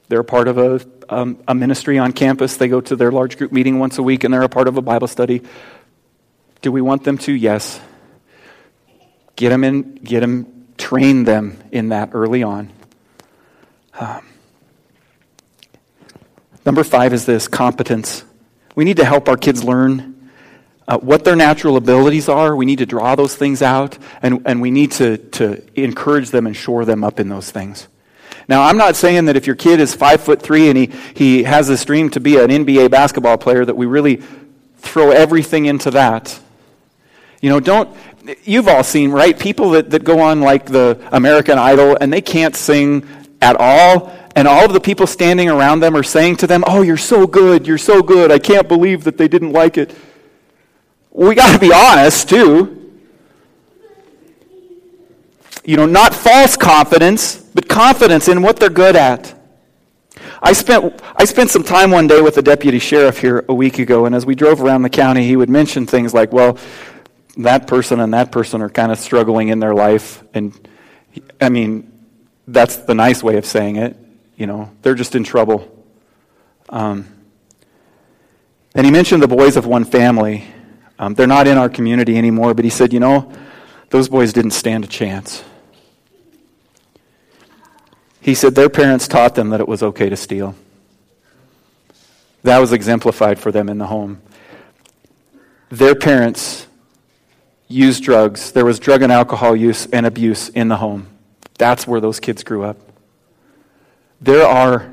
They're 0.09 0.20
a 0.20 0.24
part 0.24 0.49
of 0.49 0.57
a, 0.57 0.80
um, 1.11 1.38
a 1.47 1.55
ministry 1.55 1.99
on 1.99 2.14
campus. 2.14 2.57
They 2.57 2.68
go 2.68 2.80
to 2.80 2.97
their 2.97 3.12
large 3.12 3.36
group 3.36 3.53
meeting 3.53 3.78
once 3.78 3.99
a 3.99 4.03
week, 4.03 4.24
and 4.24 4.32
they're 4.32 4.40
a 4.40 4.49
part 4.49 4.68
of 4.68 4.78
a 4.78 4.82
Bible 4.82 5.07
study. 5.07 5.43
Do 6.62 6.72
we 6.72 6.80
want 6.80 7.05
them 7.05 7.18
to? 7.18 7.32
Yes. 7.32 7.78
Get 9.37 9.51
them 9.51 9.64
in, 9.64 9.95
get 9.95 10.20
them, 10.20 10.66
train 10.78 11.24
them 11.24 11.59
in 11.72 11.89
that 11.91 12.11
early 12.12 12.43
on. 12.43 12.70
Um, 13.99 14.26
number 16.64 16.85
five 16.85 17.12
is 17.12 17.26
this 17.26 17.49
competence. 17.49 18.24
We 18.74 18.85
need 18.85 18.97
to 18.99 19.05
help 19.05 19.28
our 19.28 19.37
kids 19.37 19.62
learn 19.62 20.30
uh, 20.89 20.99
what 20.99 21.24
their 21.24 21.37
natural 21.37 21.76
abilities 21.76 22.28
are. 22.28 22.57
We 22.57 22.66
need 22.66 22.78
to 22.78 22.87
draw 22.87 23.14
those 23.14 23.35
things 23.35 23.62
out, 23.62 23.99
and, 24.20 24.43
and 24.47 24.61
we 24.61 24.70
need 24.70 24.93
to, 24.93 25.16
to 25.16 25.62
encourage 25.80 26.30
them 26.30 26.47
and 26.47 26.57
shore 26.57 26.85
them 26.85 27.05
up 27.05 27.20
in 27.20 27.28
those 27.28 27.51
things. 27.51 27.89
Now, 28.49 28.62
I'm 28.62 28.76
not 28.76 28.97
saying 28.97 29.26
that 29.26 29.37
if 29.37 29.47
your 29.47 29.57
kid 29.57 29.80
is 29.80 29.95
five 29.95 30.20
foot 30.20 30.43
three 30.43 30.68
and 30.68 30.76
he, 30.76 30.91
he 31.14 31.43
has 31.45 31.68
this 31.68 31.85
dream 31.85 32.11
to 32.11 32.20
be 32.20 32.39
an 32.39 32.51
NBA 32.51 32.91
basketball 32.91 33.39
player, 33.39 33.64
that 33.64 33.76
we 33.76 33.87
really 33.87 34.22
throw 34.78 35.11
everything 35.11 35.66
into 35.66 35.93
that. 35.93 36.39
You 37.41 37.51
know, 37.51 37.61
don't, 37.61 37.97
you've 38.45 38.68
all 38.68 38.85
seen, 38.85 39.11
right? 39.11 39.39
People 39.39 39.70
that, 39.70 39.91
that 39.91 40.05
go 40.05 40.20
on 40.20 40.41
like 40.41 40.66
the 40.66 40.99
American 41.12 41.59
Idol 41.59 41.97
and 42.01 42.12
they 42.12 42.20
can't 42.20 42.55
sing 42.55 43.07
at 43.41 43.57
all. 43.59 44.12
And 44.35 44.49
all 44.49 44.64
of 44.64 44.73
the 44.73 44.81
people 44.81 45.07
standing 45.07 45.51
around 45.51 45.81
them 45.81 45.97
are 45.97 46.03
saying 46.03 46.37
to 46.37 46.47
them, 46.47 46.64
Oh, 46.66 46.83
you're 46.83 46.97
so 46.97 47.27
good. 47.27 47.66
You're 47.66 47.79
so 47.79 48.03
good. 48.03 48.31
I 48.31 48.39
can't 48.39 48.68
believe 48.68 49.05
that 49.05 49.18
they 49.18 49.29
didn't 49.29 49.53
like 49.53 49.77
it. 49.77 49.95
We 51.11 51.35
got 51.35 51.53
to 51.53 51.59
be 51.59 51.73
honest, 51.73 52.29
too. 52.29 52.79
You 55.64 55.77
know, 55.77 55.87
not 55.87 56.14
false 56.14 56.57
confidence, 56.57 57.37
but 57.37 57.68
confidence 57.68 58.29
in 58.29 58.43
what 58.43 58.57
they're 58.57 58.70
good 58.70 58.97
at. 58.97 59.35
I 60.43 60.55
spent, 60.55 61.01
I 61.14 61.25
spent 61.25 61.51
some 61.51 61.62
time 61.62 61.91
one 61.91 62.09
day 62.09 62.20
with 62.20 62.35
the 62.35 62.43
deputy 62.43 62.81
sheriff 62.81 63.18
here 63.18 63.45
a 63.49 63.55
week 63.55 63.79
ago, 63.79 64.07
and 64.07 64.14
as 64.14 64.27
we 64.27 64.35
drove 64.35 64.61
around 64.61 64.83
the 64.83 64.91
county, 64.91 65.25
he 65.25 65.37
would 65.37 65.51
mention 65.51 65.87
things 65.87 66.12
like, 66.12 66.33
well, 66.33 66.59
that 67.37 67.66
person 67.66 68.01
and 68.01 68.14
that 68.14 68.30
person 68.30 68.62
are 68.62 68.68
kind 68.68 68.93
of 68.93 68.99
struggling 68.99 69.49
in 69.49 69.59
their 69.59 69.74
life. 69.74 70.22
And 70.35 70.68
I 71.41 71.49
mean, 71.49 71.91
that's 72.47 72.76
the 72.76 72.95
nice 72.95 73.22
way 73.22 73.37
of 73.37 73.47
saying 73.47 73.76
it. 73.76 73.97
You 74.37 74.47
know, 74.47 74.70
they're 74.83 74.95
just 74.95 75.14
in 75.14 75.24
trouble. 75.24 75.68
Um, 76.68 77.07
and 78.74 78.87
he 78.87 78.93
mentioned 78.93 79.22
the 79.22 79.28
boys 79.28 79.57
of 79.57 79.66
one 79.66 79.85
family. 79.85 80.47
Um, 80.99 81.14
they're 81.14 81.26
not 81.26 81.47
in 81.47 81.59
our 81.59 81.68
community 81.68 82.16
anymore, 82.16 82.55
but 82.55 82.64
he 82.64 82.70
said, 82.70 82.93
you 82.93 83.01
know, 83.01 83.33
those 83.91 84.09
boys 84.09 84.33
didn't 84.33 84.53
stand 84.53 84.85
a 84.85 84.89
chance. 84.89 85.45
He 88.20 88.35
said 88.35 88.55
their 88.55 88.68
parents 88.68 89.09
taught 89.09 89.35
them 89.35 89.51
that 89.51 89.61
it 89.61 89.68
was 89.68 89.83
okay 89.83 90.09
to 90.09 90.16
steal. 90.16 90.55
That 92.45 92.59
was 92.59 92.72
exemplified 92.72 93.39
for 93.39 93.53
them 93.53 93.68
in 93.68 93.78
the 93.78 93.87
home. 93.87 94.22
Their 95.70 95.95
parents 95.95 96.66
used 97.73 98.05
drugs. 98.05 98.53
There 98.53 98.64
was 98.64 98.79
drug 98.79 99.03
and 99.03 99.11
alcohol 99.11 99.57
use 99.57 99.87
and 99.87 100.07
abuse 100.07 100.49
in 100.51 100.68
the 100.68 100.77
home. 100.77 101.07
That's 101.59 101.87
where 101.87 102.01
those 102.01 102.20
kids 102.20 102.45
grew 102.45 102.64
up. 102.64 102.77
There 104.20 104.47
are, 104.47 104.93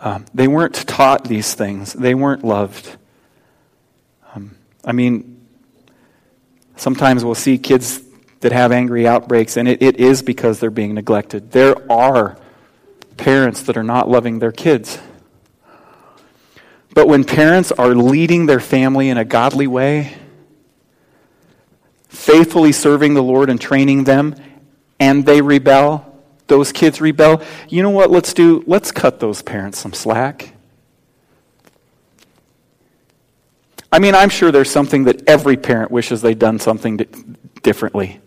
um, 0.00 0.26
they 0.34 0.48
weren't 0.48 0.74
taught 0.74 1.24
these 1.24 1.54
things, 1.54 1.92
they 1.92 2.14
weren't 2.14 2.44
loved. 2.44 2.96
Um, 4.34 4.56
I 4.84 4.92
mean, 4.92 5.46
sometimes 6.76 7.24
we'll 7.24 7.34
see 7.34 7.58
kids 7.58 8.02
that 8.40 8.52
have 8.52 8.72
angry 8.72 9.06
outbreaks, 9.06 9.56
and 9.56 9.68
it, 9.68 9.82
it 9.82 9.96
is 9.96 10.22
because 10.22 10.60
they're 10.60 10.70
being 10.70 10.94
neglected. 10.94 11.52
There 11.52 11.76
are 11.92 12.38
parents 13.16 13.62
that 13.62 13.76
are 13.76 13.84
not 13.84 14.08
loving 14.08 14.38
their 14.38 14.52
kids. 14.52 14.98
But 16.94 17.06
when 17.06 17.22
parents 17.22 17.70
are 17.70 17.94
leading 17.94 18.46
their 18.46 18.60
family 18.60 19.10
in 19.10 19.18
a 19.18 19.24
godly 19.24 19.66
way, 19.66 20.16
faithfully 22.10 22.72
serving 22.72 23.14
the 23.14 23.22
Lord 23.22 23.48
and 23.48 23.60
training 23.60 24.04
them, 24.04 24.34
and 24.98 25.24
they 25.24 25.40
rebel, 25.40 26.22
those 26.48 26.72
kids 26.72 27.00
rebel, 27.00 27.42
you 27.68 27.82
know 27.82 27.90
what 27.90 28.10
let's 28.10 28.34
do? 28.34 28.62
Let's 28.66 28.92
cut 28.92 29.20
those 29.20 29.40
parents 29.40 29.78
some 29.78 29.92
slack. 29.92 30.52
I 33.92 33.98
mean, 33.98 34.14
I'm 34.14 34.28
sure 34.28 34.52
there's 34.52 34.70
something 34.70 35.04
that 35.04 35.28
every 35.28 35.56
parent 35.56 35.90
wishes 35.90 36.20
they'd 36.20 36.38
done 36.38 36.58
something 36.58 36.98
differently. 37.62 38.20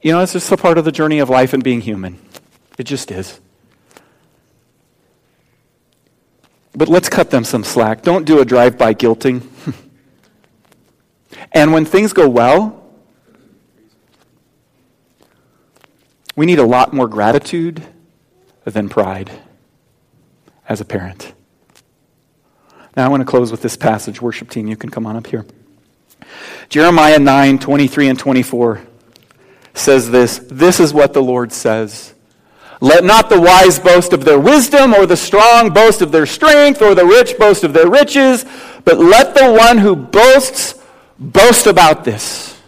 You 0.00 0.12
know, 0.12 0.20
it's 0.20 0.32
just 0.32 0.50
a 0.50 0.56
part 0.56 0.78
of 0.78 0.84
the 0.84 0.92
journey 0.92 1.18
of 1.18 1.28
life 1.28 1.52
and 1.52 1.62
being 1.62 1.80
human. 1.80 2.18
It 2.78 2.84
just 2.84 3.10
is. 3.10 3.40
But 6.74 6.88
let's 6.88 7.08
cut 7.08 7.30
them 7.30 7.42
some 7.42 7.64
slack. 7.64 8.02
Don't 8.02 8.24
do 8.24 8.40
a 8.40 8.44
drive 8.44 8.78
by 8.78 8.94
guilting. 8.94 9.42
and 11.52 11.72
when 11.72 11.84
things 11.84 12.12
go 12.12 12.28
well, 12.28 12.84
we 16.36 16.46
need 16.46 16.58
a 16.58 16.66
lot 16.66 16.92
more 16.92 17.08
gratitude 17.08 17.82
than 18.64 18.88
pride 18.88 19.30
as 20.68 20.80
a 20.80 20.84
parent. 20.84 21.34
Now 22.96 23.06
I 23.06 23.08
want 23.08 23.20
to 23.20 23.26
close 23.26 23.50
with 23.50 23.62
this 23.62 23.76
passage. 23.76 24.20
Worship 24.20 24.50
team, 24.50 24.66
you 24.66 24.76
can 24.76 24.90
come 24.90 25.06
on 25.06 25.16
up 25.16 25.26
here. 25.26 25.46
Jeremiah 26.68 27.18
9 27.18 27.58
23 27.58 28.08
and 28.08 28.18
24 28.18 28.82
says 29.74 30.10
this 30.10 30.38
This 30.50 30.80
is 30.80 30.92
what 30.92 31.12
the 31.12 31.22
Lord 31.22 31.52
says. 31.52 32.14
Let 32.80 33.02
not 33.02 33.28
the 33.28 33.40
wise 33.40 33.80
boast 33.80 34.12
of 34.12 34.24
their 34.24 34.38
wisdom, 34.38 34.94
or 34.94 35.06
the 35.06 35.16
strong 35.16 35.70
boast 35.70 36.00
of 36.00 36.12
their 36.12 36.26
strength, 36.26 36.80
or 36.80 36.94
the 36.94 37.04
rich 37.04 37.36
boast 37.36 37.64
of 37.64 37.72
their 37.72 37.90
riches, 37.90 38.44
but 38.84 38.98
let 38.98 39.34
the 39.34 39.52
one 39.52 39.78
who 39.78 39.96
boasts 39.96 40.77
boast 41.18 41.66
about 41.66 42.04
this 42.04 42.58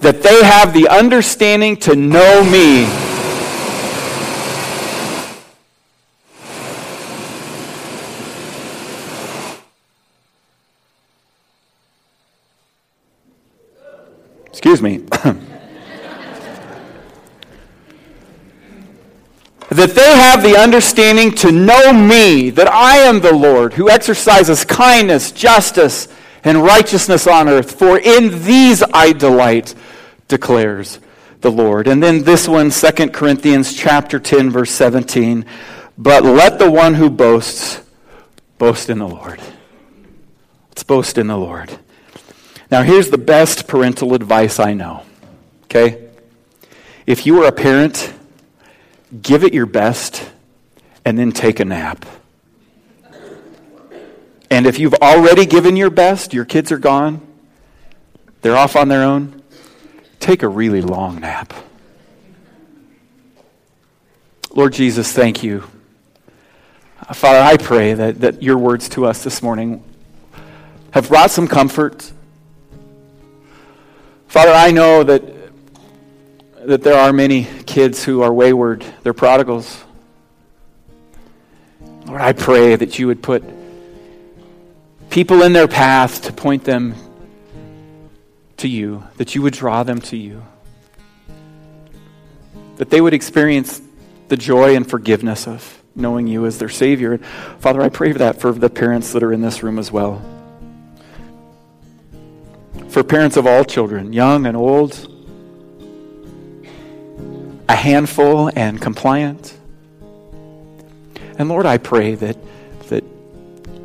that 0.00 0.22
they 0.22 0.42
have 0.42 0.72
the 0.72 0.88
understanding 0.88 1.76
to 1.76 1.94
know 1.94 2.42
me. 2.42 2.84
Excuse 14.46 14.82
me. 14.82 14.98
that 19.68 19.90
they 19.94 20.16
have 20.16 20.42
the 20.42 20.56
understanding 20.58 21.30
to 21.32 21.52
know 21.52 21.92
me, 21.92 22.50
that 22.50 22.68
I 22.68 22.98
am 22.98 23.20
the 23.20 23.34
Lord 23.34 23.74
who 23.74 23.90
exercises 23.90 24.64
kindness, 24.64 25.30
justice, 25.30 26.08
and 26.44 26.62
righteousness 26.62 27.26
on 27.26 27.48
earth. 27.48 27.78
For 27.78 27.98
in 27.98 28.44
these 28.44 28.82
I 28.82 29.12
delight, 29.12 29.74
declares 30.28 30.98
the 31.40 31.50
Lord. 31.50 31.88
And 31.88 32.02
then 32.02 32.22
this 32.22 32.48
one, 32.48 32.70
2 32.70 33.08
Corinthians 33.08 33.74
chapter 33.74 34.18
10, 34.18 34.50
verse 34.50 34.70
17. 34.70 35.44
But 35.98 36.24
let 36.24 36.58
the 36.58 36.70
one 36.70 36.94
who 36.94 37.10
boasts 37.10 37.80
boast 38.58 38.90
in 38.90 38.98
the 38.98 39.08
Lord. 39.08 39.40
Let's 40.70 40.82
boast 40.82 41.18
in 41.18 41.26
the 41.26 41.36
Lord. 41.36 41.78
Now, 42.70 42.82
here's 42.82 43.10
the 43.10 43.18
best 43.18 43.66
parental 43.66 44.14
advice 44.14 44.60
I 44.60 44.74
know. 44.74 45.02
Okay? 45.64 46.08
If 47.06 47.26
you 47.26 47.42
are 47.42 47.48
a 47.48 47.52
parent, 47.52 48.12
give 49.20 49.42
it 49.42 49.52
your 49.52 49.66
best, 49.66 50.30
and 51.04 51.18
then 51.18 51.32
take 51.32 51.58
a 51.58 51.64
nap. 51.64 52.06
And 54.50 54.66
if 54.66 54.80
you've 54.80 54.94
already 54.94 55.46
given 55.46 55.76
your 55.76 55.90
best, 55.90 56.34
your 56.34 56.44
kids 56.44 56.72
are 56.72 56.78
gone, 56.78 57.24
they're 58.42 58.56
off 58.56 58.74
on 58.74 58.88
their 58.88 59.04
own, 59.04 59.42
take 60.18 60.42
a 60.42 60.48
really 60.48 60.82
long 60.82 61.20
nap. 61.20 61.54
Lord 64.52 64.72
Jesus, 64.72 65.12
thank 65.12 65.44
you. 65.44 65.62
Father, 67.14 67.40
I 67.40 67.56
pray 67.56 67.94
that, 67.94 68.20
that 68.20 68.42
your 68.42 68.58
words 68.58 68.88
to 68.90 69.06
us 69.06 69.22
this 69.22 69.42
morning 69.42 69.84
have 70.90 71.08
brought 71.08 71.30
some 71.30 71.46
comfort. 71.46 72.10
Father, 74.26 74.50
I 74.50 74.72
know 74.72 75.04
that, 75.04 75.22
that 76.64 76.82
there 76.82 76.98
are 76.98 77.12
many 77.12 77.44
kids 77.66 78.04
who 78.04 78.22
are 78.22 78.32
wayward, 78.32 78.84
they're 79.04 79.14
prodigals. 79.14 79.84
Lord, 82.06 82.20
I 82.20 82.32
pray 82.32 82.74
that 82.74 82.98
you 82.98 83.06
would 83.06 83.22
put 83.22 83.44
people 85.10 85.42
in 85.42 85.52
their 85.52 85.68
path 85.68 86.22
to 86.22 86.32
point 86.32 86.64
them 86.64 86.94
to 88.56 88.68
you, 88.68 89.02
that 89.16 89.34
you 89.34 89.42
would 89.42 89.52
draw 89.52 89.82
them 89.82 90.00
to 90.00 90.16
you, 90.16 90.42
that 92.76 92.90
they 92.90 93.00
would 93.00 93.12
experience 93.12 93.82
the 94.28 94.36
joy 94.36 94.76
and 94.76 94.88
forgiveness 94.88 95.46
of 95.46 95.82
knowing 95.94 96.26
you 96.26 96.46
as 96.46 96.58
their 96.58 96.68
Savior. 96.68 97.18
Father, 97.58 97.82
I 97.82 97.88
pray 97.88 98.12
for 98.12 98.18
that 98.20 98.40
for 98.40 98.52
the 98.52 98.70
parents 98.70 99.12
that 99.12 99.22
are 99.22 99.32
in 99.32 99.42
this 99.42 99.62
room 99.62 99.78
as 99.78 99.90
well. 99.90 100.22
For 102.88 103.02
parents 103.02 103.36
of 103.36 103.46
all 103.46 103.64
children, 103.64 104.12
young 104.12 104.46
and 104.46 104.56
old, 104.56 105.06
a 107.68 107.74
handful 107.74 108.50
and 108.54 108.80
compliant. 108.80 109.56
And 111.38 111.48
Lord, 111.48 111.66
I 111.66 111.78
pray 111.78 112.14
that, 112.16 112.36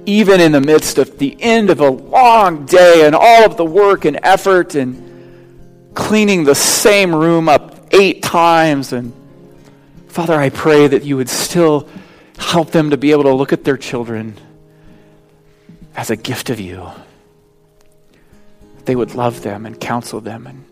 even 0.05 0.39
in 0.39 0.51
the 0.51 0.61
midst 0.61 0.97
of 0.97 1.17
the 1.17 1.35
end 1.39 1.69
of 1.69 1.79
a 1.79 1.89
long 1.89 2.65
day 2.65 3.05
and 3.05 3.15
all 3.15 3.45
of 3.45 3.57
the 3.57 3.65
work 3.65 4.05
and 4.05 4.19
effort 4.23 4.75
and 4.75 5.93
cleaning 5.93 6.43
the 6.43 6.55
same 6.55 7.13
room 7.13 7.49
up 7.49 7.87
eight 7.91 8.21
times 8.21 8.93
and 8.93 9.13
Father, 10.07 10.39
I 10.39 10.49
pray 10.49 10.87
that 10.87 11.03
you 11.03 11.17
would 11.17 11.27
still 11.27 11.89
help 12.37 12.71
them 12.71 12.91
to 12.91 12.97
be 12.97 13.11
able 13.11 13.23
to 13.23 13.33
look 13.33 13.51
at 13.51 13.65
their 13.65 13.75
children 13.75 14.37
as 15.93 16.09
a 16.09 16.15
gift 16.15 16.49
of 16.49 16.57
you. 16.57 16.89
They 18.85 18.95
would 18.95 19.13
love 19.13 19.41
them 19.41 19.65
and 19.65 19.77
counsel 19.77 20.21
them 20.21 20.47
and 20.47 20.63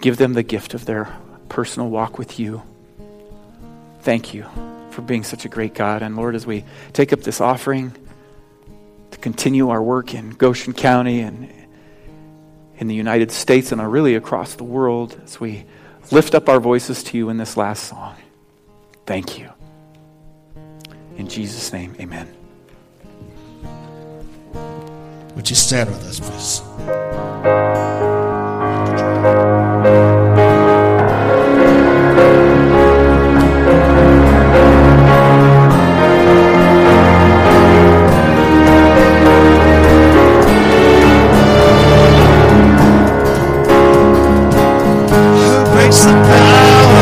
give 0.00 0.16
them 0.16 0.32
the 0.32 0.42
gift 0.42 0.74
of 0.74 0.86
their 0.86 1.16
personal 1.48 1.88
walk 1.88 2.18
with 2.18 2.40
you. 2.40 2.62
Thank 4.00 4.34
you 4.34 4.46
for 4.96 5.02
being 5.02 5.22
such 5.22 5.44
a 5.44 5.48
great 5.50 5.74
God. 5.74 6.00
And 6.02 6.16
Lord, 6.16 6.34
as 6.34 6.46
we 6.46 6.64
take 6.94 7.12
up 7.12 7.20
this 7.20 7.38
offering 7.38 7.92
to 9.10 9.18
continue 9.18 9.68
our 9.68 9.82
work 9.82 10.14
in 10.14 10.30
Goshen 10.30 10.72
County 10.72 11.20
and 11.20 11.52
in 12.78 12.88
the 12.88 12.94
United 12.94 13.30
States 13.30 13.72
and 13.72 13.92
really 13.92 14.14
across 14.14 14.54
the 14.54 14.64
world, 14.64 15.20
as 15.22 15.38
we 15.38 15.66
lift 16.10 16.34
up 16.34 16.48
our 16.48 16.60
voices 16.60 17.02
to 17.04 17.18
you 17.18 17.28
in 17.28 17.36
this 17.36 17.58
last 17.58 17.84
song. 17.84 18.16
Thank 19.04 19.38
you. 19.38 19.50
In 21.18 21.28
Jesus' 21.28 21.70
name, 21.74 21.94
amen. 22.00 22.26
Would 25.34 25.50
you 25.50 25.56
stand 25.56 25.90
with 25.90 26.02
us, 26.06 26.20
please? 26.20 26.62
Breaks 45.86 46.04
the 46.04 46.25